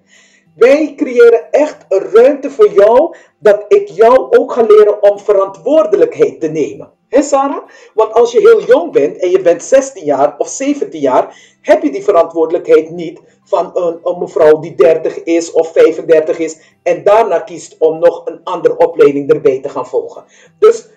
Wij 0.56 0.94
creëren 0.96 1.50
echt 1.50 1.84
een 1.88 2.10
ruimte 2.12 2.50
voor 2.50 2.72
jou, 2.72 3.16
dat 3.38 3.64
ik 3.68 3.88
jou 3.88 4.38
ook 4.38 4.52
ga 4.52 4.62
leren 4.62 5.02
om 5.02 5.18
verantwoordelijkheid 5.18 6.40
te 6.40 6.48
nemen. 6.48 6.92
Hé 7.08 7.22
Sarah? 7.22 7.62
Want 7.94 8.12
als 8.12 8.32
je 8.32 8.40
heel 8.40 8.62
jong 8.62 8.92
bent 8.92 9.18
en 9.18 9.30
je 9.30 9.40
bent 9.40 9.62
16 9.62 10.04
jaar 10.04 10.34
of 10.38 10.48
17 10.48 11.00
jaar, 11.00 11.56
heb 11.62 11.82
je 11.82 11.90
die 11.90 12.04
verantwoordelijkheid 12.04 12.90
niet 12.90 13.20
van 13.44 13.70
een, 13.74 13.98
een 14.02 14.18
mevrouw 14.18 14.58
die 14.58 14.74
30 14.74 15.22
is 15.22 15.52
of 15.52 15.72
35 15.72 16.38
is 16.38 16.58
en 16.82 17.04
daarna 17.04 17.38
kiest 17.38 17.76
om 17.78 17.98
nog 17.98 18.22
een 18.24 18.40
andere 18.44 18.76
opleiding 18.76 19.30
erbij 19.30 19.60
te 19.60 19.68
gaan 19.68 19.86
volgen. 19.86 20.24
Dus 20.58 20.88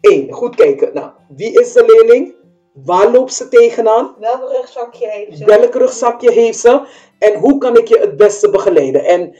één, 0.00 0.32
goed 0.32 0.54
kijken. 0.54 0.90
Nou, 0.94 1.10
wie 1.36 1.60
is 1.60 1.72
de 1.72 1.84
leerling? 1.84 2.34
Waar 2.72 3.10
loopt 3.10 3.32
ze 3.32 3.48
tegenaan? 3.48 4.14
Welk 4.18 4.52
rugzakje 4.52 5.08
heeft 5.10 5.38
ze? 5.38 5.44
Welk 5.44 5.74
rugzakje 5.74 6.32
heeft 6.32 6.58
ze? 6.58 6.86
En 7.18 7.38
hoe 7.38 7.58
kan 7.58 7.76
ik 7.76 7.88
je 7.88 7.98
het 7.98 8.16
beste 8.16 8.50
begeleiden? 8.50 9.04
En 9.04 9.36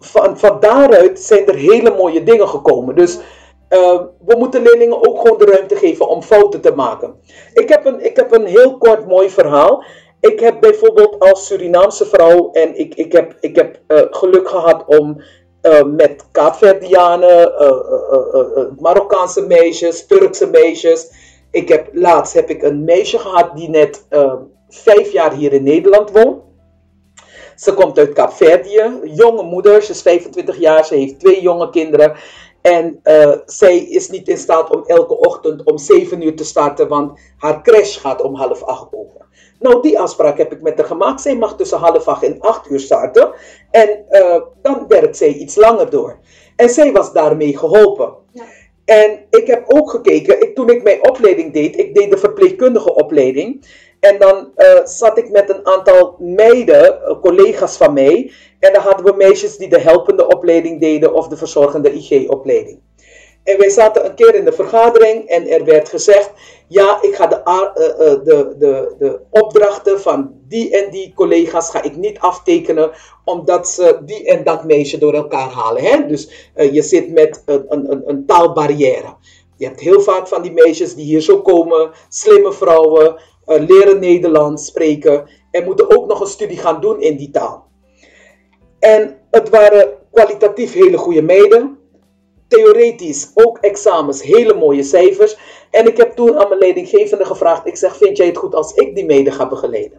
van, 0.00 0.38
van 0.38 0.60
daaruit 0.60 1.20
zijn 1.20 1.46
er 1.46 1.54
hele 1.54 1.94
mooie 1.96 2.22
dingen 2.22 2.48
gekomen. 2.48 2.94
Dus 2.94 3.18
uh, 3.74 4.00
we 4.26 4.36
moeten 4.38 4.62
leerlingen 4.62 5.08
ook 5.08 5.20
gewoon 5.20 5.38
de 5.38 5.44
ruimte 5.44 5.76
geven 5.76 6.08
om 6.08 6.22
fouten 6.22 6.60
te 6.60 6.74
maken. 6.74 7.14
Ik 7.52 7.68
heb 7.68 7.84
een, 7.84 8.04
ik 8.04 8.16
heb 8.16 8.32
een 8.32 8.46
heel 8.46 8.78
kort 8.78 9.06
mooi 9.06 9.30
verhaal. 9.30 9.84
Ik 10.20 10.40
heb 10.40 10.60
bijvoorbeeld 10.60 11.18
als 11.18 11.46
Surinaamse 11.46 12.06
vrouw 12.06 12.50
en 12.52 12.78
ik, 12.78 12.94
ik 12.94 13.12
heb, 13.12 13.36
ik 13.40 13.56
heb 13.56 13.80
uh, 13.88 14.00
geluk 14.10 14.48
gehad 14.48 14.84
om 14.86 15.22
uh, 15.62 15.82
met 15.82 16.26
Kaapverdianen, 16.32 17.52
Marokkaanse 18.78 19.46
meisjes, 19.46 20.06
Turkse 20.06 20.46
meisjes. 20.46 21.10
Ik 21.50 21.68
heb, 21.68 21.88
laatst 21.92 22.34
heb 22.34 22.50
ik 22.50 22.62
een 22.62 22.84
meisje 22.84 23.18
gehad 23.18 23.56
die 23.56 23.68
net 23.68 24.06
vijf 24.68 25.12
jaar 25.12 25.32
hier 25.32 25.52
in 25.52 25.62
Nederland 25.62 26.10
woont. 26.10 26.42
Ze 27.56 27.74
komt 27.74 27.98
uit 27.98 28.12
Kaapverdië, 28.12 29.00
jonge 29.04 29.42
moeder, 29.42 29.82
ze 29.82 29.90
is 29.90 30.02
25 30.02 30.58
jaar, 30.58 30.84
ze 30.84 30.94
heeft 30.94 31.20
twee 31.20 31.42
jonge 31.42 31.70
kinderen. 31.70 32.16
En 32.64 33.00
uh, 33.04 33.36
zij 33.46 33.78
is 33.78 34.08
niet 34.08 34.28
in 34.28 34.38
staat 34.38 34.76
om 34.76 34.84
elke 34.86 35.16
ochtend 35.18 35.64
om 35.64 35.78
7 35.78 36.22
uur 36.22 36.36
te 36.36 36.44
starten, 36.44 36.88
want 36.88 37.20
haar 37.38 37.62
crash 37.62 38.00
gaat 38.00 38.22
om 38.22 38.34
half 38.34 38.62
8 38.62 38.86
over. 38.90 39.26
Nou, 39.58 39.82
die 39.82 39.98
afspraak 39.98 40.38
heb 40.38 40.52
ik 40.52 40.62
met 40.62 40.76
haar 40.76 40.86
gemaakt. 40.86 41.20
Zij 41.20 41.36
mag 41.36 41.56
tussen 41.56 41.78
half 41.78 42.08
8 42.08 42.22
en 42.22 42.40
8 42.40 42.70
uur 42.70 42.80
starten. 42.80 43.32
En 43.70 44.04
uh, 44.10 44.40
dan 44.62 44.84
werkt 44.88 45.16
zij 45.16 45.28
iets 45.28 45.56
langer 45.56 45.90
door. 45.90 46.18
En 46.56 46.68
zij 46.68 46.92
was 46.92 47.12
daarmee 47.12 47.58
geholpen. 47.58 48.14
Ja. 48.32 48.44
En 48.84 49.24
ik 49.30 49.46
heb 49.46 49.64
ook 49.66 49.90
gekeken, 49.90 50.42
ik, 50.42 50.54
toen 50.54 50.70
ik 50.70 50.82
mijn 50.82 51.08
opleiding 51.08 51.52
deed, 51.52 51.78
ik 51.78 51.94
deed 51.94 52.10
de 52.10 52.18
verpleegkundige 52.18 52.94
opleiding. 52.94 53.66
En 54.00 54.18
dan 54.18 54.52
uh, 54.56 54.84
zat 54.84 55.18
ik 55.18 55.30
met 55.30 55.50
een 55.50 55.66
aantal 55.66 56.16
meiden, 56.18 57.18
collega's 57.20 57.76
van 57.76 57.92
mij. 57.92 58.32
En 58.58 58.72
dan 58.72 58.82
hadden 58.82 59.04
we 59.04 59.16
meisjes 59.16 59.56
die 59.56 59.68
de 59.68 59.80
helpende 59.80 60.28
opleiding 60.44 60.80
deden 60.80 61.14
of 61.14 61.28
de 61.28 61.36
verzorgende 61.36 61.92
IG-opleiding. 61.92 62.78
En 63.44 63.58
wij 63.58 63.68
zaten 63.68 64.04
een 64.04 64.14
keer 64.14 64.34
in 64.34 64.44
de 64.44 64.52
vergadering 64.52 65.28
en 65.28 65.48
er 65.48 65.64
werd 65.64 65.88
gezegd: 65.88 66.30
Ja, 66.68 67.02
ik 67.02 67.14
ga 67.14 67.26
de, 67.26 67.40
uh, 67.44 68.24
de, 68.24 68.54
de, 68.58 68.94
de 68.98 69.20
opdrachten 69.30 70.00
van 70.00 70.32
die 70.48 70.70
en 70.70 70.90
die 70.90 71.12
collega's 71.14 71.70
ga 71.70 71.82
ik 71.82 71.96
niet 71.96 72.18
aftekenen, 72.18 72.90
omdat 73.24 73.68
ze 73.68 73.98
die 74.04 74.24
en 74.24 74.44
dat 74.44 74.64
meisje 74.64 74.98
door 74.98 75.14
elkaar 75.14 75.50
halen. 75.50 75.82
Hè? 75.82 76.06
Dus 76.06 76.50
je 76.54 76.82
zit 76.82 77.12
met 77.12 77.42
een, 77.46 77.64
een, 77.68 78.02
een 78.06 78.26
taalbarrière. 78.26 79.16
Je 79.56 79.66
hebt 79.66 79.80
heel 79.80 80.00
vaak 80.00 80.28
van 80.28 80.42
die 80.42 80.52
meisjes 80.52 80.94
die 80.94 81.04
hier 81.04 81.20
zo 81.20 81.42
komen, 81.42 81.90
slimme 82.08 82.52
vrouwen, 82.52 83.16
leren 83.44 84.00
Nederlands 84.00 84.66
spreken 84.66 85.28
en 85.50 85.64
moeten 85.64 85.96
ook 85.96 86.06
nog 86.06 86.20
een 86.20 86.26
studie 86.26 86.58
gaan 86.58 86.80
doen 86.80 87.00
in 87.00 87.16
die 87.16 87.30
taal. 87.30 87.64
En 88.78 89.18
het 89.30 89.48
waren 89.48 89.92
kwalitatief 90.14 90.72
hele 90.72 90.96
goede 90.96 91.22
meiden. 91.22 91.78
Theoretisch 92.48 93.30
ook 93.34 93.58
examens, 93.58 94.22
hele 94.22 94.54
mooie 94.54 94.82
cijfers. 94.82 95.36
En 95.70 95.86
ik 95.86 95.96
heb 95.96 96.12
toen 96.12 96.38
aan 96.38 96.48
mijn 96.48 96.60
leidinggevende 96.60 97.24
gevraagd: 97.24 97.66
ik 97.66 97.76
zeg, 97.76 97.96
vind 97.96 98.16
jij 98.16 98.26
het 98.26 98.36
goed 98.36 98.54
als 98.54 98.74
ik 98.74 98.94
die 98.94 99.04
meiden 99.04 99.32
ga 99.32 99.48
begeleiden? 99.48 99.98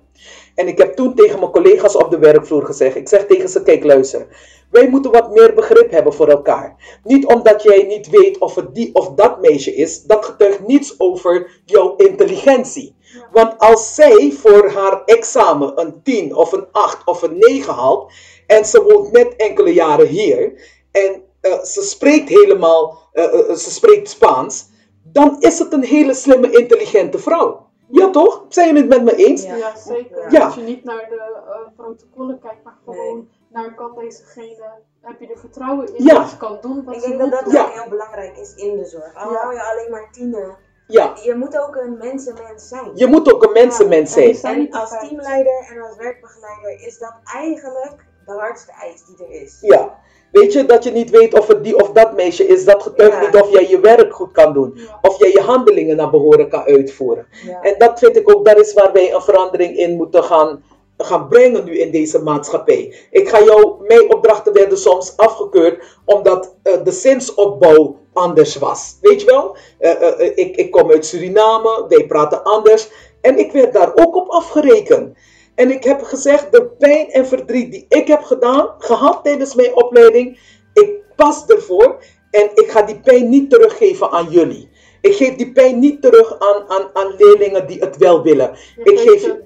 En 0.56 0.68
ik 0.68 0.78
heb 0.78 0.96
toen 0.96 1.16
tegen 1.16 1.40
mijn 1.40 1.52
collega's 1.52 1.96
op 1.96 2.10
de 2.10 2.20
werkvloer 2.20 2.66
gezegd: 2.66 2.96
ik 2.96 3.08
zeg 3.08 3.26
tegen 3.26 3.50
ze, 3.50 3.64
kijk 3.64 3.84
luister. 3.84 4.28
Wij 4.72 4.90
moeten 4.90 5.12
wat 5.12 5.34
meer 5.34 5.54
begrip 5.54 5.92
hebben 5.92 6.14
voor 6.14 6.28
elkaar. 6.28 7.00
Niet 7.04 7.26
omdat 7.26 7.64
jij 7.64 7.84
niet 7.84 8.10
weet 8.10 8.38
of 8.38 8.56
het 8.56 8.76
die 8.76 8.90
of 8.94 9.10
dat 9.14 9.42
meisje 9.42 9.76
is, 9.76 10.04
dat 10.04 10.26
getuigt 10.26 10.68
niets 10.68 11.00
over 11.00 11.62
jouw 11.66 11.96
intelligentie. 11.96 12.96
Want 13.32 13.60
als 13.60 13.96
zij 13.96 14.32
voor 14.38 14.70
haar 14.70 15.04
examen 15.06 15.80
een 15.82 16.04
10 16.04 16.36
of 16.36 16.52
een 16.52 16.68
8 16.72 17.06
of 17.06 17.22
een 17.22 17.38
9 17.38 17.74
haalt, 17.74 18.12
en 18.48 18.66
ze 18.66 18.84
woont 18.84 19.12
net 19.12 19.36
enkele 19.36 19.74
jaren 19.74 20.08
hier, 20.08 20.54
en 20.92 21.24
uh, 21.42 21.60
ze 21.64 21.82
spreekt 21.82 22.30
helemaal, 22.30 23.10
uh, 23.14 23.24
uh, 23.24 23.56
ze 23.56 23.72
spreekt 23.72 24.10
Spaans, 24.10 24.70
dan 25.04 25.36
is 25.40 25.60
het 25.60 25.74
een 25.74 25.84
hele 25.84 26.14
slimme, 26.14 26.52
intelligente 26.52 27.20
vrouw. 27.20 27.64
Ja, 27.92 28.10
toch? 28.10 28.46
Zijn 28.50 28.68
jullie 28.68 28.82
het 28.82 29.04
met 29.04 29.04
me 29.04 29.26
eens? 29.26 29.44
Ja, 29.44 29.56
ja 29.56 29.76
zeker. 29.76 30.32
Ja. 30.32 30.46
Als 30.46 30.56
je 30.56 30.62
niet 30.62 30.84
naar 30.84 31.06
de 31.10 31.42
uh, 31.48 31.76
protocollen 31.76 32.40
kijkt, 32.40 32.64
maar 32.64 32.78
gewoon 32.86 33.16
nee. 33.16 33.30
naar 33.50 33.76
kan 33.76 33.96
dezegene, 33.96 34.72
heb 35.02 35.20
je 35.20 35.28
er 35.28 35.40
vertrouwen 35.40 35.96
in 35.96 36.04
Ja. 36.04 36.14
dat 36.14 36.30
ze 36.30 36.38
kan 36.38 36.58
doen 36.62 36.84
wat 36.84 36.96
Ik 36.96 37.02
ze 37.02 37.08
denk 37.08 37.20
dat 37.32 37.46
dat 37.46 37.70
heel 37.74 37.90
belangrijk 37.90 38.38
is 38.38 38.56
in 38.56 38.78
de 38.78 38.86
zorg. 38.86 39.16
Al 39.16 39.32
Ja. 39.32 39.38
hou 39.38 39.54
je 39.54 39.64
alleen 39.64 39.92
maar 39.92 40.08
tiener. 40.12 40.58
Ja, 40.88 41.14
Je 41.24 41.36
moet 41.36 41.58
ook 41.58 41.76
een 41.76 41.98
mensenmens 41.98 42.68
zijn. 42.68 42.92
je 42.96 43.08
moet 43.08 43.34
ook 43.34 43.44
een 43.44 43.52
mensenmens 43.54 44.16
Ja, 44.16 44.22
je 44.22 44.34
zijn. 44.34 44.72
En 44.72 44.80
als 44.80 44.90
teamleider 44.90 45.68
en 45.72 45.82
als 45.82 45.96
werkbegeleider 45.96 46.88
is 46.88 46.98
dat 47.00 47.14
eigenlijk 47.24 48.06
de 48.26 48.32
hardste 48.32 48.72
eis 48.82 49.04
die 49.06 49.26
er 49.26 49.42
is. 49.42 49.58
Ja. 49.62 50.04
Weet 50.32 50.54
je, 50.54 50.66
dat 50.66 50.84
je 50.84 50.92
niet 50.92 51.10
weet 51.10 51.40
of 51.40 51.48
het 51.48 51.64
die 51.64 51.82
of 51.82 51.92
dat 51.92 52.16
meisje 52.16 52.48
is, 52.48 52.66
dat 52.66 52.84
getuigt 52.84 53.14
Ja. 53.14 53.20
niet 53.26 53.42
of 53.42 53.52
jij 53.52 53.68
je 53.70 53.80
werk 53.80 54.14
goed 54.14 54.32
kan 54.32 54.54
doen. 54.54 54.72
Ja. 54.76 55.00
Of 55.02 55.20
jij 55.20 55.32
je 55.32 55.42
handelingen 55.42 55.96
naar 55.96 56.10
behoren 56.10 56.50
kan 56.50 56.64
uitvoeren. 56.64 57.28
Ja. 57.46 57.62
En 57.62 57.76
dat 57.78 58.00
vind 58.00 58.16
ik 58.16 58.36
ook, 58.36 58.46
dat 58.46 58.60
is 58.60 58.74
waar 58.74 58.92
wij 58.94 59.14
een 59.14 59.22
verandering 59.22 59.78
in 59.78 59.96
moeten 59.96 60.24
gaan, 60.24 60.64
gaan 60.98 61.28
brengen 61.28 61.66
nu 61.66 61.80
in 61.80 61.92
deze 61.92 62.24
maatschappij. 62.24 62.96
Ik 63.12 63.30
ga 63.30 63.44
jou, 63.44 63.86
mijn 63.88 64.14
opdrachten 64.14 64.54
werden 64.54 64.78
soms 64.78 65.18
afgekeurd 65.18 65.84
omdat 66.06 66.56
eh, 66.64 66.74
de 66.84 66.92
zinsopbouw 66.92 67.98
anders 68.14 68.56
was. 68.56 68.98
Weet 69.02 69.22
je 69.22 69.28
wel? 69.28 69.56
Eh, 69.80 70.20
eh, 70.20 70.32
ik, 70.36 70.56
ik 70.56 70.72
kom 70.72 70.92
uit 70.92 71.06
Suriname, 71.06 71.86
wij 71.90 72.08
praten 72.08 72.44
anders. 72.44 72.90
En 73.22 73.38
ik 73.38 73.52
werd 73.52 73.74
daar 73.74 73.92
ook 73.96 74.16
op 74.16 74.30
afgerekend. 74.30 75.18
En 75.56 75.72
ik 75.72 75.84
heb 75.84 76.02
gezegd, 76.04 76.52
de 76.52 76.66
pijn 76.80 77.12
en 77.12 77.28
verdriet 77.28 77.72
die 77.72 77.86
ik 77.90 78.08
heb 78.08 78.22
gedaan, 78.24 78.70
gehad 78.78 79.24
tijdens 79.24 79.56
mijn 79.56 79.76
opleiding, 79.76 80.40
ik 80.74 80.90
pas 81.16 81.46
ervoor 81.48 82.04
en 82.32 82.50
ik 82.54 82.72
ga 82.72 82.82
die 82.82 83.00
pijn 83.00 83.30
niet 83.30 83.50
teruggeven 83.50 84.12
aan 84.12 84.30
jullie. 84.30 84.70
Ik 85.02 85.16
geef 85.16 85.36
die 85.36 85.52
pijn 85.52 85.80
niet 85.80 86.02
terug 86.02 86.40
aan, 86.40 86.64
aan, 86.70 86.90
aan 86.94 87.16
leerlingen 87.18 87.68
die 87.68 87.80
het 87.80 87.98
wel 87.98 88.22
willen. 88.24 88.52
Ik 88.84 89.00
geef 89.00 89.22
je- 89.22 89.44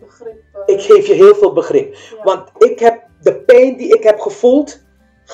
eh, 0.65 0.75
Ik 0.75 0.81
geef 0.81 1.07
je 1.07 1.13
heel 1.13 1.35
veel 1.35 1.53
begrip. 1.53 1.93
ja. 1.93 2.23
Want 2.23 2.49
ik 2.57 2.79
heb 2.79 3.01
de 3.21 3.35
pijn 3.35 3.77
die 3.77 3.93
ik 3.97 4.03
heb 4.03 4.19
gevoeld, 4.19 4.79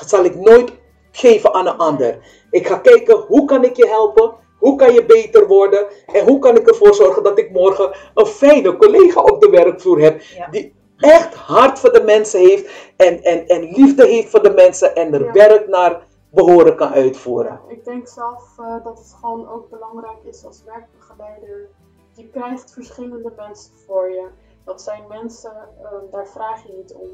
zal 0.06 0.24
ik 0.24 0.36
nooit 0.36 0.72
geven 1.12 1.54
aan 1.54 1.68
een 1.68 1.78
ander. 1.78 2.18
Ik 2.52 2.68
ga 2.68 2.78
kijken 2.78 3.16
hoe 3.18 3.46
kan 3.46 3.64
ik 3.64 3.76
je 3.76 3.88
helpen, 3.88 4.34
hoe 4.66 4.76
kan 4.76 4.94
je 4.94 5.06
beter 5.06 5.48
worden 5.48 5.88
en 6.06 6.26
hoe 6.26 6.40
kan 6.40 6.56
ik 6.56 6.68
ervoor 6.68 6.94
zorgen 6.94 7.24
dat 7.24 7.38
ik 7.40 7.52
morgen 7.52 7.96
een 8.14 8.26
fijne 8.26 8.78
collega 8.78 9.22
op 9.22 9.42
de 9.42 9.50
werkvloer 9.50 10.00
heb 10.00 10.22
Ja. 10.22 10.48
die 10.48 10.74
echt 10.98 11.34
hart 11.36 11.80
voor 11.80 11.92
de 11.94 12.04
mensen 12.04 12.40
heeft 12.40 12.92
en, 12.98 13.24
en, 13.24 13.48
en 13.48 13.62
liefde 13.62 14.06
heeft 14.08 14.30
voor 14.30 14.44
de 14.44 14.54
mensen 14.54 14.96
en 14.96 15.14
er 15.14 15.24
Ja. 15.24 15.32
werk 15.32 15.68
naar 15.68 16.06
behoren 16.32 16.76
kan 16.76 16.92
uitvoeren. 16.94 17.60
Ik 17.68 17.86
denk 17.86 18.08
zelf 18.08 18.44
eh, 18.60 18.84
dat 18.84 18.98
het 18.98 19.16
gewoon 19.22 19.50
ook 19.50 19.70
belangrijk 19.70 20.24
is 20.24 20.46
als 20.46 20.64
werkbegeleider. 20.66 21.70
Je 22.14 22.30
krijgt 22.30 22.74
verschillende 22.74 23.34
mensen 23.38 23.72
voor 23.88 24.10
je. 24.12 24.28
Dat 24.66 24.82
zijn 24.82 25.04
mensen, 25.10 25.52
eh, 25.84 25.90
daar 26.12 26.28
vraag 26.28 26.64
je 26.68 26.74
niet 26.78 26.94
om. 26.94 27.10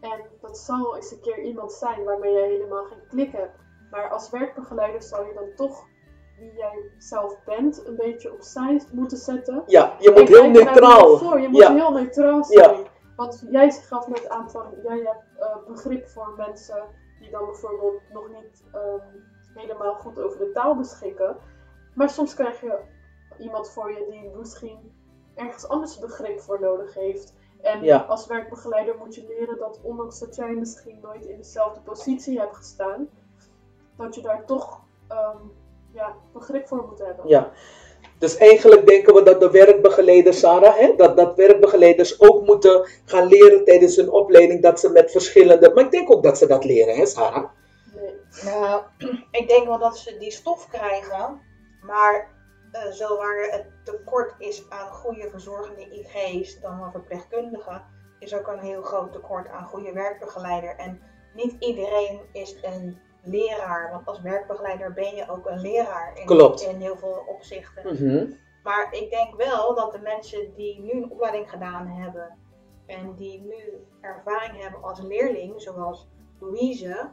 En 0.00 0.20
dat 0.40 0.58
zal 0.58 0.96
eens 0.96 1.10
een 1.10 1.20
keer 1.20 1.42
iemand 1.42 1.72
zijn 1.72 2.04
waarmee 2.04 2.32
jij 2.32 2.48
helemaal 2.48 2.84
geen 2.84 3.06
klik 3.08 3.32
hebt. 3.32 3.56
Maar 3.90 4.10
als 4.10 4.30
werkbegeleider 4.30 5.02
zou 5.02 5.26
je 5.26 5.34
dan 5.34 5.48
toch 5.56 5.84
wie 6.40 6.52
jij 6.56 6.90
zelf 6.98 7.44
bent 7.44 7.86
een 7.86 7.96
beetje 7.96 8.32
opzij 8.32 8.82
moeten 8.92 9.18
zetten. 9.18 9.62
Ja, 9.66 9.94
je 9.98 10.10
moet 10.10 10.28
heel 10.28 10.50
neutraal. 10.50 11.16
Voor. 11.18 11.40
Je 11.40 11.48
moet 11.48 11.60
Ja. 11.60 11.74
heel 11.74 11.92
neutraal 11.92 12.36
Ja. 12.36 12.44
zijn. 12.44 12.86
Want 13.16 13.44
jij 13.50 13.70
gaf 13.70 14.08
net 14.08 14.28
aan 14.28 14.50
van, 14.50 14.64
jij 14.82 14.98
hebt 14.98 15.24
eh, 15.38 15.56
begrip 15.66 16.08
voor 16.08 16.34
mensen 16.36 16.82
die 17.20 17.30
dan 17.30 17.44
bijvoorbeeld 17.44 18.02
nog 18.12 18.28
niet 18.28 18.64
ehm, 18.72 19.06
helemaal 19.54 19.94
goed 19.94 20.18
over 20.20 20.38
de 20.38 20.50
taal 20.52 20.76
beschikken. 20.76 21.36
Maar 21.94 22.10
soms 22.10 22.34
krijg 22.34 22.60
je 22.60 22.78
iemand 23.38 23.70
voor 23.70 23.90
je 23.92 24.06
die 24.10 24.30
misschien 24.36 24.92
ergens 25.34 25.68
anders 25.68 25.98
begrip 25.98 26.40
voor 26.40 26.60
nodig 26.60 26.94
heeft. 26.94 27.34
En 27.62 27.82
Ja. 27.84 27.98
als 27.98 28.26
werkbegeleider 28.26 28.96
moet 28.98 29.14
je 29.14 29.26
leren 29.26 29.58
dat 29.58 29.80
ondanks 29.82 30.18
dat 30.18 30.34
jij 30.36 30.54
misschien 30.54 30.98
nooit 31.02 31.24
in 31.26 31.36
dezelfde 31.36 31.80
positie 31.80 32.38
hebt 32.38 32.56
gestaan, 32.56 33.08
dat 33.96 34.14
je 34.14 34.22
daar 34.22 34.44
toch 34.46 34.80
ehm, 35.08 35.36
ja, 35.94 36.14
begrip 36.32 36.68
voor 36.68 36.86
moet 36.88 36.98
hebben. 36.98 37.28
Ja. 37.28 37.52
Dus 38.18 38.36
eigenlijk 38.36 38.86
denken 38.86 39.14
we 39.14 39.22
dat 39.22 39.40
de 39.40 39.50
werkbegeleiders, 39.50 40.38
Sarah, 40.38 40.76
hè, 40.76 40.94
dat, 40.96 41.16
dat 41.16 41.36
werkbegeleiders 41.36 42.20
ook 42.20 42.46
moeten 42.46 42.88
gaan 43.04 43.26
leren 43.26 43.64
tijdens 43.64 43.96
hun 43.96 44.10
opleiding 44.10 44.62
dat 44.62 44.80
ze 44.80 44.90
met 44.90 45.10
verschillende. 45.10 45.70
Maar 45.74 45.84
ik 45.84 45.90
denk 45.90 46.10
ook 46.10 46.22
dat 46.22 46.38
ze 46.38 46.46
dat 46.46 46.64
leren, 46.64 46.96
hè, 46.96 47.06
Sarah? 47.06 47.50
Nee. 47.94 48.14
Nou, 48.44 48.82
ik 49.40 49.48
denk 49.48 49.66
wel 49.66 49.78
dat 49.78 49.98
ze 49.98 50.16
die 50.18 50.30
stof 50.30 50.68
krijgen, 50.68 51.40
maar 51.80 52.28
eh, 52.72 52.90
zo 52.90 53.16
waar 53.16 53.48
het 53.50 53.66
tekort 53.84 54.34
is 54.38 54.64
aan 54.68 54.92
goede 54.92 55.28
verzorgende 55.30 55.88
IG's 55.90 56.60
dan 56.60 56.78
wel 56.78 56.90
verpleegkundigen, 56.90 57.84
is 58.18 58.34
ook 58.34 58.46
een 58.46 58.58
heel 58.58 58.82
groot 58.82 59.12
tekort 59.12 59.48
aan 59.48 59.66
goede 59.66 59.92
werkbegeleider. 59.92 60.76
En 60.76 61.00
niet 61.34 61.56
iedereen 61.58 62.20
is 62.32 62.56
een 62.62 62.98
leraar, 63.22 63.90
want 63.90 64.06
als 64.06 64.20
werkbegeleider 64.20 64.92
ben 64.92 65.14
je 65.14 65.28
ook 65.30 65.46
een 65.46 65.60
leraar 65.60 66.18
in, 66.18 66.26
Klopt. 66.26 66.60
in 66.62 66.80
heel 66.80 66.96
veel 66.96 67.24
opzichten. 67.28 67.94
Mhm. 67.94 68.32
Maar 68.62 68.88
ik 68.94 69.10
denk 69.10 69.34
wel 69.36 69.74
dat 69.74 69.92
de 69.92 69.98
mensen 70.00 70.54
die 70.54 70.80
nu 70.80 70.90
een 70.90 71.10
opleiding 71.10 71.50
gedaan 71.50 71.86
hebben 71.86 72.38
en 72.86 73.14
die 73.14 73.40
nu 73.40 73.86
ervaring 74.00 74.62
hebben 74.62 74.82
als 74.82 75.00
leerling, 75.00 75.60
zoals 75.62 76.08
Louise, 76.40 77.10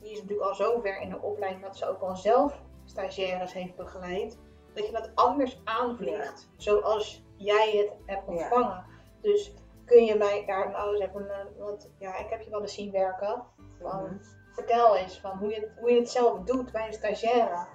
die 0.00 0.10
is 0.12 0.20
natuurlijk 0.20 0.48
al 0.48 0.54
zover 0.54 1.00
in 1.00 1.10
de 1.10 1.20
opleiding 1.20 1.64
dat 1.64 1.76
ze 1.76 1.88
ook 1.88 2.00
al 2.00 2.16
zelf 2.16 2.60
stagiaires 2.84 3.52
heeft 3.52 3.76
begeleid, 3.76 4.38
dat 4.74 4.86
je 4.86 4.92
dat 4.92 5.10
anders 5.14 5.60
aanvliegt, 5.64 6.50
zoals 6.56 7.24
jij 7.36 7.70
het 7.76 7.92
hebt 8.06 8.26
Ja. 8.26 8.32
ontvangen. 8.32 8.84
Dus 9.20 9.54
kun 9.84 10.04
je 10.04 10.14
mij 10.14 10.44
daar 10.46 10.70
nou 10.70 10.90
eens 10.94 11.00
even, 11.04 11.30
eh, 11.30 11.44
want 11.58 11.90
ja, 11.98 12.18
ik 12.18 12.30
heb 12.30 12.40
je 12.40 12.50
wel 12.50 12.60
eens 12.60 12.74
zien 12.74 12.90
werken. 12.92 13.42
Mhm. 13.80 14.14
Vertel 14.60 14.96
eens 14.96 15.20
van 15.20 15.38
hoe 15.38 15.48
je, 15.48 15.68
hoe 15.76 15.90
je 15.90 16.00
het 16.00 16.10
zelf 16.10 16.38
doet 16.44 16.72
bij 16.72 16.86
een 16.86 16.92
stagiaire. 16.92 17.66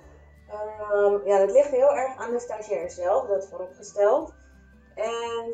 Ehm, 0.50 1.28
ja, 1.28 1.38
dat 1.38 1.52
ligt 1.52 1.70
heel 1.70 1.96
erg 1.96 2.18
aan 2.18 2.32
de 2.32 2.40
stagiair 2.40 2.90
zelf, 2.90 3.28
dat 3.28 3.48
vooropgesteld. 3.48 4.34
En 4.96 5.54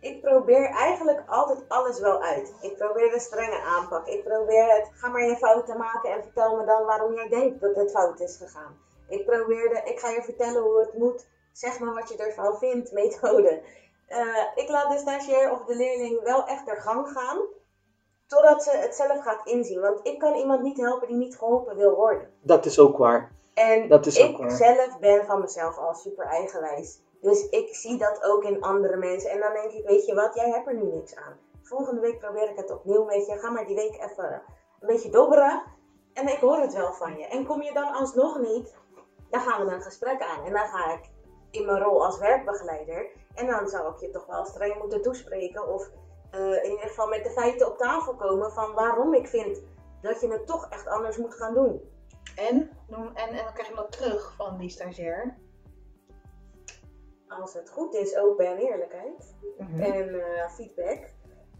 ik 0.00 0.20
probeer 0.20 0.70
eigenlijk 0.70 1.22
altijd 1.26 1.68
alles 1.68 2.00
wel 2.00 2.22
uit. 2.22 2.54
Ik 2.60 2.76
probeer 2.76 3.10
de 3.10 3.20
strenge 3.20 3.60
aanpak. 3.60 4.06
Ik 4.06 4.24
probeer 4.24 4.74
het, 4.74 4.90
ga 4.92 5.08
maar 5.08 5.24
je 5.24 5.36
fouten 5.36 5.76
maken 5.76 6.10
en 6.10 6.22
vertel 6.22 6.56
me 6.56 6.64
dan 6.64 6.84
waarom 6.84 7.14
jij 7.14 7.28
denkt 7.28 7.60
dat 7.60 7.76
het 7.76 7.90
fout 7.90 8.20
is 8.20 8.36
gegaan. 8.36 8.78
Ik 9.08 9.26
probeerde, 9.26 9.82
ik 9.84 9.98
ga 9.98 10.08
je 10.08 10.22
vertellen 10.22 10.62
hoe 10.62 10.80
het 10.80 10.94
moet. 10.94 11.26
Zeg 11.52 11.78
maar 11.78 11.94
wat 11.94 12.08
je 12.08 12.16
ervan 12.16 12.58
vindt, 12.58 12.92
methode. 13.02 13.62
Eh, 14.06 14.44
ik 14.54 14.68
laat 14.68 14.90
de 14.90 14.98
stagiair 14.98 15.50
of 15.50 15.64
de 15.64 15.76
leerling 15.76 16.22
wel 16.22 16.46
echt 16.46 16.68
er 16.68 16.80
gang 16.80 17.08
gaan. 17.08 17.38
Totdat 18.26 18.62
ze 18.62 18.70
het 18.70 18.94
zelf 18.94 19.22
gaat 19.22 19.46
inzien. 19.46 19.80
Want 19.80 20.00
ik 20.02 20.18
kan 20.18 20.34
iemand 20.34 20.62
niet 20.62 20.80
helpen 20.80 21.08
die 21.08 21.16
niet 21.16 21.36
geholpen 21.36 21.76
wil 21.76 21.94
worden. 21.94 22.30
Dat 22.42 22.64
is 22.66 22.78
ook 22.78 22.96
waar. 22.98 23.30
En 23.54 23.88
Dat 23.88 24.06
is 24.06 24.22
ook 24.22 24.30
ik 24.30 24.36
waar. 24.36 24.50
zelf 24.50 24.98
ben 25.00 25.24
van 25.24 25.40
mezelf 25.40 25.78
al 25.78 25.94
super 25.94 26.26
eigenwijs. 26.26 27.00
Dus 27.20 27.48
ik 27.48 27.74
zie 27.74 27.98
dat 27.98 28.22
ook 28.22 28.44
in 28.44 28.62
andere 28.62 28.96
mensen. 28.96 29.30
En 29.30 29.40
dan 29.40 29.52
denk 29.52 29.70
ik, 29.72 29.86
weet 29.86 30.06
je 30.06 30.14
wat, 30.14 30.34
jij 30.34 30.50
hebt 30.50 30.66
er 30.66 30.74
nu 30.74 30.84
niks 30.84 31.16
aan. 31.16 31.38
Volgende 31.62 32.00
week 32.00 32.18
probeer 32.18 32.50
ik 32.50 32.56
het 32.56 32.70
opnieuw 32.70 33.04
met 33.04 33.26
je. 33.26 33.38
Ga 33.38 33.50
maar 33.50 33.66
die 33.66 33.76
week 33.76 33.94
even 33.94 34.42
een 34.80 34.86
beetje 34.86 35.10
dobberen. 35.10 35.62
En 36.12 36.28
ik 36.28 36.38
hoor 36.38 36.58
het 36.58 36.72
wel 36.74 36.92
van 36.92 37.18
je. 37.18 37.26
En 37.26 37.46
kom 37.46 37.62
je 37.62 37.72
dan 37.72 37.92
alsnog 37.92 38.38
niet, 38.38 38.74
dan 39.30 39.40
gaan 39.40 39.66
we 39.66 39.72
een 39.72 39.82
gesprek 39.82 40.22
aan. 40.22 40.44
En 40.44 40.52
dan 40.52 40.66
ga 40.66 40.92
ik 40.92 41.00
in 41.50 41.66
mijn 41.66 41.82
rol 41.82 42.04
als 42.04 42.18
werkbegeleider. 42.18 43.06
En 43.34 43.46
dan 43.46 43.68
zou 43.68 43.92
ik 43.92 44.00
je 44.00 44.10
toch 44.10 44.26
wel 44.26 44.44
streng 44.44 44.78
moeten 44.78 45.02
toespreken. 45.02 45.68
Of 45.74 45.90
eh, 46.34 46.64
in 46.64 46.70
ieder 46.70 46.88
geval 46.88 47.08
met 47.08 47.24
de 47.24 47.30
feiten 47.30 47.66
op 47.66 47.78
tafel 47.78 48.14
komen 48.14 48.52
van 48.52 48.72
waarom 48.72 49.14
ik 49.14 49.28
vind 49.28 49.62
dat 50.02 50.20
je 50.20 50.28
het 50.28 50.46
toch 50.46 50.68
echt 50.70 50.86
anders 50.86 51.16
moet 51.16 51.34
gaan 51.34 51.54
doen. 51.54 51.80
En, 52.36 52.70
en, 52.88 53.14
en 53.14 53.36
dan 53.36 53.52
krijg 53.52 53.68
je 53.68 53.74
dat 53.74 53.92
terug 53.92 54.34
van 54.36 54.58
die 54.58 54.68
stagiair. 54.68 55.36
als 57.28 57.54
het 57.54 57.70
goed 57.70 57.94
is, 57.94 58.16
open 58.16 58.46
en 58.46 58.56
eerlijkheid. 58.56 59.34
En 59.78 60.20
eh, 60.20 60.50
feedback. 60.50 60.98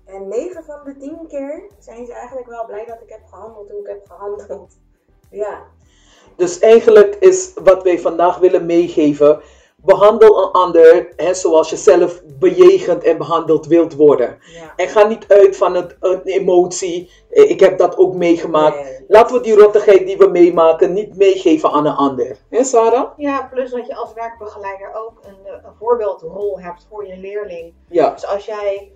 En 0.04 0.28
9 0.28 0.64
van 0.64 0.84
de 0.84 0.96
10 0.96 1.26
keer 1.28 1.70
zijn 1.78 2.06
ze 2.06 2.12
eigenlijk 2.12 2.48
wel 2.48 2.64
blij 2.66 2.84
dat 2.86 3.02
ik 3.02 3.08
heb 3.08 3.26
gehandeld 3.26 3.70
hoe 3.70 3.80
ik 3.80 3.86
heb 3.86 4.06
gehandeld. 4.06 4.76
Ja, 5.30 5.66
Dus 6.36 6.58
eigenlijk 6.58 7.14
is 7.14 7.54
wat 7.54 7.82
wij 7.82 7.98
vandaag 7.98 8.38
willen 8.38 8.66
meegeven. 8.66 9.42
Behandel 9.84 10.42
een 10.44 10.50
ander 10.50 11.12
hè, 11.16 11.34
zoals 11.34 11.70
je 11.70 11.76
zelf 11.76 12.22
bejegend 12.38 13.02
en 13.04 13.18
behandeld 13.18 13.66
wilt 13.66 13.94
worden. 13.94 14.38
ja. 14.40 14.72
En 14.76 14.88
ga 14.88 15.06
niet 15.06 15.28
uit 15.28 15.56
van 15.56 15.74
het, 15.74 15.96
een 16.00 16.20
emotie. 16.24 17.10
Eh, 17.30 17.50
Ik 17.50 17.60
heb 17.60 17.78
dat 17.78 17.96
ook 17.96 18.14
meegemaakt. 18.14 18.82
Nee. 18.82 19.04
Laten 19.08 19.36
we 19.36 19.42
die 19.42 19.54
rottigheid 19.54 20.06
die 20.06 20.16
we 20.16 20.26
meemaken 20.28 20.92
niet 20.92 21.16
meegeven 21.16 21.70
aan 21.70 21.86
een 21.86 21.94
ander. 21.94 22.36
Hè, 22.50 22.64
Sarah? 22.64 23.10
Ja, 23.16 23.48
plus 23.52 23.70
dat 23.70 23.86
je 23.86 23.94
als 23.94 24.12
werkbegeleider 24.12 24.90
ook 24.94 25.12
een, 25.22 25.46
eh, 25.46 25.52
een 25.52 25.74
voorbeeldrol 25.78 26.60
hebt 26.60 26.86
voor 26.90 27.06
je 27.06 27.16
leerling. 27.16 27.74
Ja, 27.88 28.10
Dus 28.10 28.26
als 28.26 28.44
jij 28.44 28.92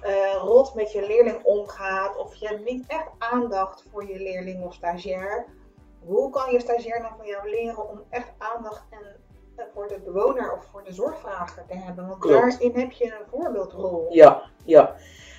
eh, 0.00 0.12
rot 0.42 0.74
met 0.74 0.92
je 0.92 1.06
leerling 1.06 1.44
omgaat 1.44 2.16
of 2.16 2.34
je 2.34 2.46
hebt 2.46 2.64
niet 2.70 2.84
echt 2.86 3.08
aandacht 3.18 3.84
voor 3.92 4.08
je 4.08 4.18
leerling 4.18 4.64
of 4.64 4.74
stagiair, 4.74 5.46
hoe 6.06 6.30
kan 6.30 6.52
je 6.52 6.60
stagiair 6.60 7.02
dan 7.02 7.10
van 7.16 7.26
jou 7.26 7.50
leren 7.50 7.88
om 7.88 8.02
echt 8.10 8.32
aandacht 8.38 8.82
en, 8.90 9.16
voor 9.74 9.88
de 9.88 9.98
bewoner 10.04 10.52
of 10.52 10.64
voor 10.72 10.82
de 10.84 10.92
zorgvrager 10.92 11.64
te 11.68 11.76
hebben? 11.76 12.06
Want 12.08 12.18
Klopt. 12.20 12.40
daarin 12.40 12.72
heb 12.80 12.90
je 12.92 13.04
een 13.04 13.26
voorbeeldrol. 13.40 14.06
ja, 14.10 14.42
ja. 14.64 14.94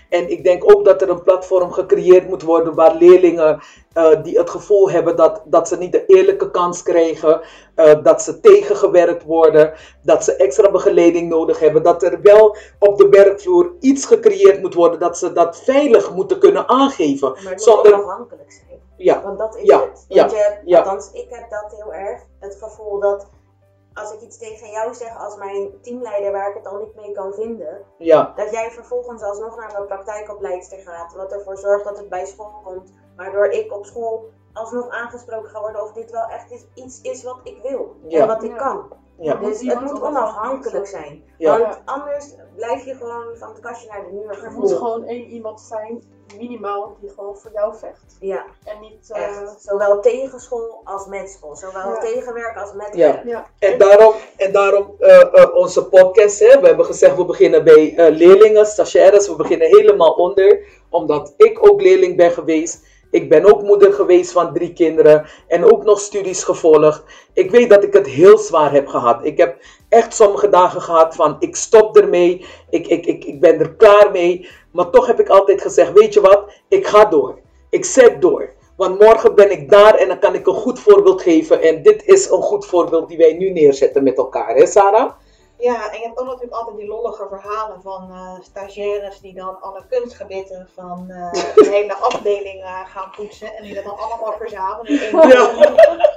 En 0.09 0.29
ik 0.31 0.43
denk 0.43 0.71
ook 0.75 0.85
dat 0.85 1.01
er 1.01 1.09
een 1.09 1.23
platform 1.23 1.71
gecreëerd 1.71 2.27
moet 2.27 2.41
worden 2.41 2.75
waar 2.75 2.95
leerlingen 2.95 3.59
eh, 3.93 4.23
die 4.23 4.37
het 4.37 4.49
gevoel 4.49 4.89
hebben 4.89 5.15
dat, 5.15 5.41
dat 5.45 5.67
ze 5.67 5.77
niet 5.77 5.91
de 5.91 6.05
eerlijke 6.05 6.51
kans 6.51 6.83
krijgen, 6.83 7.41
eh, 7.75 8.03
dat 8.03 8.21
ze 8.21 8.39
tegengewerkt 8.39 9.23
worden, 9.23 9.73
dat 10.03 10.23
ze 10.23 10.35
extra 10.35 10.71
begeleiding 10.71 11.29
nodig 11.29 11.59
hebben, 11.59 11.83
dat 11.83 12.03
er 12.03 12.21
wel 12.21 12.55
op 12.79 12.97
de 12.97 13.09
werkvloer 13.09 13.73
iets 13.79 14.05
gecreëerd 14.05 14.61
moet 14.61 14.73
worden 14.73 14.99
dat 14.99 15.17
ze 15.17 15.33
dat 15.33 15.57
veilig 15.59 16.13
moeten 16.13 16.39
kunnen 16.39 16.67
aangeven. 16.69 17.31
Maar 17.43 17.51
het 17.51 17.63
Zonder, 17.63 17.93
onafhankelijk 17.93 18.51
zijn. 18.51 18.79
ja, 18.97 19.21
Want 19.23 19.37
dat 19.39 19.55
is 19.55 19.63
Ja, 19.63 19.79
het. 19.81 20.05
ja, 20.07 20.19
Want 20.21 20.31
je 20.31 20.37
hebt, 20.37 20.61
ja. 20.65 20.77
althans, 20.77 21.09
ik 21.13 21.27
heb 21.29 21.49
dat 21.49 21.73
heel 21.83 21.93
erg. 21.93 22.21
Het 22.39 22.57
gevoel 22.61 22.99
dat 22.99 23.29
als 23.99 24.13
ik 24.13 24.21
iets 24.21 24.37
tegen 24.37 24.69
jou 24.69 24.93
zeg 24.93 25.17
als 25.17 25.35
mijn 25.35 25.81
teamleider 25.81 26.31
waar 26.31 26.49
ik 26.49 26.55
het 26.55 26.67
al 26.67 26.77
niet 26.79 26.95
mee 26.95 27.11
kan 27.11 27.33
vinden, 27.33 27.85
ja, 27.97 28.33
dat 28.35 28.51
jij 28.51 28.71
vervolgens 28.71 29.21
alsnog 29.23 29.55
naar 29.57 29.71
mijn 29.73 29.85
praktijkopleidster 29.85 30.77
gaat. 30.79 31.13
Wat 31.13 31.31
ervoor 31.31 31.57
zorgt 31.57 31.85
dat 31.85 31.97
het 31.97 32.09
bij 32.09 32.25
school 32.25 32.61
komt. 32.63 32.93
Waardoor 33.15 33.45
ik 33.45 33.73
op 33.73 33.85
school 33.85 34.29
alsnog 34.53 34.89
aangesproken 34.89 35.49
ga 35.49 35.59
worden 35.59 35.83
of 35.83 35.91
dit 35.91 36.11
wel 36.11 36.27
echt 36.27 36.51
is, 36.51 36.65
iets 36.73 37.01
is 37.01 37.23
wat 37.23 37.39
ik 37.43 37.61
wil. 37.61 37.95
Ja. 38.07 38.21
En 38.21 38.27
wat 38.27 38.43
ik 38.43 38.51
Ja. 38.51 38.57
kan. 38.57 38.91
ja, 39.17 39.35
Dus 39.35 39.61
het 39.61 39.81
moet 39.81 40.01
onafhankelijk 40.01 40.87
zijn. 40.87 41.23
Ja. 41.37 41.59
Want 41.59 41.81
anders 41.85 42.35
blijf 42.55 42.85
je 42.85 42.95
gewoon 42.95 43.37
van 43.37 43.49
het 43.49 43.59
kastje 43.59 43.89
naar 43.89 44.03
de 44.05 44.11
muur 44.11 44.43
Er 44.43 44.51
moet 44.51 44.71
gewoon 44.71 45.03
één 45.03 45.25
iemand 45.25 45.61
zijn, 45.61 46.03
minimaal, 46.37 46.97
die 47.01 47.09
gewoon 47.09 47.37
voor 47.37 47.51
jou 47.53 47.75
vecht. 47.77 48.17
Ja, 48.19 48.45
En 48.63 48.79
niet... 48.81 49.11
eh, 49.11 49.23
echt. 49.23 49.55
Zowel 49.61 50.01
tegen 50.01 50.39
school 50.39 50.81
als 50.83 51.05
met 51.07 51.29
school. 51.29 51.55
Zowel 51.55 51.89
Ja. 51.93 51.97
tegen 51.99 52.33
werk 52.33 52.57
als 52.57 52.73
met 52.73 52.89
Ja. 52.95 53.11
werk. 53.13 53.25
ja. 53.25 53.47
En 53.59 53.77
daarom, 53.77 54.13
en 54.37 54.51
daarom 54.51 54.95
eh, 54.99 55.21
eh, 55.33 55.55
onze 55.55 55.85
podcast. 55.85 56.39
Hè. 56.39 56.59
We 56.59 56.67
hebben 56.67 56.85
gezegd, 56.85 57.15
we 57.15 57.25
beginnen 57.25 57.63
bij 57.63 57.95
eh, 57.95 58.15
leerlingen, 58.15 58.65
stagiaires. 58.65 59.27
We 59.27 59.35
beginnen 59.35 59.67
helemaal 59.67 60.11
onder. 60.13 60.59
Omdat 60.89 61.33
ik 61.37 61.69
ook 61.71 61.81
leerling 61.81 62.15
ben 62.17 62.31
geweest. 62.31 62.87
Ik 63.11 63.29
ben 63.29 63.45
ook 63.45 63.61
moeder 63.61 63.93
geweest 63.93 64.31
van 64.31 64.53
drie 64.53 64.73
kinderen. 64.73 65.25
En 65.47 65.71
ook 65.71 65.83
nog 65.83 65.99
studies 65.99 66.43
gevolgd. 66.43 67.03
Ik 67.33 67.51
weet 67.51 67.69
dat 67.69 67.83
ik 67.83 67.93
het 67.93 68.07
heel 68.07 68.37
zwaar 68.37 68.71
heb 68.71 68.87
gehad. 68.87 69.25
Ik 69.25 69.37
heb 69.37 69.57
echt 69.89 70.13
sommige 70.15 70.49
dagen 70.49 70.81
gehad 70.81 71.15
van, 71.15 71.35
ik 71.39 71.55
stop 71.55 71.97
ermee. 71.97 72.45
Ik, 72.69 72.87
ik, 72.87 73.05
ik, 73.05 73.23
ik 73.25 73.39
ben 73.39 73.59
er 73.59 73.73
klaar 73.73 74.11
mee. 74.11 74.49
Maar 74.71 74.89
toch 74.89 75.07
heb 75.07 75.19
ik 75.19 75.29
altijd 75.29 75.61
gezegd, 75.61 75.91
weet 75.91 76.13
je 76.13 76.21
wat? 76.21 76.51
Ik 76.67 76.87
ga 76.87 77.05
door. 77.05 77.39
Ik 77.69 77.85
zet 77.85 78.21
door. 78.21 78.49
Want 78.77 78.99
morgen 78.99 79.35
ben 79.35 79.51
ik 79.51 79.69
daar 79.69 79.95
en 79.95 80.07
dan 80.07 80.19
kan 80.19 80.35
ik 80.35 80.47
een 80.47 80.53
goed 80.53 80.79
voorbeeld 80.79 81.21
geven. 81.21 81.61
En 81.61 81.83
dit 81.83 82.05
is 82.05 82.29
een 82.29 82.41
goed 82.41 82.65
voorbeeld 82.65 83.07
die 83.07 83.17
wij 83.17 83.33
nu 83.33 83.49
neerzetten 83.49 84.03
met 84.03 84.17
elkaar, 84.17 84.55
hè 84.55 84.65
Sarah? 84.65 85.11
Ja, 85.59 85.91
en 85.91 85.99
je 85.99 86.05
hebt 86.05 86.19
ook 86.19 86.25
natuurlijk 86.25 86.53
altijd 86.53 86.77
die 86.77 86.87
lollige 86.87 87.27
verhalen 87.29 87.81
van 87.81 88.11
eh, 88.11 88.33
stagiaires 88.41 89.19
die 89.19 89.33
dan 89.33 89.61
alle 89.61 89.83
kunstgebitten 89.89 90.69
van 90.75 91.09
eh 91.09 91.31
de 91.55 91.69
hele 91.69 91.95
afdeling 91.95 92.63
eh, 92.63 92.79
gaan 92.85 93.11
poetsen 93.15 93.55
en 93.55 93.63
die 93.63 93.73
dat 93.73 93.83
dan 93.83 93.97
allemaal 93.97 94.33
verzamelen. 94.37 94.91
in 94.91 95.19
één 95.19 95.27
Ja. 95.27 95.49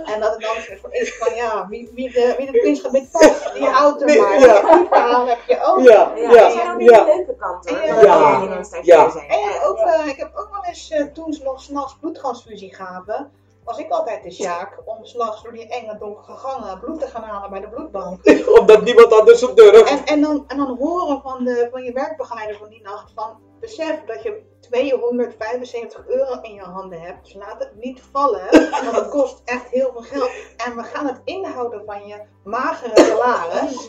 En 0.05 0.21
dat 0.21 0.33
het 0.33 0.41
dan 0.41 0.91
is 0.91 1.17
van 1.17 1.35
ja, 1.35 1.67
wie, 1.69 1.91
wie, 1.95 2.11
de, 2.13 2.35
wie 2.37 2.47
het 2.47 2.61
kunstgebit 2.61 3.11
past, 3.11 3.55
die 3.55 3.65
houdt 3.65 4.03
er 4.03 4.21
maar. 4.21 4.41
ja. 4.41 4.77
Die 4.77 4.87
verhaal 4.89 5.27
heb 5.27 5.39
je 5.47 5.61
ook. 5.65 5.81
Ja, 5.81 6.13
Ja, 6.17 6.31
ja, 6.31 6.43
dat 6.43 6.53
zijn 6.53 6.71
ook 6.71 6.79
niet 6.79 6.91
ja. 6.91 7.05
de 7.05 7.15
leuke 7.17 7.37
kanten 7.37 7.93
hoor. 7.93 8.05
Ja. 8.05 8.61
Ja. 8.83 9.13
en 9.29 9.63
ook, 9.65 9.79
eh, 9.79 10.07
ik 10.07 10.17
heb 10.17 10.31
ook 10.35 10.49
wel 10.53 10.65
eens 10.65 10.91
eh, 10.91 11.05
toen 11.05 11.33
ze 11.33 11.43
nog 11.43 11.63
s'nachts 11.63 11.97
bloedtransfusie 12.01 12.75
gaven, 12.75 13.31
was 13.65 13.79
ik 13.79 13.91
altijd 13.91 14.23
de 14.23 14.31
Sjaak 14.31 14.83
om 14.85 15.05
s'nachts 15.05 15.43
door 15.43 15.53
die 15.53 15.69
enge 15.69 15.99
donkere 15.99 16.37
gangen 16.37 16.81
bloed 16.81 17.01
te 17.01 17.07
gaan 17.07 17.23
halen 17.23 17.51
bij 17.51 17.61
de 17.61 17.69
bloedbank. 17.69 18.27
Omdat 18.61 18.83
niemand 18.83 19.13
anders 19.13 19.41
het 19.41 19.57
durft. 19.57 19.91
En, 19.91 20.05
en, 20.05 20.21
dan, 20.21 20.45
en 20.49 20.57
dan 20.57 20.77
horen 20.77 21.21
van, 21.23 21.45
de, 21.45 21.69
van 21.71 21.83
je 21.83 21.93
werkbegeleider 21.93 22.57
van 22.57 22.69
die 22.69 22.83
nacht 22.83 23.13
van 23.15 23.41
besef 23.61 24.05
dat 24.07 24.23
je 24.23 24.43
275 24.61 26.07
euro 26.07 26.41
in 26.41 26.55
je 26.55 26.61
handen 26.61 27.01
hebt. 27.01 27.25
Dus 27.25 27.35
laat 27.35 27.59
het 27.59 27.73
niet 27.75 28.03
vallen, 28.11 28.51
want 28.71 28.97
het 28.97 29.09
kost 29.09 29.43
echt 29.45 29.69
heel 29.69 29.91
veel 29.93 30.03
geld. 30.03 30.31
En 30.67 30.77
we 30.77 30.83
gaan 30.83 31.07
het 31.07 31.21
inhouden 31.25 31.83
van 31.87 32.07
je 32.07 32.23
magere 32.45 33.01
salaris. 33.01 33.89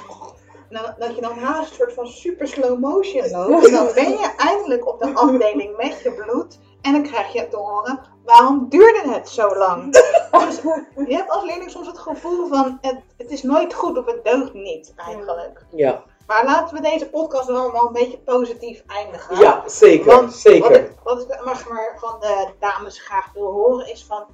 Dat 0.97 1.15
je 1.15 1.21
dan 1.21 1.38
haast 1.38 1.69
een 1.69 1.76
soort 1.76 1.93
van 1.93 2.07
super 2.07 2.47
slow 2.47 2.80
motion 2.80 3.30
loopt. 3.30 3.65
En 3.65 3.71
dan 3.71 3.93
ben 3.93 4.09
je 4.09 4.34
eindelijk 4.38 4.88
op 4.88 4.99
de 4.99 5.13
afdeling 5.13 5.78
met 5.78 6.01
je 6.03 6.11
bloed. 6.11 6.59
En 6.82 6.91
dan 6.91 7.03
krijg 7.03 7.34
je 7.34 7.47
te 7.47 7.57
horen, 7.57 7.99
waarom 8.24 8.69
duurde 8.69 9.01
het 9.09 9.30
zo 9.30 9.55
lang? 9.57 9.91
Dus 10.32 10.61
je 11.07 11.15
hebt 11.15 11.30
als 11.30 11.43
leerling 11.43 11.71
soms 11.71 11.88
het 11.88 11.97
gevoel 11.97 12.47
van, 12.47 12.78
het, 12.82 12.99
het 13.17 13.32
is 13.32 13.43
nooit 13.43 13.74
goed 13.74 13.97
of 13.97 14.05
het 14.05 14.24
deugt 14.24 14.53
niet 14.53 14.93
eigenlijk. 14.95 15.65
Ja, 15.69 16.03
Maar 16.28 16.45
laten 16.45 16.76
we 16.76 16.82
deze 16.82 17.09
podcast 17.09 17.47
wel, 17.47 17.71
wel 17.71 17.88
een 17.88 17.93
beetje 17.93 18.17
positief 18.19 18.84
eindigen. 18.88 19.38
ja 19.38 19.63
zeker. 19.65 20.05
Want 20.05 20.21
Wat 20.26 20.34
zeker. 20.34 20.71
ik, 20.84 20.91
wat 21.03 21.21
ik 21.21 21.28
maar, 21.43 21.65
maar 21.69 21.95
van 21.99 22.19
de 22.19 22.47
dames 22.59 22.99
graag 23.01 23.32
wil 23.34 23.51
horen 23.51 23.88
is 23.91 24.05
van, 24.05 24.26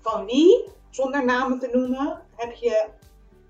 van 0.00 0.24
wie, 0.26 0.68
zonder 0.90 1.24
namen 1.24 1.58
te 1.58 1.68
noemen, 1.72 2.22
heb 2.36 2.52
je, 2.52 2.86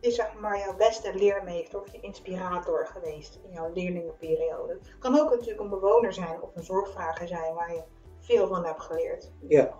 is 0.00 0.14
zeg 0.14 0.32
maar 0.40 0.58
jouw 0.58 0.76
beste 0.76 1.14
leermeester 1.14 1.80
of 1.80 1.92
je 1.92 2.00
inspirator 2.00 2.86
geweest 2.92 3.38
in 3.48 3.52
jouw 3.52 3.70
leerlingenperiode. 3.74 4.72
Het 4.72 4.98
kan 4.98 5.20
ook 5.20 5.30
natuurlijk 5.30 5.60
een 5.60 5.68
bewoner 5.68 6.12
zijn 6.12 6.38
of 6.40 6.50
een 6.54 6.64
zorgvrager 6.64 7.28
zijn 7.28 7.54
waar 7.54 7.72
je 7.74 7.82
veel 8.28 8.46
van 8.46 8.64
hebt 8.64 8.82
geleerd. 8.82 9.30
Ja. 9.40 9.74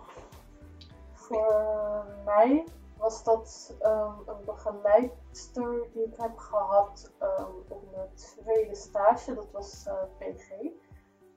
Voor 1.13 2.05
mij 2.25 2.63
was 2.97 3.23
dat 3.23 3.75
ehm, 3.79 4.13
een 4.25 4.45
begeleidster 4.45 5.87
die 5.93 6.03
ik 6.03 6.13
heb 6.17 6.37
gehad 6.37 7.11
ehm, 7.19 7.51
op 7.67 7.83
mijn 7.91 8.13
tweede 8.15 8.75
stage, 8.75 9.33
dat 9.33 9.51
was 9.51 9.85
eh, 9.87 10.03
PG. 10.17 10.51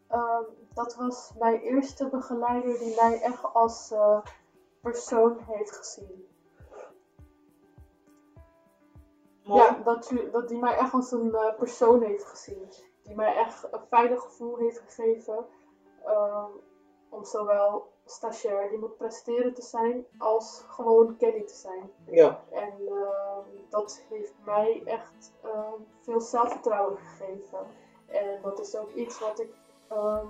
Ehm, 0.08 0.42
dat 0.74 0.94
was 0.94 1.32
mijn 1.38 1.60
eerste 1.60 2.08
begeleider 2.08 2.78
die 2.78 2.94
mij 3.00 3.20
echt 3.20 3.52
als 3.52 3.90
eh, 3.90 4.18
persoon 4.80 5.38
heeft 5.46 5.76
gezien. 5.76 6.26
Mooi. 9.44 9.62
Ja, 9.62 9.78
dat, 9.84 10.10
u- 10.10 10.30
dat 10.30 10.48
die 10.48 10.58
mij 10.58 10.76
echt 10.76 10.92
als 10.92 11.12
een 11.12 11.34
eh, 11.34 11.54
persoon 11.56 12.02
heeft 12.02 12.24
gezien. 12.24 12.72
Die 13.02 13.14
mij 13.16 13.36
echt 13.36 13.68
een 13.70 13.80
veilig 13.90 14.20
gevoel 14.22 14.56
heeft 14.56 14.78
gegeven. 14.78 15.44
ehm, 16.04 16.50
om 17.12 17.24
zowel 17.24 17.90
stagiair 18.06 18.68
die 18.68 18.78
moet 18.78 18.96
presteren 18.96 19.54
te 19.54 19.62
zijn, 19.62 20.04
als 20.18 20.64
gewoon 20.68 21.16
Kenny 21.16 21.42
te 21.42 21.54
zijn. 21.54 21.90
Ja. 22.10 22.40
En 22.50 22.72
ehm, 22.88 23.46
dat 23.68 24.02
heeft 24.08 24.34
mij 24.44 24.82
echt 24.84 25.32
ehm, 25.42 25.80
veel 26.00 26.20
zelfvertrouwen 26.20 26.96
gegeven. 26.96 27.66
En 28.06 28.38
dat 28.42 28.60
is 28.60 28.76
ook 28.76 28.92
iets 28.94 29.20
wat 29.20 29.40
ik, 29.40 29.50
ehm, 29.88 30.26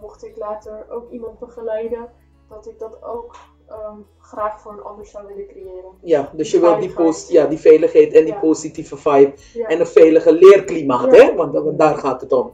mocht 0.00 0.24
ik 0.24 0.36
later 0.36 0.86
ook 0.90 1.10
iemand 1.10 1.38
begeleiden, 1.38 2.12
dat 2.48 2.66
ik 2.66 2.78
dat 2.78 3.02
ook 3.02 3.36
ehm, 3.68 3.98
graag 4.18 4.60
voor 4.60 4.72
een 4.72 4.82
ander 4.82 5.06
zou 5.06 5.26
willen 5.26 5.46
creëren. 5.46 5.98
Ja, 6.00 6.30
dus 6.32 6.50
je 6.50 6.60
wilt 6.60 6.80
die, 6.80 6.92
post, 6.92 7.30
ja, 7.30 7.46
die 7.46 7.58
veiligheid 7.58 8.12
en 8.12 8.24
die 8.24 8.34
Ja. 8.34 8.40
positieve 8.40 8.96
vibe 8.96 9.34
Ja. 9.54 9.68
en 9.68 9.80
een 9.80 9.86
veilige 9.86 10.32
leerklimaat, 10.32 11.14
Ja. 11.14 11.24
hè? 11.24 11.34
Want, 11.34 11.52
want 11.52 11.78
daar 11.78 11.96
gaat 11.96 12.20
het 12.20 12.32
om. 12.32 12.52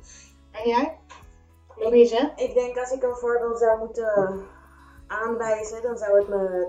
En 0.50 0.68
jij? 0.68 0.98
Louise? 1.82 2.32
Ik 2.36 2.54
denk 2.54 2.78
als 2.78 2.90
ik 2.90 3.02
een 3.02 3.16
voorbeeld 3.16 3.58
zou 3.58 3.78
moeten 3.78 4.46
aanwijzen, 5.06 5.82
dan 5.82 5.98
zou 5.98 6.18
het 6.18 6.28
mijn 6.28 6.66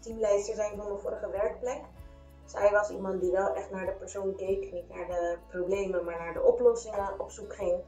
teamleider 0.00 0.54
zijn 0.54 0.76
van 0.76 0.86
mijn 0.86 1.00
vorige 1.00 1.30
werkplek. 1.30 1.80
Zij 2.44 2.70
was 2.70 2.90
iemand 2.90 3.20
die 3.20 3.32
wel 3.32 3.54
echt 3.54 3.70
naar 3.70 3.86
de 3.86 3.92
persoon 3.92 4.34
keek, 4.36 4.72
niet 4.72 4.88
naar 4.88 5.06
de 5.06 5.36
problemen, 5.48 6.04
maar 6.04 6.18
naar 6.18 6.32
de 6.32 6.42
oplossingen 6.42 7.20
op 7.20 7.30
zoek 7.30 7.54
ging. 7.54 7.80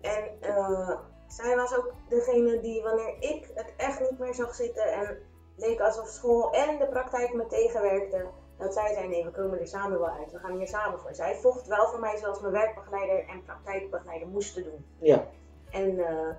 En 0.00 0.40
eh, 0.40 0.98
zij 1.26 1.56
was 1.56 1.76
ook 1.76 1.92
degene 2.08 2.60
die, 2.60 2.82
wanneer 2.82 3.16
ik 3.18 3.50
het 3.54 3.72
echt 3.76 4.00
niet 4.00 4.18
meer 4.18 4.34
zag 4.34 4.54
zitten 4.54 4.92
en 4.92 5.18
leek 5.56 5.80
alsof 5.80 6.08
school 6.08 6.50
en 6.50 6.78
de 6.78 6.86
praktijk 6.86 7.34
me 7.34 7.46
tegenwerkte, 7.46 8.26
dat 8.58 8.72
zij 8.74 8.94
zei: 8.94 9.08
nee, 9.08 9.24
we 9.24 9.30
komen 9.30 9.60
er 9.60 9.66
samen 9.66 9.98
wel 9.98 10.08
uit, 10.08 10.32
we 10.32 10.38
gaan 10.38 10.56
hier 10.56 10.68
samen 10.68 11.00
voor. 11.00 11.14
Zij 11.14 11.36
vocht 11.36 11.66
wel 11.66 11.86
voor 11.86 12.00
mij 12.00 12.16
zoals 12.16 12.40
mijn 12.40 12.52
werkbegeleider 12.52 13.28
en 13.28 13.42
praktijkbegeleider 13.44 14.28
moesten 14.28 14.64
doen. 14.64 14.86
Ja. 14.98 15.26
En 15.70 15.98
eh, 15.98 16.34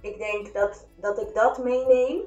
ik 0.00 0.18
denk 0.18 0.54
dat, 0.54 0.86
dat 0.96 1.20
ik 1.20 1.34
dat 1.34 1.58
meeneem 1.58 2.22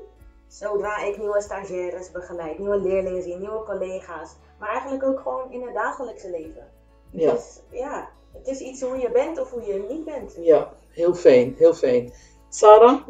zodra 0.48 0.98
ik 0.98 1.18
nieuwe 1.18 1.42
stagiaires 1.42 2.12
begeleid, 2.12 2.60
nieuwe 2.60 2.80
leerlingen 2.80 3.24
zie, 3.24 3.36
nieuwe 3.36 3.64
collega's. 3.64 4.36
Maar 4.60 4.70
eigenlijk 4.70 5.04
ook 5.04 5.20
gewoon 5.20 5.52
in 5.52 5.62
het 5.62 5.74
dagelijkse 5.74 6.30
leven. 6.30 6.72
Ja. 7.10 7.32
Dus 7.32 7.60
ja, 7.72 8.10
het 8.34 8.48
is 8.48 8.60
iets 8.60 8.82
hoe 8.82 8.98
je 8.98 9.12
bent 9.12 9.40
of 9.40 9.52
hoe 9.52 9.64
je 9.64 9.86
niet 9.90 10.06
bent. 10.06 10.36
Ja, 10.40 10.74
heel 10.90 11.14
fijn, 11.14 11.56
heel 11.58 11.74
fijn. 11.74 12.14
Sarah? 12.50 13.08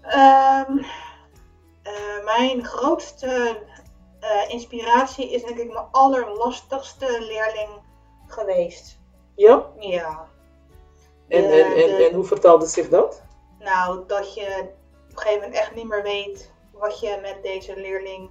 Ehm, 0.00 0.78
eh, 1.82 2.24
mijn 2.24 2.64
grootste 2.64 3.58
eh, 4.20 4.50
inspiratie 4.50 5.32
is 5.32 5.42
denk 5.42 5.58
ik 5.58 5.72
mijn 5.72 5.86
allerlastigste 5.90 7.06
leerling 7.20 7.82
geweest. 8.26 8.98
Ja? 9.34 9.66
Ja. 9.78 10.28
En, 11.28 11.42
De- 11.42 11.48
en, 11.48 11.66
en, 11.90 11.96
de- 11.96 12.06
en 12.08 12.14
hoe 12.14 12.24
vertaalde 12.24 12.66
zich 12.66 12.88
dat? 12.88 13.22
Nou, 13.58 14.06
dat 14.06 14.34
je 14.34 14.42
op 14.42 15.10
een 15.10 15.18
gegeven 15.18 15.40
moment 15.40 15.58
echt 15.60 15.74
niet 15.74 15.88
meer 15.88 16.02
weet 16.02 16.52
wat 16.72 17.00
je 17.00 17.18
met 17.22 17.38
deze 17.42 17.76
leerling, 17.76 18.30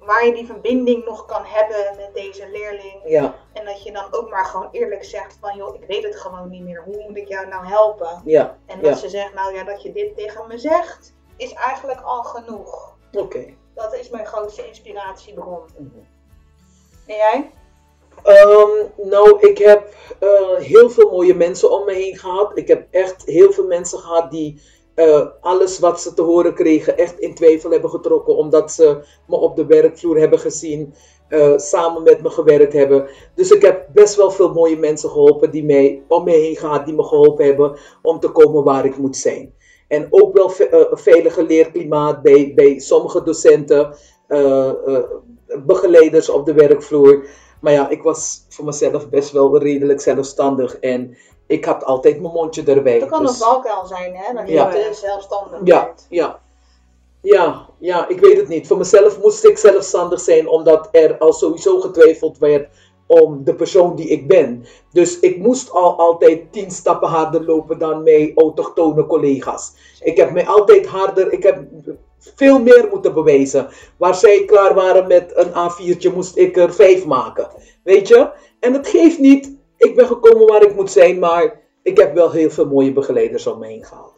waar 0.00 0.26
je 0.26 0.32
die 0.34 0.46
verbinding 0.46 1.04
nog 1.04 1.24
kan 1.24 1.44
hebben 1.44 1.96
met 1.96 2.14
deze 2.14 2.48
leerling. 2.50 3.00
Ja, 3.04 3.34
En 3.52 3.64
dat 3.64 3.82
je 3.82 3.92
dan 3.92 4.06
ook 4.10 4.30
maar 4.30 4.44
gewoon 4.44 4.68
eerlijk 4.70 5.04
zegt 5.04 5.36
van, 5.40 5.56
joh, 5.56 5.74
ik 5.74 5.86
weet 5.86 6.02
het 6.04 6.16
gewoon 6.16 6.48
niet 6.50 6.62
meer. 6.62 6.82
Hoe 6.84 7.04
moet 7.08 7.16
ik 7.16 7.28
jou 7.28 7.46
nou 7.46 7.66
helpen? 7.66 8.20
ja, 8.24 8.58
En 8.66 8.80
dat 8.80 8.90
Ja. 8.92 8.96
ze 8.96 9.08
zegt, 9.08 9.34
nou 9.34 9.54
ja, 9.54 9.64
dat 9.64 9.82
je 9.82 9.92
dit 9.92 10.16
tegen 10.16 10.48
me 10.48 10.58
zegt, 10.58 11.14
is 11.36 11.52
eigenlijk 11.52 12.00
al 12.00 12.22
genoeg. 12.22 12.96
oké. 13.12 13.54
Dat 13.74 13.94
is 13.94 14.10
mijn 14.10 14.26
grootste 14.26 14.66
inspiratiebron. 14.68 15.60
Mhm. 15.78 15.98
En 17.06 17.16
jij? 17.16 17.50
Ehm, 18.22 19.08
nou, 19.08 19.38
ik 19.40 19.58
heb 19.58 19.94
eh, 20.18 20.56
heel 20.56 20.90
veel 20.90 21.10
mooie 21.10 21.34
mensen 21.34 21.70
om 21.70 21.84
me 21.84 21.92
heen 21.92 22.16
gehad. 22.16 22.50
Ik 22.54 22.68
heb 22.68 22.86
echt 22.90 23.22
heel 23.24 23.52
veel 23.52 23.66
mensen 23.66 23.98
gehad 23.98 24.30
die 24.30 24.60
eh, 24.94 25.26
alles 25.40 25.78
wat 25.78 26.00
ze 26.00 26.14
te 26.14 26.22
horen 26.22 26.54
kregen 26.54 26.98
echt 26.98 27.18
in 27.18 27.34
twijfel 27.34 27.70
hebben 27.70 27.90
getrokken. 27.90 28.36
Omdat 28.36 28.72
ze 28.72 28.98
me 29.26 29.36
op 29.36 29.56
de 29.56 29.66
werkvloer 29.66 30.18
hebben 30.18 30.38
gezien, 30.38 30.94
eh, 31.28 31.52
samen 31.56 32.02
met 32.02 32.22
me 32.22 32.30
gewerkt 32.30 32.72
hebben. 32.72 33.08
Dus 33.34 33.50
ik 33.50 33.62
heb 33.62 33.86
best 33.92 34.14
wel 34.14 34.30
veel 34.30 34.52
mooie 34.52 34.76
mensen 34.76 35.10
geholpen 35.10 35.50
die 35.50 35.64
mij 35.64 36.02
om 36.08 36.24
me 36.24 36.30
heen 36.30 36.56
gehad, 36.56 36.84
die 36.84 36.94
me 36.94 37.04
geholpen 37.04 37.44
hebben 37.44 37.78
om 38.02 38.20
te 38.20 38.28
komen 38.28 38.64
waar 38.64 38.84
ik 38.84 38.96
moet 38.96 39.16
zijn. 39.16 39.54
En 39.88 40.06
ook 40.10 40.36
wel 40.36 40.52
een 40.70 40.98
veilige 40.98 41.42
leerklimaat 41.42 42.22
bij, 42.22 42.52
bij 42.54 42.78
sommige 42.78 43.22
docenten, 43.22 43.96
begeleiders 45.66 46.28
op 46.28 46.46
de 46.46 46.52
werkvloer. 46.52 47.26
Maar 47.64 47.72
ja, 47.72 47.88
ik 47.88 48.02
was 48.02 48.44
voor 48.48 48.64
mezelf 48.64 49.08
best 49.08 49.30
wel 49.30 49.58
redelijk 49.58 50.00
zelfstandig. 50.00 50.78
En 50.78 51.16
ik 51.46 51.64
had 51.64 51.84
altijd 51.84 52.20
mijn 52.20 52.32
mondje 52.32 52.62
erbij. 52.64 52.98
Dat 52.98 53.08
kan 53.08 53.22
Dus- 53.22 53.30
een 53.30 53.46
valkuil 53.46 53.86
zijn, 53.86 54.14
hè? 54.16 54.32
Dat 54.34 54.46
je 54.48 54.52
Ja. 54.54 54.68
te 54.70 54.90
zelfstandig 54.92 55.60
ja, 55.64 55.84
bent. 55.84 56.06
ja. 56.10 56.40
Ja, 57.20 57.66
ja, 57.78 58.08
ik 58.08 58.20
weet 58.20 58.36
het 58.36 58.48
niet. 58.48 58.66
Voor 58.66 58.76
mezelf 58.76 59.20
moest 59.22 59.44
ik 59.44 59.58
zelfstandig 59.58 60.20
zijn, 60.20 60.48
omdat 60.48 60.88
er 60.92 61.18
al 61.18 61.32
sowieso 61.32 61.80
getwijfeld 61.80 62.38
werd 62.38 62.68
om 63.06 63.44
de 63.44 63.54
persoon 63.54 63.96
die 63.96 64.08
ik 64.08 64.28
ben. 64.28 64.64
Dus 64.92 65.20
ik 65.20 65.38
moest 65.38 65.70
al 65.70 65.98
altijd 65.98 66.52
tien 66.52 66.70
stappen 66.70 67.08
harder 67.08 67.44
lopen 67.44 67.78
dan 67.78 68.02
mijn 68.02 68.32
autochtone 68.34 69.06
collega's. 69.06 69.72
Ik 70.00 70.16
heb 70.16 70.30
mij 70.32 70.46
altijd 70.46 70.86
harder, 70.86 71.32
ik 71.32 71.42
heb 71.42 71.62
veel 72.34 72.58
meer 72.58 72.88
moeten 72.90 73.14
bewijzen. 73.14 73.68
Waar 73.96 74.14
zij 74.14 74.44
klaar 74.44 74.74
waren 74.74 75.06
met 75.06 75.32
een 75.36 75.50
A4'tje, 75.50 76.14
moest 76.14 76.36
ik 76.36 76.56
er 76.56 76.74
vijf 76.74 77.04
maken. 77.04 77.48
Weet 77.82 78.08
je? 78.08 78.30
En 78.60 78.72
het 78.72 78.88
geeft 78.88 79.18
niet. 79.18 79.56
Ik 79.76 79.96
ben 79.96 80.06
gekomen 80.06 80.46
waar 80.46 80.62
ik 80.62 80.74
moet 80.74 80.90
zijn, 80.90 81.18
maar 81.18 81.60
ik 81.82 81.96
heb 81.96 82.14
wel 82.14 82.30
heel 82.30 82.50
veel 82.50 82.66
mooie 82.66 82.92
begeleiders 82.92 83.46
om 83.46 83.58
me 83.58 83.66
heen 83.66 83.84
gehad. 83.84 84.14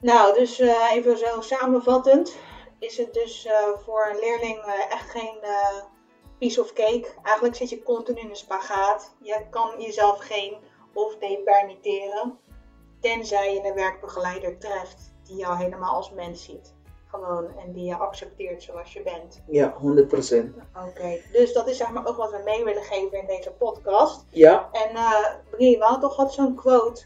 Nou, 0.00 0.34
dus 0.34 0.58
eh, 0.58 0.92
even 0.92 1.18
zo 1.18 1.40
samenvattend 1.40 2.36
is 2.78 2.96
het 2.96 3.14
dus 3.14 3.46
eh, 3.46 3.54
voor 3.84 4.08
een 4.10 4.18
leerling 4.18 4.58
eh, 4.58 4.92
echt 4.92 5.10
geen 5.10 5.38
piece 6.38 6.60
of 6.60 6.72
cake. 6.72 7.08
Eigenlijk 7.22 7.56
zit 7.56 7.70
je 7.70 7.82
continu 7.82 8.20
in 8.20 8.30
een 8.30 8.36
spagaat. 8.36 9.14
Je 9.22 9.46
kan 9.50 9.70
jezelf 9.78 10.18
geen 10.18 10.56
off-day 10.94 11.40
permitteren, 11.44 12.38
tenzij 13.00 13.54
je 13.54 13.64
een 13.64 13.74
werkbegeleider 13.74 14.58
treft 14.58 15.12
die 15.24 15.36
jou 15.36 15.56
helemaal 15.56 15.94
als 15.94 16.10
mens 16.10 16.44
ziet. 16.44 16.74
Gewoon, 17.10 17.44
en 17.64 17.72
die 17.72 17.84
je 17.84 17.94
accepteert 17.96 18.62
zoals 18.62 18.92
je 18.92 19.02
bent. 19.02 19.40
Ja, 19.46 19.74
100%. 19.82 20.54
Oké, 20.88 21.18
dus 21.32 21.52
dat 21.52 21.68
is 21.68 21.76
zeg 21.76 21.90
maar 21.90 22.06
ook 22.06 22.16
wat 22.16 22.30
we 22.30 22.40
mee 22.44 22.64
willen 22.64 22.82
geven 22.82 23.18
in 23.18 23.26
deze 23.26 23.50
podcast. 23.58 24.24
Ja, 24.30 24.68
En 24.72 24.96
eh 24.96 25.24
Brie, 25.50 25.78
we 25.78 25.84
hadden 25.84 26.08
toch 26.08 26.16
wat 26.16 26.32
zo'n 26.32 26.54
quote 26.54 27.02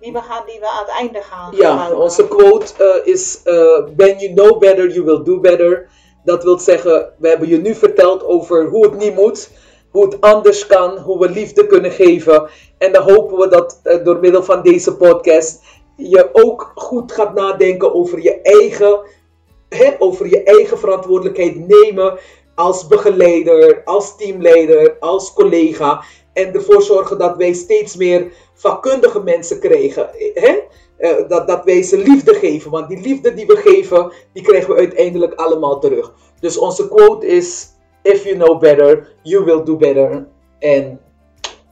die 0.00 0.12
we, 0.12 0.20
gaan, 0.22 0.46
die 0.46 0.60
we 0.60 0.66
aan 0.68 0.84
het 0.84 0.94
einde 0.98 1.20
gaan 1.22 1.56
Ja, 1.56 1.70
gebruiken. 1.70 1.98
onze 1.98 2.28
quote 2.28 2.84
eh, 2.84 3.12
is: 3.12 3.42
eh, 3.44 3.54
When 3.96 4.18
you 4.18 4.34
know 4.34 4.58
better, 4.58 4.90
you 4.90 5.04
will 5.04 5.22
do 5.24 5.40
better. 5.40 5.88
Dat 6.24 6.42
wil 6.44 6.58
zeggen, 6.58 7.12
we 7.18 7.28
hebben 7.28 7.48
je 7.48 7.58
nu 7.58 7.74
verteld 7.74 8.24
over 8.24 8.66
hoe 8.68 8.84
het 8.84 8.94
niet 8.96 9.14
moet, 9.14 9.50
hoe 9.90 10.04
het 10.04 10.20
anders 10.20 10.66
kan, 10.66 10.98
hoe 10.98 11.18
we 11.18 11.28
liefde 11.30 11.66
kunnen 11.66 11.90
geven. 11.90 12.48
En 12.78 12.92
dan 12.92 13.02
hopen 13.12 13.38
we 13.38 13.48
dat 13.48 13.80
door 14.04 14.18
middel 14.18 14.42
van 14.42 14.62
deze 14.62 14.96
podcast 14.96 15.62
je 15.98 16.28
ook 16.32 16.72
goed 16.74 17.12
gaat 17.12 17.34
nadenken 17.34 17.94
over 17.94 18.22
je 18.22 18.40
eigen, 18.42 19.00
hè, 19.68 19.94
over 19.98 20.28
je 20.28 20.42
eigen 20.42 20.78
verantwoordelijkheid 20.78 21.68
nemen 21.68 22.18
als 22.54 22.86
begeleider, 22.86 23.82
als 23.84 24.16
teamleider, 24.16 24.96
als 25.00 25.32
collega. 25.32 26.04
En 26.32 26.54
ervoor 26.54 26.82
zorgen 26.82 27.18
dat 27.18 27.36
wij 27.36 27.52
steeds 27.52 27.96
meer 27.96 28.32
vakkundige 28.54 29.22
mensen 29.22 29.60
krijgen. 29.60 30.10
Hè? 30.34 30.58
Eh, 30.96 31.28
dat, 31.28 31.48
dat 31.48 31.64
wij 31.64 31.82
ze 31.82 31.98
liefde 31.98 32.34
geven. 32.34 32.70
Want 32.70 32.88
die 32.88 33.00
liefde 33.00 33.34
die 33.34 33.46
we 33.46 33.56
geven, 33.56 34.12
die 34.32 34.42
krijgen 34.42 34.70
we 34.70 34.78
uiteindelijk 34.78 35.34
allemaal 35.34 35.80
terug. 35.80 36.14
Dus 36.40 36.58
onze 36.58 36.88
quote 36.88 37.26
is: 37.26 37.68
If 38.02 38.24
you 38.24 38.36
know 38.36 38.60
better, 38.60 39.14
you 39.22 39.44
will 39.44 39.64
do 39.64 39.76
better. 39.76 40.28
En 40.58 41.00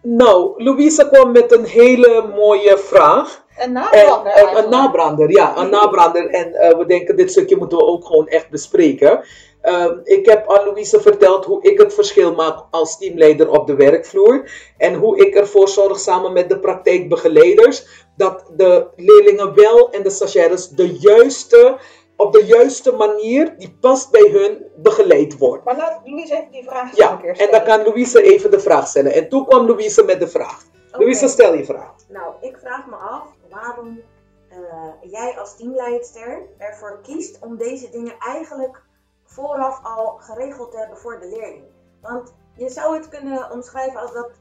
Nou, 0.02 0.64
Louisa 0.64 1.04
kwam 1.04 1.32
met 1.32 1.52
een 1.52 1.66
hele 1.66 2.28
mooie 2.36 2.78
vraag. 2.78 3.43
Een 3.58 3.64
En, 3.64 3.72
nabrander 3.72 4.32
en 4.34 4.64
een 4.64 4.70
nabrander, 4.70 5.32
ja, 5.32 5.58
een 5.58 5.70
nabrander. 5.70 6.30
En 6.30 6.54
eh, 6.54 6.78
we 6.78 6.86
denken, 6.86 7.16
dit 7.16 7.32
stukje 7.32 7.58
moeten 7.58 7.78
we 7.78 7.86
ook 7.86 8.06
gewoon 8.06 8.28
echt 8.28 8.50
bespreken. 8.50 9.24
Ehm, 9.62 9.98
ik 10.04 10.26
heb 10.26 10.50
aan 10.52 10.66
Louise 10.66 11.02
verteld 11.02 11.46
hoe 11.46 11.62
ik 11.64 11.78
het 11.80 11.94
verschil 11.94 12.34
maak 12.36 12.66
als 12.72 12.98
teamleider 12.98 13.50
op 13.50 13.68
de 13.68 13.76
werkvloer. 13.76 14.52
En 14.78 14.94
hoe 14.94 15.18
ik 15.26 15.36
ervoor 15.36 15.68
zorg 15.70 16.00
samen 16.00 16.34
met 16.34 16.50
de 16.50 16.60
praktijkbegeleiders 16.60 17.86
dat 18.18 18.52
de 18.56 18.88
leerlingen 18.96 19.54
wel 19.56 19.90
en 19.92 20.04
de 20.04 20.10
stagiaires 20.10 20.70
de 20.70 20.98
juiste, 21.00 21.78
op 22.18 22.34
de 22.34 22.46
juiste 22.46 22.92
manier, 22.92 23.56
die 23.58 23.78
past 23.82 24.12
bij 24.12 24.30
hun, 24.32 24.66
begeleid 24.76 25.38
wordt. 25.38 25.64
Maar 25.64 25.78
laat 25.78 26.00
Louise 26.04 26.34
even 26.34 26.52
die 26.52 26.64
vraag 26.68 26.96
Ja, 26.96 27.12
een 27.12 27.22
keer 27.22 27.30
en 27.30 27.38
dan 27.38 27.48
stellen. 27.48 27.66
kan 27.66 27.84
Louise 27.84 28.22
even 28.24 28.52
de 28.52 28.60
vraag 28.60 28.88
stellen. 28.88 29.14
En 29.14 29.30
toen 29.30 29.46
kwam 29.46 29.68
Louise 29.68 30.04
met 30.04 30.20
de 30.20 30.28
vraag. 30.28 30.64
Louise, 30.98 31.28
stel 31.28 31.54
je 31.54 31.66
vraag. 31.66 31.94
Nou, 32.08 32.34
ik 32.42 32.58
vraag 32.62 32.86
me 32.88 32.96
af 32.96 33.24
waarom 33.54 34.02
eh, 34.50 35.12
jij 35.12 35.40
als 35.40 35.56
teamleidster 35.56 36.42
ervoor 36.58 37.00
kiest 37.02 37.40
om 37.40 37.58
deze 37.58 37.90
dingen 37.90 38.18
eigenlijk 38.20 38.82
vooraf 39.24 39.80
al 39.84 40.18
geregeld 40.18 40.72
te 40.72 40.78
hebben 40.78 40.98
voor 40.98 41.20
de 41.20 41.28
leerling. 41.28 41.66
Want 42.02 42.34
je 42.56 42.70
zou 42.70 42.96
het 42.96 43.10
kunnen 43.10 43.52
omschrijven 43.52 44.00
als 44.00 44.14
dat 44.14 44.32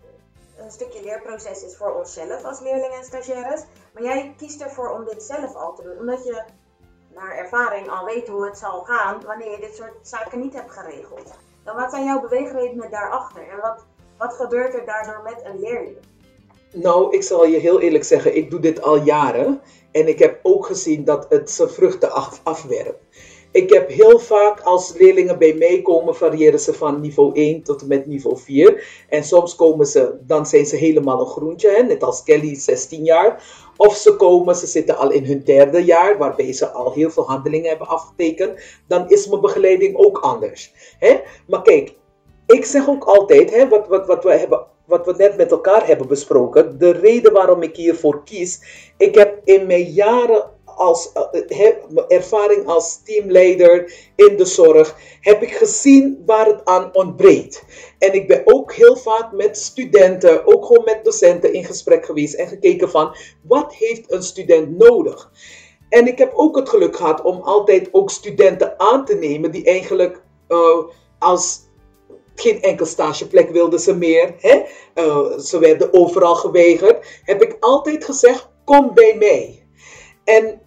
een 0.57 0.71
stukje 0.71 1.03
leerproces 1.03 1.65
is 1.65 1.77
voor 1.77 1.95
onszelf 1.95 2.45
als 2.45 2.61
leerlingen 2.61 2.99
en 2.99 3.05
stagiaires. 3.05 3.65
Maar 3.95 4.03
jij 4.03 4.35
kiest 4.37 4.61
ervoor 4.61 4.91
om 4.91 5.05
dit 5.05 5.23
zelf 5.23 5.55
al 5.55 5.75
te 5.75 5.83
doen, 5.83 5.99
omdat 5.99 6.25
je 6.25 6.45
naar 7.15 7.37
ervaring 7.37 7.91
al 7.91 8.05
weet 8.05 8.29
hoe 8.29 8.45
het 8.45 8.59
zal 8.59 8.83
gaan 8.83 9.25
wanneer 9.25 9.51
je 9.51 9.61
dit 9.61 9.77
soort 9.77 10.09
zaken 10.09 10.41
niet 10.41 10.55
hebt 10.55 10.71
geregeld. 10.71 11.35
Dan 11.65 11.77
wat 11.77 11.91
zijn 11.91 12.05
jouw 12.05 12.21
beweegredenen 12.21 12.91
daarachter 12.91 13.49
en 13.49 13.61
wat, 13.61 13.85
wat 14.19 14.35
gebeurt 14.35 14.75
er 14.75 14.85
daardoor 14.85 15.23
met 15.23 15.45
een 15.45 15.59
leerling? 15.59 15.99
Nou, 16.73 17.14
ik 17.14 17.23
zal 17.23 17.47
je 17.47 17.59
heel 17.59 17.81
eerlijk 17.81 18.05
zeggen, 18.05 18.37
ik 18.37 18.51
doe 18.51 18.61
dit 18.61 18.83
al 18.83 18.97
jaren. 18.97 19.61
En 19.91 20.09
ik 20.09 20.18
heb 20.18 20.39
ook 20.43 20.66
gezien 20.66 21.05
dat 21.05 21.27
het 21.29 21.51
zijn 21.51 21.68
vruchten 21.68 22.12
af, 22.12 22.41
afwerpt. 22.43 23.05
Ik 23.51 23.73
heb 23.73 23.89
heel 23.89 24.18
vaak 24.18 24.61
als 24.61 24.95
leerlingen 24.99 25.39
bij 25.39 25.55
mij 25.55 25.83
komen, 25.83 26.16
variëren 26.16 26.61
ze 26.61 26.75
van 26.75 27.01
niveau 27.01 27.35
1 27.35 27.62
tot 27.62 27.81
en 27.81 27.89
met 27.89 28.07
niveau 28.07 28.39
4. 28.39 29.05
En 29.09 29.25
soms 29.25 29.55
komen 29.57 29.87
ze, 29.87 30.14
dan 30.27 30.47
zijn 30.47 30.66
ze 30.66 30.77
helemaal 30.77 31.20
een 31.20 31.27
groentje, 31.27 31.68
hè? 31.68 31.83
net 31.83 32.03
als 32.03 32.23
Kelly, 32.23 32.55
16 32.55 33.05
jaar. 33.05 33.45
Of 33.77 33.97
ze 33.97 34.16
komen, 34.16 34.57
ze 34.57 34.66
zitten 34.66 34.97
al 34.97 35.11
in 35.11 35.25
hun 35.25 35.45
derde 35.45 35.85
jaar, 35.85 36.18
waarbij 36.18 36.53
ze 36.53 36.68
al 36.68 36.93
heel 36.93 37.11
veel 37.11 37.27
handelingen 37.27 37.68
hebben 37.68 37.89
afgetekend. 37.89 38.61
Dan 38.89 39.09
is 39.09 39.29
mijn 39.29 39.41
begeleiding 39.41 39.97
ook 39.97 40.18
anders. 40.18 40.73
Hè? 40.99 41.20
Maar 41.47 41.62
kijk, 41.62 41.95
ik 42.47 42.64
zeg 42.64 42.89
ook 42.89 43.05
altijd, 43.05 43.51
hè, 43.51 43.68
wat, 43.68 43.89
wat, 43.89 44.07
wat, 44.07 44.25
we 44.25 44.33
hebben, 44.33 44.66
wat 44.93 45.07
we 45.07 45.14
net 45.16 45.36
met 45.36 45.51
elkaar 45.51 45.86
hebben 45.86 46.09
besproken, 46.09 46.78
de 46.78 46.90
reden 46.90 47.32
waarom 47.32 47.62
ik 47.62 47.76
hiervoor 47.76 48.24
kies, 48.24 48.61
ik 48.97 49.14
heb 49.14 49.40
in 49.45 49.66
mijn 49.66 49.84
jaren 49.84 50.51
als 50.64 51.12
eh, 51.12 51.59
mijn 51.88 52.09
ervaring 52.09 52.66
als 52.66 53.03
teamleider 53.05 53.93
in 54.16 54.36
de 54.36 54.45
zorg, 54.45 54.97
heb 55.20 55.43
ik 55.43 55.51
gezien 55.51 56.22
waar 56.26 56.47
het 56.47 56.64
aan 56.64 56.90
ontbreekt. 56.93 57.64
En 57.99 58.12
ik 58.12 58.28
ben 58.28 58.43
ook 58.45 58.72
heel 58.72 58.97
vaak 58.97 59.32
met 59.32 59.59
studenten, 59.59 60.47
ook 60.47 60.64
gewoon 60.64 60.84
met 60.84 61.05
docenten 61.05 61.53
in 61.53 61.64
gesprek 61.64 62.05
geweest 62.05 62.34
en 62.34 62.49
gekeken 62.49 62.90
van 62.90 63.16
wat 63.43 63.74
heeft 63.74 64.12
een 64.12 64.22
student 64.22 64.78
nodig. 64.78 65.30
En 65.88 66.07
ik 66.07 66.18
heb 66.18 66.32
ook 66.34 66.57
het 66.57 66.68
geluk 66.68 66.97
gehad 66.97 67.22
om 67.22 67.40
altijd 67.40 67.88
ook 67.93 68.11
studenten 68.11 68.80
aan 68.80 69.05
te 69.05 69.14
nemen 69.14 69.51
die 69.51 69.64
eigenlijk 69.64 70.22
eh, 70.49 70.78
als 71.18 71.70
geen 72.35 72.62
enkel 72.62 72.87
stageplek 72.87 73.51
wilden 73.51 73.80
ze 73.80 73.97
meer. 73.97 74.35
Hè? 74.39 74.62
Eh, 74.95 75.39
ze 75.39 75.59
werden 75.59 75.93
overal 75.93 76.35
geweigerd. 76.35 77.20
Heb 77.24 77.43
ik 77.43 77.57
altijd 77.61 78.05
gezegd: 78.05 78.49
kom 78.64 78.91
bij 78.95 79.16
mij. 79.18 79.66
En 80.24 80.61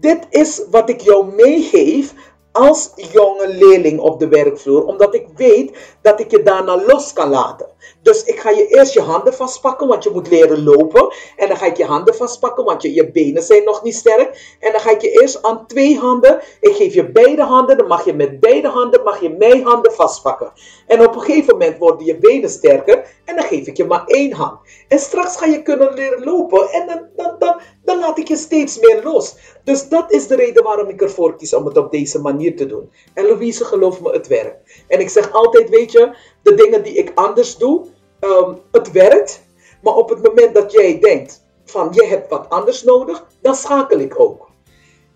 dit 0.00 0.26
is 0.30 0.62
wat 0.70 0.88
ik 0.88 1.00
jou 1.00 1.34
meegeef 1.34 2.14
als 2.52 2.92
jonge 2.94 3.48
leerling 3.48 4.00
op 4.00 4.20
de 4.20 4.28
werkvloer, 4.28 4.84
omdat 4.84 5.14
ik 5.14 5.26
weet 5.36 5.96
dat 6.02 6.20
ik 6.20 6.30
je 6.30 6.42
daarna 6.42 6.84
los 6.86 7.12
kan 7.12 7.30
laten. 7.30 7.68
Dus 8.02 8.24
ik 8.24 8.40
ga 8.40 8.50
je 8.50 8.66
eerst 8.66 8.92
je 8.92 9.00
handen 9.00 9.34
vastpakken, 9.34 9.88
want 9.88 10.04
je 10.04 10.10
moet 10.10 10.28
leren 10.28 10.62
lopen. 10.62 11.14
En 11.36 11.48
dan 11.48 11.56
ga 11.56 11.66
ik 11.66 11.76
je 11.76 11.84
handen 11.84 12.14
vastpakken, 12.14 12.64
want 12.64 12.82
je, 12.82 12.94
je 12.94 13.10
benen 13.10 13.42
zijn 13.42 13.64
nog 13.64 13.82
niet 13.82 13.94
sterk. 13.94 14.56
En 14.60 14.72
dan 14.72 14.80
ga 14.80 14.90
ik 14.90 15.00
je 15.00 15.10
eerst 15.10 15.42
aan 15.42 15.66
twee 15.66 15.98
handen, 15.98 16.40
ik 16.60 16.74
geef 16.74 16.94
je 16.94 17.10
beide 17.10 17.42
handen, 17.42 17.76
dan 17.78 17.86
mag 17.86 18.04
je 18.04 18.14
met 18.14 18.40
beide 18.40 18.68
handen, 18.68 19.02
mag 19.02 19.20
je 19.20 19.30
mijn 19.30 19.64
handen 19.64 19.92
vastpakken. 19.92 20.52
En 20.86 21.06
op 21.06 21.14
een 21.14 21.20
gegeven 21.20 21.52
moment 21.52 21.78
worden 21.78 22.06
je 22.06 22.18
benen 22.18 22.50
sterker 22.50 23.04
en 23.24 23.36
dan 23.36 23.44
geef 23.44 23.66
ik 23.66 23.76
je 23.76 23.84
maar 23.84 24.04
één 24.04 24.32
hand. 24.32 24.60
En 24.88 24.98
straks 24.98 25.36
ga 25.36 25.46
je 25.46 25.62
kunnen 25.62 25.94
leren 25.94 26.24
lopen 26.24 26.68
en 26.70 26.86
dan, 26.86 27.08
dan, 27.16 27.34
dan, 27.38 27.60
dan 27.88 27.98
laat 27.98 28.18
ik 28.18 28.28
je 28.28 28.36
steeds 28.36 28.78
meer 28.78 29.00
los. 29.04 29.36
Dus 29.64 29.88
dat 29.88 30.12
is 30.12 30.26
de 30.26 30.36
reden 30.36 30.62
waarom 30.62 30.88
ik 30.88 31.02
ervoor 31.02 31.36
kies 31.36 31.54
om 31.54 31.66
het 31.66 31.76
op 31.76 31.90
deze 31.90 32.20
manier 32.20 32.56
te 32.56 32.66
doen. 32.66 32.90
En 33.14 33.26
Louise, 33.26 33.64
geloof 33.64 34.00
me, 34.00 34.12
het 34.12 34.26
werkt. 34.26 34.84
En 34.88 35.00
ik 35.00 35.08
zeg 35.08 35.32
altijd, 35.32 35.68
weet 35.68 35.92
je, 35.92 36.16
de 36.42 36.54
dingen 36.54 36.82
die 36.82 36.94
ik 36.94 37.12
anders 37.14 37.56
doe, 37.56 37.86
ehm, 38.20 38.54
het 38.72 38.92
werkt. 38.92 39.42
Maar 39.82 39.94
op 39.94 40.08
het 40.08 40.22
moment 40.22 40.54
dat 40.54 40.72
jij 40.72 40.98
denkt 40.98 41.44
van 41.64 41.88
je 41.92 42.04
hebt 42.04 42.30
wat 42.30 42.48
anders 42.48 42.82
nodig, 42.82 43.26
dan 43.40 43.54
schakel 43.54 43.98
ik 43.98 44.20
ook. 44.20 44.48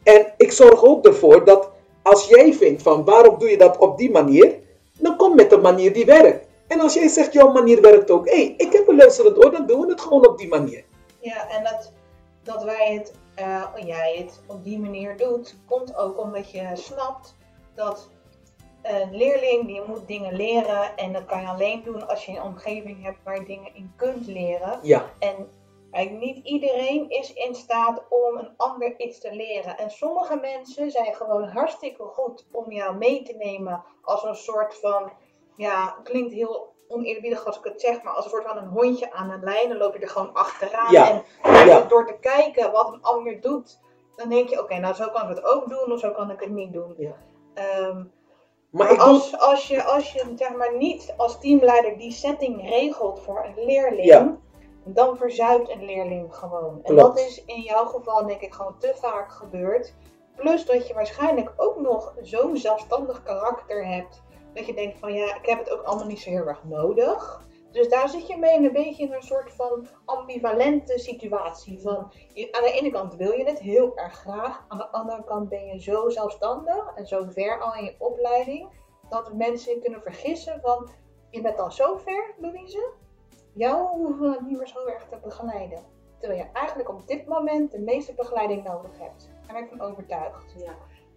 En 0.03 0.35
ik 0.37 0.53
zorg 0.53 0.85
ook 0.85 1.07
ervoor 1.07 1.45
dat 1.45 1.71
als 2.03 2.29
jij 2.29 2.55
vindt 2.55 2.83
van 2.83 3.05
waarom 3.05 3.39
doe 3.39 3.51
je 3.51 3.59
dat 3.59 3.79
op 3.79 3.99
die 3.99 4.11
manier, 4.11 4.59
dan 4.99 5.17
kom 5.17 5.35
met 5.35 5.53
een 5.53 5.61
manier 5.61 5.93
die 5.93 6.05
werkt. 6.05 6.47
En 6.69 6.81
als 6.81 6.95
jij 6.95 7.09
zegt 7.09 7.33
jouw 7.33 7.53
manier 7.53 7.81
werkt 7.81 8.11
ook, 8.11 8.29
hé, 8.29 8.37
hey, 8.37 8.55
ik 8.57 8.73
heb 8.73 8.89
een 8.89 8.97
luisterend 8.97 9.45
oor, 9.45 9.51
dan 9.51 9.67
doen 9.67 9.81
we 9.81 9.91
het 9.91 10.01
gewoon 10.01 10.27
op 10.27 10.39
die 10.39 10.49
manier. 10.49 10.85
Ja, 11.21 11.49
en 11.49 11.65
dat, 11.65 11.93
dat 12.43 12.65
wij 12.65 12.95
het, 12.95 13.15
uh, 13.39 13.65
jij 13.85 14.17
het 14.19 14.43
op 14.47 14.65
die 14.65 14.79
manier 14.79 15.17
doet, 15.17 15.59
komt 15.67 15.97
ook 15.97 16.19
omdat 16.19 16.51
je 16.51 16.71
snapt 16.75 17.37
dat 17.75 18.11
een 18.83 19.17
leerling 19.17 19.67
die 19.67 19.83
moet 19.87 20.07
dingen 20.07 20.37
leren 20.37 20.97
en 20.97 21.13
dat 21.13 21.25
kan 21.25 21.41
je 21.41 21.47
alleen 21.47 21.83
doen 21.83 22.09
als 22.09 22.27
je 22.27 22.33
een 22.33 22.43
omgeving 22.43 23.03
hebt 23.03 23.23
waar 23.25 23.37
je 23.37 23.45
dingen 23.45 23.75
in 23.75 23.93
kunt 23.97 24.27
leren. 24.27 24.79
Ja. 24.83 25.11
En 25.19 25.49
niet 26.19 26.47
iedereen 26.47 27.11
is 27.11 27.33
in 27.33 27.55
staat 27.55 28.03
om 28.09 28.37
een 28.37 28.51
ander 28.57 29.01
iets 29.01 29.19
te 29.19 29.35
leren. 29.35 29.79
En 29.79 29.91
sommige 29.91 30.37
mensen 30.37 30.91
zijn 30.91 31.15
gewoon 31.15 31.49
hartstikke 31.49 32.03
goed 32.03 32.47
om 32.53 32.73
jou 32.73 32.97
mee 32.97 33.23
te 33.23 33.35
nemen 33.39 33.85
als 34.03 34.25
een 34.25 34.37
soort 34.37 34.75
van, 34.75 35.13
ja, 35.57 35.97
klinkt 36.03 36.33
heel 36.33 36.72
oneerbiedig 36.93 37.45
als 37.47 37.59
ik 37.59 37.65
het 37.65 37.81
zeg, 37.81 38.03
maar 38.03 38.13
als 38.13 38.25
een 38.25 38.31
soort 38.31 38.47
van 38.47 38.57
een 38.57 38.69
hondje 38.69 39.13
aan 39.13 39.31
een 39.31 39.43
lijn, 39.45 39.69
dan 39.69 39.79
loop 39.79 39.95
je 39.95 40.01
er 40.01 40.09
gewoon 40.09 40.33
achteraan. 40.33 40.91
Ja. 40.93 41.23
En 41.43 41.67
Ja. 41.67 41.81
door 41.81 42.07
te 42.07 42.17
kijken 42.21 42.73
wat 42.73 42.93
een 42.93 43.03
ander 43.03 43.41
doet, 43.41 43.81
dan 44.17 44.29
denk 44.29 44.49
je, 44.49 44.61
oké, 44.63 44.79
nou 44.79 44.95
zo 44.95 45.09
kan 45.09 45.23
ik 45.31 45.37
het 45.37 45.45
ook 45.45 45.69
doen 45.69 45.93
of 45.93 45.99
zo 45.99 46.11
kan 46.11 46.31
ik 46.31 46.41
het 46.41 46.51
niet 46.51 46.73
doen. 46.73 46.95
Ja. 46.99 47.13
Ehm, 47.55 48.03
Maar 48.71 48.99
als, 48.99 49.39
als 49.39 49.69
je, 49.69 49.83
als 49.85 50.13
je 50.13 50.33
zeg 50.37 50.55
maar, 50.57 50.77
niet 50.77 51.15
als 51.17 51.41
teamleider 51.41 51.97
die 51.99 52.13
setting 52.13 52.69
regelt 52.69 53.21
voor 53.21 53.45
een 53.45 53.65
leerling, 53.65 54.05
Ja. 54.05 54.37
dan 54.85 55.17
verzuipt 55.17 55.71
een 55.71 55.85
leerling 55.85 56.35
gewoon. 56.35 56.81
En 56.83 56.95
Klopt. 56.95 57.01
dat 57.17 57.19
is 57.27 57.45
in 57.45 57.61
jouw 57.61 57.85
geval 57.85 58.27
denk 58.27 58.41
ik 58.41 58.53
gewoon 58.55 58.79
te 58.79 58.93
vaak 58.97 59.33
gebeurd. 59.33 59.95
Plus 60.37 60.67
dat 60.67 60.89
je 60.89 60.95
waarschijnlijk 60.95 61.53
ook 61.57 61.81
nog 61.81 62.15
zo'n 62.21 62.57
zelfstandig 62.57 63.23
karakter 63.23 63.87
hebt. 63.87 64.23
Dat 64.55 64.67
je 64.67 64.75
denkt 64.75 64.99
van 64.99 65.13
ja, 65.13 65.37
ik 65.37 65.47
heb 65.47 65.59
het 65.59 65.71
ook 65.71 65.83
allemaal 65.83 66.07
niet 66.07 66.21
zo 66.21 66.31
heel 66.31 66.47
erg 66.47 66.65
nodig. 66.65 67.43
Dus 67.73 67.89
daar 67.89 68.09
zit 68.09 68.27
je 68.27 68.37
mee 68.37 68.55
in 68.55 68.65
een 68.65 68.73
beetje 68.73 69.05
in 69.05 69.13
een 69.13 69.23
soort 69.23 69.53
van 69.53 69.87
ambivalente 70.05 70.99
situatie. 70.99 71.81
Van, 71.81 71.97
aan 72.51 72.63
de 72.63 72.79
ene 72.81 72.91
kant 72.91 73.15
wil 73.15 73.33
je 73.33 73.45
het 73.45 73.59
heel 73.59 73.97
erg 73.97 74.15
graag. 74.15 74.65
Aan 74.69 74.79
de 74.79 74.89
andere 74.89 75.25
kant 75.25 75.49
ben 75.49 75.67
je 75.67 75.81
zo 75.81 76.09
zelfstandig 76.09 76.93
en 76.95 77.07
zo 77.07 77.25
ver 77.29 77.61
al 77.61 77.75
in 77.75 77.85
je 77.85 77.95
opleiding. 77.99 78.69
Dat 79.09 79.33
mensen 79.33 79.81
kunnen 79.81 80.03
vergissen 80.03 80.61
van, 80.61 80.89
je 81.31 81.41
bent 81.41 81.59
al 81.59 81.71
zo 81.71 81.97
ver, 81.97 82.35
Louise. 82.39 82.91
Jou 83.55 83.87
hoeven 83.97 84.31
we 84.31 84.39
niet 84.43 84.59
meer 84.59 84.69
zo 84.69 84.87
erg 84.87 85.09
te 85.09 85.19
begeleiden. 85.23 85.85
Terwijl 86.19 86.41
je 86.41 86.51
eigenlijk 86.53 86.89
op 86.89 87.07
dit 87.07 87.27
moment 87.27 87.71
de 87.71 87.81
meeste 87.81 88.15
begeleiding 88.15 88.65
nodig 88.65 88.99
hebt. 88.99 89.31
Daar 89.47 89.55
ben 89.55 89.63
ik 89.63 89.69
van 89.69 89.81
overtuigd. 89.81 90.55
Ja, 90.57 90.75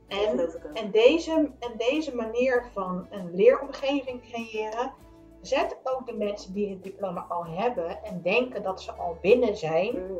En 0.07 0.39
ik 0.39 0.63
en 0.73 0.91
deze, 0.91 1.31
en 1.59 1.71
deze 1.77 2.15
manier 2.15 2.65
van 2.73 3.07
een 3.09 3.35
leeromgeving 3.35 4.21
creëren, 4.21 4.93
zet 5.41 5.77
ook 5.83 6.05
de 6.05 6.13
mensen 6.13 6.53
die 6.53 6.69
het 6.69 6.83
diploma 6.83 7.25
al 7.29 7.45
hebben 7.45 8.03
en 8.03 8.21
denken 8.21 8.63
dat 8.63 8.81
ze 8.81 8.91
al 8.91 9.17
binnen 9.21 9.57
zijn, 9.57 9.91
Mhm. 9.93 10.13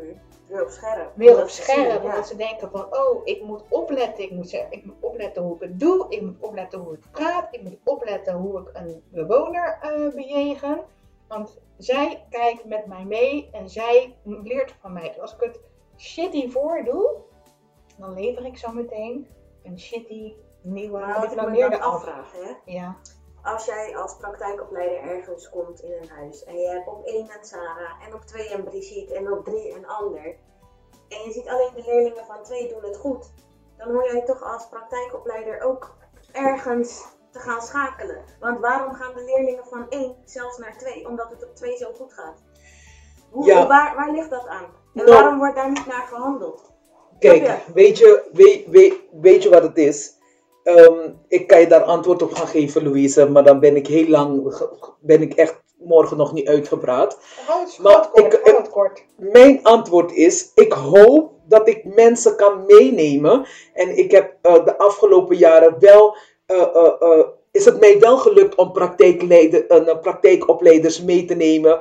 Weer 0.48 0.64
op 0.64 0.70
scherp. 0.70 1.12
weer 1.16 1.42
op 1.42 1.50
scherp. 1.50 2.04
ja. 2.04 2.16
Dat 2.16 2.28
ze 2.28 2.36
denken 2.36 2.70
van, 2.72 2.86
oh, 2.98 3.22
ik 3.24 3.44
moet 3.44 3.64
opletten, 3.70 4.24
ik 4.24 4.32
moet, 4.32 4.54
ik 4.70 4.86
moet 4.86 4.96
opletten 5.00 5.44
hoe 5.44 5.56
ik 5.56 5.62
het 5.62 5.80
doe, 5.80 6.06
ik 6.10 6.22
moet 6.22 6.36
opletten 6.40 6.80
hoe 6.80 6.94
ik 6.94 7.04
praat, 7.12 7.48
ik 7.52 7.62
moet 7.64 7.78
opletten 7.84 8.34
hoe 8.36 8.60
ik 8.62 8.70
een 8.74 9.04
bewoner 9.10 9.78
eh 9.82 10.14
bejegen. 10.16 10.82
Want 11.28 11.58
zij 11.78 12.24
kijkt 12.30 12.66
met 12.66 12.86
mij 12.86 13.04
mee 13.06 13.50
en 13.52 13.70
zij 13.70 14.16
leert 14.24 14.76
van 14.82 14.94
mij. 14.94 15.08
Dus 15.08 15.20
als 15.20 15.34
ik 15.34 15.40
het 15.42 15.60
shitty 15.98 16.50
voordoe, 16.50 17.10
dan 17.98 18.14
lever 18.14 18.46
ik 18.46 18.58
zo 18.58 18.72
meteen 18.72 19.28
een 19.66 19.80
shitty 19.80 20.36
nieuwe 20.62 21.00
Maar 21.00 21.08
wat 21.14 21.24
ik 21.24 21.30
me 21.30 21.30
gediplomeerde 21.30 21.78
dan 21.78 21.86
af. 21.88 21.94
afvraag, 21.94 22.32
hè. 22.32 22.54
Ja. 22.66 22.96
Als 23.44 23.66
jij 23.66 23.98
als 23.98 24.18
praktijkopleider 24.18 24.98
ergens 25.02 25.50
komt 25.50 25.82
in 25.82 25.92
een 26.02 26.10
huis 26.10 26.44
en 26.44 26.58
je 26.58 26.68
hebt 26.68 26.88
op 26.88 27.06
één 27.06 27.30
een 27.38 27.46
Sarah 27.46 28.04
en 28.08 28.14
op 28.14 28.22
twee 28.22 28.54
een 28.54 28.64
Brigitte 28.64 29.16
en 29.16 29.32
op 29.32 29.46
drie 29.46 29.76
een 29.76 29.88
ander 29.88 30.26
en 31.10 31.20
je 31.26 31.32
ziet 31.32 31.48
alleen 31.48 31.72
de 31.76 31.84
leerlingen 31.86 32.26
van 32.26 32.44
twee 32.44 32.68
doen 32.74 32.84
het 32.84 32.98
goed, 32.98 33.34
dan 33.78 33.92
hoor 33.92 34.12
jij 34.12 34.22
toch 34.26 34.42
als 34.44 34.68
praktijkopleider 34.70 35.62
ook 35.62 35.96
ergens 36.32 37.06
te 37.32 37.40
gaan 37.40 37.62
schakelen. 37.62 38.24
Want 38.40 38.60
waarom 38.60 38.94
gaan 38.94 39.14
de 39.14 39.24
leerlingen 39.24 39.66
van 39.66 39.90
één 39.90 40.16
zelfs 40.26 40.58
naar 40.58 40.78
twee? 40.78 41.08
Omdat 41.08 41.30
het 41.30 41.46
op 41.48 41.56
twee 41.56 41.78
zo 41.78 41.94
goed 41.94 42.14
gaat. 42.14 42.44
Hoe, 43.32 43.46
Ja. 43.46 43.68
waar, 43.68 43.96
waar 43.96 44.12
ligt 44.12 44.30
dat 44.30 44.48
aan? 44.48 44.64
En 44.64 45.06
Nou. 45.06 45.10
waarom 45.10 45.38
wordt 45.38 45.56
daar 45.56 45.72
niet 45.72 45.86
naar 45.86 46.08
verhandeld? 46.08 46.74
Kijk, 47.20 47.62
weet 47.74 47.98
je, 47.98 48.22
weet, 48.34 48.66
weet, 48.68 48.94
weet 49.22 49.44
je 49.44 49.50
wat 49.50 49.64
het 49.64 49.78
is? 49.78 50.14
Ehm, 50.64 51.10
ik 51.28 51.48
kan 51.48 51.60
je 51.60 51.68
daar 51.68 51.84
antwoord 51.84 52.22
op 52.22 52.34
gaan 52.34 52.48
geven, 52.48 52.84
Louise, 52.84 53.30
maar 53.30 53.44
dan 53.44 53.60
ben 53.60 53.76
ik 53.76 53.88
heel 53.88 54.08
lang, 54.08 54.56
ben 55.02 55.22
ik 55.22 55.34
echt 55.34 55.64
morgen 55.78 56.18
nog 56.18 56.34
niet 56.34 56.48
uitgepraat. 56.48 57.18
Hou 57.46 57.62
het 57.62 57.80
Maar 57.82 58.10
kort, 58.10 58.34
ik-. 58.34 59.06
Mijn 59.18 59.60
antwoord 59.64 60.12
is, 60.12 60.52
ik 60.56 60.74
hoop 60.74 61.32
dat 61.48 61.68
ik 61.68 61.84
mensen 61.84 62.36
kan 62.36 62.64
meenemen. 62.68 63.46
En 63.74 63.98
ik 63.98 64.12
heb 64.12 64.36
eh, 64.42 64.66
de 64.66 64.78
afgelopen 64.78 65.38
jaren 65.38 65.76
wel, 65.80 66.18
eh, 66.46 66.62
eh, 67.00 67.26
is 67.52 67.66
het 67.66 67.80
mij 67.80 68.00
wel 68.00 68.18
gelukt 68.18 68.56
om 68.56 68.72
praktijkleider, 68.72 69.98
praktijkopleiders 70.00 71.02
mee 71.02 71.26
te 71.26 71.36
nemen. 71.36 71.80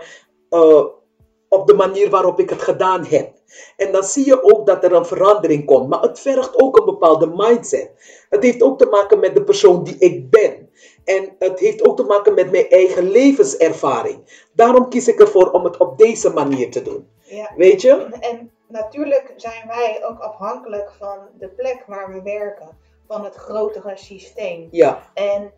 Op 1.55 1.67
de 1.67 1.75
manier 1.75 2.11
waarop 2.11 2.41
ik 2.41 2.51
het 2.51 2.63
gedaan 2.63 3.05
heb. 3.05 3.33
En 3.77 3.93
dan 3.93 4.03
zie 4.03 4.27
je 4.27 4.43
ook 4.43 4.67
dat 4.67 4.85
er 4.85 4.93
een 4.93 5.07
verandering 5.07 5.65
komt. 5.65 5.89
Maar 5.89 6.01
het 6.01 6.21
vergt 6.21 6.61
ook 6.61 6.79
een 6.79 6.85
bepaalde 6.85 7.33
mindset. 7.35 7.91
Het 8.29 8.43
heeft 8.43 8.63
ook 8.63 8.79
te 8.79 8.87
maken 8.87 9.21
met 9.21 9.35
de 9.35 9.45
persoon 9.45 9.85
die 9.85 9.99
ik 9.99 10.31
ben. 10.31 10.71
En 11.05 11.35
het 11.39 11.59
heeft 11.59 11.87
ook 11.87 11.97
te 11.97 12.03
maken 12.03 12.35
met 12.35 12.51
mijn 12.51 12.69
eigen 12.69 13.11
levenservaring. 13.11 14.47
Daarom 14.53 14.89
kies 14.89 15.09
ik 15.09 15.21
ervoor 15.21 15.51
om 15.51 15.65
het 15.65 15.77
op 15.77 15.99
deze 15.99 16.31
manier 16.31 16.71
te 16.71 16.83
doen. 16.83 17.09
Ja. 17.21 17.51
Weet 17.57 17.81
je? 17.81 18.07
En 18.21 18.51
natuurlijk 18.69 19.33
zijn 19.37 19.67
wij 19.67 20.05
ook 20.05 20.19
afhankelijk 20.19 20.93
van 20.99 21.19
de 21.39 21.49
plek 21.49 21.85
waar 21.87 22.13
we 22.13 22.23
werken, 22.23 22.69
van 23.07 23.25
het 23.25 23.35
grotere 23.35 23.97
systeem. 23.97 24.69
Ja, 24.71 25.11
En 25.15 25.53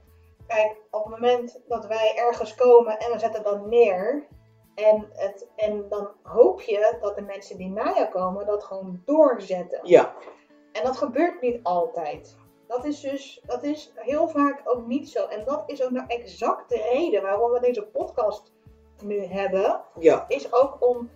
kijk, 0.46 0.76
op 0.90 1.04
het 1.04 1.20
moment 1.20 1.60
dat 1.68 1.86
wij 1.86 2.12
ergens 2.16 2.54
komen 2.54 2.98
en 2.98 3.12
we 3.12 3.18
zetten 3.18 3.42
dat 3.42 3.66
neer, 3.66 4.26
en, 4.76 5.08
het, 5.12 5.48
en 5.56 5.88
dan 5.88 6.08
hoop 6.22 6.60
je 6.60 6.96
dat 7.00 7.16
de 7.16 7.22
mensen 7.22 7.56
die 7.56 7.70
na 7.70 7.88
je 7.88 8.08
komen 8.08 8.46
dat 8.46 8.64
gewoon 8.64 9.02
doorzetten. 9.04 9.80
ja, 9.82 10.14
En 10.72 10.84
dat 10.84 10.96
gebeurt 10.96 11.40
niet 11.40 11.60
altijd. 11.62 12.36
Dat 12.66 12.84
is 12.84 13.00
dus, 13.00 13.42
dat 13.46 13.62
is 13.62 13.92
heel 13.94 14.28
vaak 14.28 14.62
ook 14.64 14.86
niet 14.86 15.08
zo. 15.08 15.26
En 15.26 15.44
dat 15.44 15.62
is 15.66 15.82
ook 15.82 15.90
nou 15.90 16.06
exact 16.06 16.68
de 16.68 16.88
reden 16.92 17.22
waarom 17.22 17.52
we 17.52 17.60
deze 17.60 17.86
podcast 17.86 18.52
nu 19.02 19.24
hebben 19.24 19.80
ja, 19.98 20.24
is 20.28 20.52
ook 20.52 20.76
om 20.88 21.10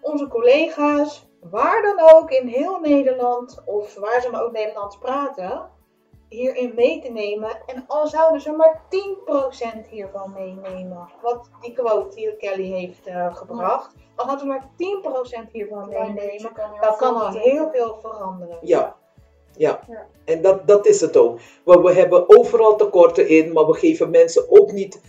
onze 0.00 0.28
collega's, 0.28 1.28
waar 1.40 1.82
dan 1.82 2.10
ook 2.14 2.30
in 2.30 2.46
heel 2.46 2.78
Nederland, 2.78 3.62
of 3.64 3.94
waar 3.94 4.20
ze 4.20 4.30
maar 4.30 4.42
ook 4.42 4.52
Nederlands 4.52 4.98
praten, 4.98 5.70
hierin 6.30 6.72
mee 6.74 7.00
te 7.02 7.10
nemen. 7.10 7.50
En 7.66 7.84
al 7.86 8.06
zouden 8.06 8.40
ze 8.40 8.50
maar 8.52 8.82
10% 9.84 9.88
hiervan 9.88 10.32
meenemen, 10.32 11.08
wat 11.22 11.50
die 11.60 11.72
quote 11.72 12.14
die 12.16 12.36
Kelly 12.36 12.70
heeft 12.72 13.06
eh, 13.06 13.34
gebracht, 13.36 13.94
al 14.16 14.26
hadden 14.26 14.38
ze 14.40 14.46
maar 14.46 14.68
10% 15.46 15.50
hiervan 15.52 15.88
meenemen, 15.88 16.50
dan 16.80 16.96
kan 16.96 17.16
al 17.16 17.32
heel 17.32 17.68
veel 17.72 17.98
veranderen. 18.02 18.58
ja. 18.62 18.98
Ja, 19.56 19.80
Ja. 19.88 20.06
en 20.24 20.42
dat, 20.42 20.66
dat 20.66 20.86
is 20.86 21.00
het 21.00 21.16
ook. 21.16 21.38
Want 21.64 21.84
we 21.84 21.92
hebben 21.92 22.38
overal 22.38 22.76
tekorten 22.76 23.28
in, 23.28 23.52
maar 23.52 23.66
we 23.66 23.74
geven 23.74 24.10
mensen 24.10 24.50
ook 24.50 24.72
niet, 24.72 25.00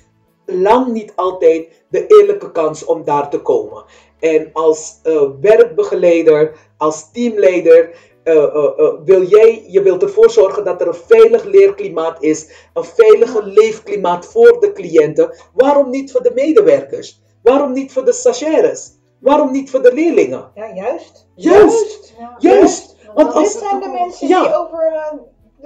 lang 0.45 0.87
niet 0.87 1.13
altijd, 1.15 1.83
de 1.89 2.07
eerlijke 2.07 2.51
kans 2.51 2.85
om 2.85 3.03
daar 3.03 3.29
te 3.29 3.41
komen. 3.41 3.83
En 4.19 4.49
als 4.53 4.99
eh, 5.03 5.29
werkbegeleider, 5.41 6.57
als 6.77 7.11
teamleider, 7.11 7.95
eh, 8.23 8.43
eh, 8.43 8.65
eh, 8.77 8.93
wil 9.05 9.23
jij, 9.23 9.65
je 9.67 9.81
wilt 9.81 10.03
ervoor 10.03 10.29
zorgen 10.29 10.63
dat 10.63 10.81
er 10.81 10.87
een 10.87 10.93
veilig 10.93 11.43
leerklimaat 11.43 12.23
is, 12.23 12.67
een 12.73 12.83
veilige 12.83 13.43
leefklimaat 13.43 14.25
voor 14.25 14.59
de 14.59 14.71
cliënten. 14.73 15.35
Waarom 15.53 15.89
niet 15.89 16.11
voor 16.11 16.23
de 16.23 16.31
medewerkers? 16.35 17.21
Waarom 17.43 17.71
niet 17.73 17.93
voor 17.93 18.05
de 18.05 18.13
stagiaires? 18.13 18.91
Waarom 19.19 19.51
niet 19.51 19.69
voor 19.69 19.81
de 19.81 19.93
leerlingen? 19.93 20.51
Ja, 20.55 20.73
juist. 20.73 21.27
Juist, 21.35 22.13
Ja. 22.17 22.35
juist. 22.39 22.95
Want 23.05 23.33
Want 23.33 23.45
dit 23.45 23.61
als, 23.61 23.69
zijn 23.69 23.79
de 23.79 23.89
mensen 23.89 24.27
ja. 24.27 24.41
die 24.43 24.55
over, 24.55 24.93
eh, 24.93 25.13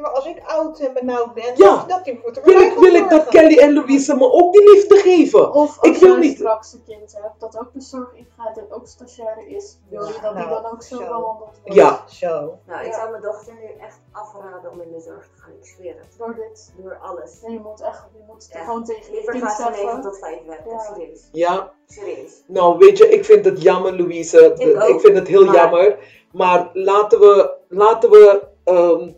als 0.03 0.25
ik 0.25 0.41
oud 0.45 0.79
en 0.79 0.93
benauwd 0.93 1.33
ben, 1.33 1.53
Ja. 1.55 1.85
dat 1.87 2.03
die 2.05 2.19
voor 2.21 2.31
te 2.33 2.41
Wil 2.43 2.59
ik, 2.59 2.73
wil 2.77 2.93
ik 2.93 3.09
dat 3.09 3.27
Kelly 3.27 3.57
en 3.59 3.73
Louise 3.73 4.15
me 4.15 4.31
ook 4.31 4.53
die 4.53 4.71
liefde 4.73 4.95
geven? 4.95 5.53
Of 5.53 5.77
Ik 5.81 5.89
als 5.89 5.99
wil 5.99 6.11
jij 6.11 6.19
niet- 6.19 6.37
straks 6.37 6.73
een 6.73 6.83
kind 6.87 7.13
hebt 7.21 7.39
dat 7.39 7.57
ook 7.59 7.73
de 7.73 7.81
zorg 7.81 8.13
ingaat 8.13 8.57
en 8.57 8.65
ook 8.69 8.87
stagiaire 8.87 9.45
is, 9.47 9.77
wil 9.89 10.05
je 10.05 10.11
dat 10.21 10.35
die 10.35 10.45
Nou, 10.45 10.61
dan 10.61 10.71
ook 10.71 10.83
zo 10.83 10.97
behandeld 10.97 11.37
wordt? 11.39 11.59
Ja. 11.63 12.03
Zo. 12.07 12.57
Nou, 12.65 12.79
ik 12.85 12.91
Ja. 12.91 12.93
zou 12.97 13.09
mijn 13.09 13.21
dochter 13.21 13.53
nu 13.53 13.83
echt 13.85 13.99
afraden 14.11 14.71
om 14.71 14.81
in 14.81 14.91
de 14.91 14.99
zorg 14.99 15.27
te 15.35 15.41
gaan. 15.41 15.51
Ik 15.61 15.65
zweer 15.65 15.95
het. 15.97 16.17
Door 16.17 16.35
dit. 16.35 16.73
Door 16.77 16.97
alles. 17.01 17.39
Je 17.47 17.59
moet 17.63 17.81
echt, 17.81 18.03
je 18.13 18.23
moet 18.27 18.47
Ja. 18.53 18.63
gewoon 18.63 18.83
tegen 18.83 19.13
je 19.15 19.21
kind 19.23 19.43
gaan 19.43 19.55
van 19.55 19.71
9 19.71 19.83
zeggen. 19.85 20.01
tot 20.01 20.19
5 20.19 20.39
werken. 20.47 20.71
Ja. 20.71 20.79
Serieus. 20.79 21.29
Ja, 21.31 21.71
Serieus. 21.87 22.43
nou 22.47 22.77
weet 22.77 22.97
je, 22.97 23.09
ik 23.09 23.25
vind 23.25 23.45
het 23.45 23.61
jammer 23.61 23.97
Louise. 23.97 24.53
Ik 24.57 24.81
ook, 24.81 24.89
ik 24.89 24.99
vind 24.99 25.17
het 25.17 25.27
heel 25.27 25.45
maar- 25.45 25.55
jammer. 25.55 25.97
Maar 26.31 26.69
laten 26.73 27.19
we, 27.19 27.53
laten 27.67 28.09
we 28.09 28.47
ehm, 28.63 29.11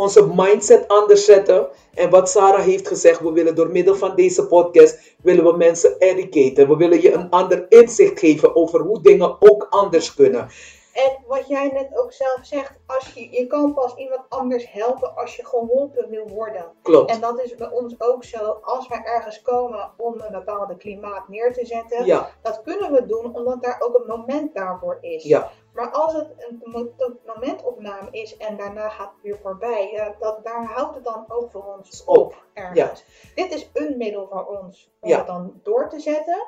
onze 0.00 0.26
mindset 0.34 0.88
anders 0.88 1.24
zetten. 1.24 1.68
En 1.94 2.10
wat 2.10 2.30
Sarah 2.30 2.64
heeft 2.64 2.88
gezegd, 2.88 3.20
we 3.20 3.32
willen 3.32 3.54
door 3.54 3.70
middel 3.70 3.94
van 3.94 4.14
deze 4.14 4.46
podcast, 4.46 4.98
willen 5.22 5.44
we 5.44 5.56
mensen 5.56 5.98
educaten. 5.98 6.68
We 6.68 6.76
willen 6.76 7.02
je 7.02 7.12
een 7.12 7.30
ander 7.30 7.66
inzicht 7.68 8.18
geven 8.18 8.56
over 8.56 8.80
hoe 8.80 9.02
dingen 9.02 9.36
ook 9.40 9.66
anders 9.70 10.14
kunnen. 10.14 10.48
En 10.92 11.16
wat 11.26 11.48
jij 11.48 11.70
net 11.72 11.98
ook 11.98 12.12
zelf 12.12 12.38
zegt, 12.42 12.72
als 12.86 13.12
je, 13.14 13.30
je 13.30 13.46
kan 13.46 13.74
pas 13.74 13.94
iemand 13.94 14.20
anders 14.28 14.72
helpen 14.72 15.16
als 15.16 15.36
je 15.36 15.46
geholpen 15.46 16.08
wil 16.08 16.28
worden. 16.28 16.64
Klopt. 16.82 17.10
En 17.10 17.20
dat 17.20 17.40
is 17.42 17.54
bij 17.54 17.70
ons 17.70 17.94
ook 17.98 18.24
zo, 18.24 18.58
als 18.62 18.88
wij 18.88 19.02
ergens 19.04 19.42
komen 19.42 19.90
om 19.96 20.14
een 20.18 20.32
bepaalde 20.32 20.76
klimaat 20.76 21.28
neer 21.28 21.52
te 21.52 21.66
zetten, 21.66 22.04
Ja, 22.06 22.30
dat 22.42 22.62
kunnen 22.62 22.92
we 22.92 23.06
doen 23.06 23.36
omdat 23.36 23.62
daar 23.62 23.76
ook 23.80 23.94
een 23.98 24.06
moment 24.06 24.54
daarvoor 24.54 24.98
is. 25.00 25.24
ja, 25.24 25.50
Maar 25.80 25.90
als 25.90 26.12
het 26.12 26.34
een 26.38 26.60
mo- 26.64 26.92
een 26.96 27.18
momentopname 27.26 28.08
is 28.10 28.36
en 28.36 28.56
daarna 28.56 28.88
gaat 28.88 29.12
het 29.12 29.22
weer 29.22 29.38
voorbij, 29.38 29.90
ja, 29.92 30.14
dat, 30.18 30.44
daar 30.44 30.64
houdt 30.64 30.94
het 30.94 31.04
dan 31.04 31.24
ook 31.28 31.50
voor 31.50 31.74
ons 31.76 32.04
Op. 32.04 32.16
op 32.16 32.44
ergens. 32.52 33.04
Dit 33.34 33.52
is 33.52 33.70
een 33.72 33.96
middel 33.96 34.28
voor 34.28 34.46
ons 34.46 34.92
om 35.00 35.08
Ja. 35.08 35.18
het 35.18 35.26
dan 35.26 35.60
door 35.62 35.88
te 35.88 36.00
zetten. 36.00 36.46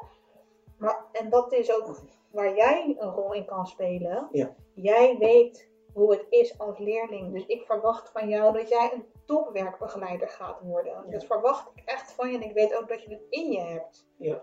Maar, 0.78 1.04
en 1.12 1.30
dat 1.30 1.52
is 1.52 1.72
ook 1.74 1.96
waar 2.30 2.54
jij 2.54 2.96
een 2.98 3.10
rol 3.10 3.32
in 3.32 3.44
kan 3.44 3.66
spelen. 3.66 4.28
Ja. 4.32 4.54
Jij 4.74 5.16
weet 5.18 5.70
hoe 5.94 6.10
het 6.12 6.26
is 6.28 6.58
als 6.58 6.78
leerling. 6.78 7.32
Dus 7.32 7.46
ik 7.46 7.62
verwacht 7.62 8.08
van 8.10 8.28
jou 8.28 8.52
dat 8.52 8.68
jij 8.68 8.90
een 8.94 9.06
topwerkbegeleider 9.26 10.28
gaat 10.28 10.60
worden. 10.60 11.10
Dat 11.10 11.24
verwacht 11.24 11.68
ik 11.74 11.82
echt 11.84 12.12
van 12.12 12.30
je 12.30 12.36
en 12.36 12.42
ik 12.48 12.54
weet 12.54 12.74
ook 12.76 12.88
dat 12.88 13.02
je 13.02 13.10
het 13.10 13.26
in 13.28 13.50
je 13.50 13.60
hebt. 13.60 14.06
Ja. 14.16 14.42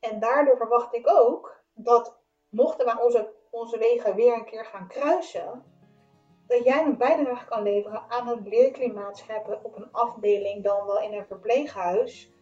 En 0.00 0.20
daardoor 0.20 0.56
verwacht 0.56 0.94
ik 0.94 1.08
ook 1.10 1.62
dat 1.74 2.18
mochten 2.48 2.84
wij 2.84 3.02
onze, 3.02 3.32
onze 3.54 3.78
wegen 3.78 4.14
weer 4.14 4.34
een 4.34 4.44
keer 4.44 4.64
gaan 4.64 4.88
kruisen, 4.88 5.62
dat 6.46 6.64
jij 6.64 6.84
een 6.84 6.96
bijdrage 6.96 7.44
kan 7.44 7.62
leveren 7.62 8.02
aan 8.08 8.26
het 8.26 8.48
leerklimaat 8.48 9.18
scheppen 9.18 9.64
op 9.64 9.76
een 9.76 9.92
afdeling, 9.92 10.64
dan 10.64 10.86
wel 10.86 11.00
in 11.00 11.12
een 11.12 11.26
verpleeghuis, 11.26 12.33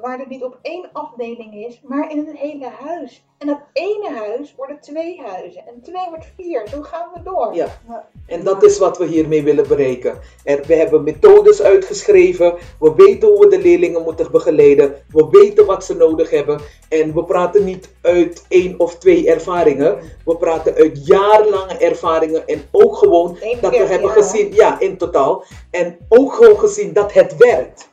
waar 0.00 0.18
het 0.18 0.28
niet 0.28 0.42
op 0.42 0.58
één 0.62 0.88
afdeling 0.92 1.54
is, 1.54 1.80
maar 1.84 2.10
in 2.10 2.18
het 2.18 2.36
hele 2.36 2.68
huis. 2.80 3.26
En 3.38 3.46
dat 3.46 3.60
ene 3.72 4.10
huis 4.10 4.54
worden 4.56 4.80
twee 4.80 5.20
huizen 5.20 5.66
en 5.66 5.80
twee 5.82 6.06
wordt 6.08 6.32
vier. 6.36 6.68
Zo 6.68 6.82
gaan 6.82 7.08
we 7.14 7.22
door. 7.22 7.54
Ja. 7.54 7.80
En 8.26 8.44
dat 8.44 8.62
is 8.62 8.78
wat 8.78 8.98
we 8.98 9.06
hiermee 9.06 9.42
willen 9.42 9.68
bereiken. 9.68 10.18
En 10.44 10.66
we 10.66 10.74
hebben 10.74 11.02
methodes 11.02 11.62
uitgeschreven. 11.62 12.54
We 12.78 12.94
weten 12.96 13.28
hoe 13.28 13.38
we 13.38 13.48
de 13.48 13.58
leerlingen 13.58 14.02
moeten 14.02 14.30
begeleiden. 14.30 15.04
We 15.08 15.28
weten 15.30 15.66
wat 15.66 15.84
ze 15.84 15.94
nodig 15.94 16.30
hebben. 16.30 16.60
En 16.88 17.14
we 17.14 17.24
praten 17.24 17.64
niet 17.64 17.90
uit 18.02 18.44
één 18.48 18.80
of 18.80 18.96
twee 18.98 19.30
ervaringen. 19.30 19.98
We 20.24 20.36
praten 20.36 20.74
uit 20.74 21.06
jarenlange 21.06 21.76
ervaringen. 21.78 22.46
En 22.46 22.62
ook 22.70 22.96
gewoon 22.96 23.38
dat 23.60 23.70
we 23.70 23.76
40 23.76 23.88
hebben 23.88 24.08
jaar, 24.08 24.16
gezien, 24.22 24.54
ja, 24.54 24.80
in 24.80 24.96
totaal. 24.96 25.44
En 25.70 25.98
ook 26.08 26.32
gewoon 26.32 26.58
gezien 26.58 26.92
dat 26.92 27.12
het 27.12 27.36
werkt. 27.36 27.88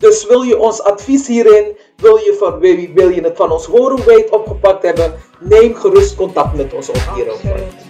Dus 0.00 0.26
wil 0.26 0.42
je 0.42 0.58
ons 0.58 0.82
advies 0.82 1.26
hierin, 1.26 1.76
wil 1.96 2.16
je, 2.16 2.36
van, 2.38 2.58
wil 2.94 3.08
je, 3.08 3.20
het 3.20 3.36
van 3.36 3.50
ons 3.50 3.66
horen 3.66 4.04
het 4.04 4.30
opgepakt 4.30 4.82
hebben, 4.82 5.14
neem 5.40 5.74
gerust 5.74 6.14
contact 6.14 6.56
met 6.56 6.74
ons 6.74 6.88
op 6.88 6.96
hierover. 7.14 7.89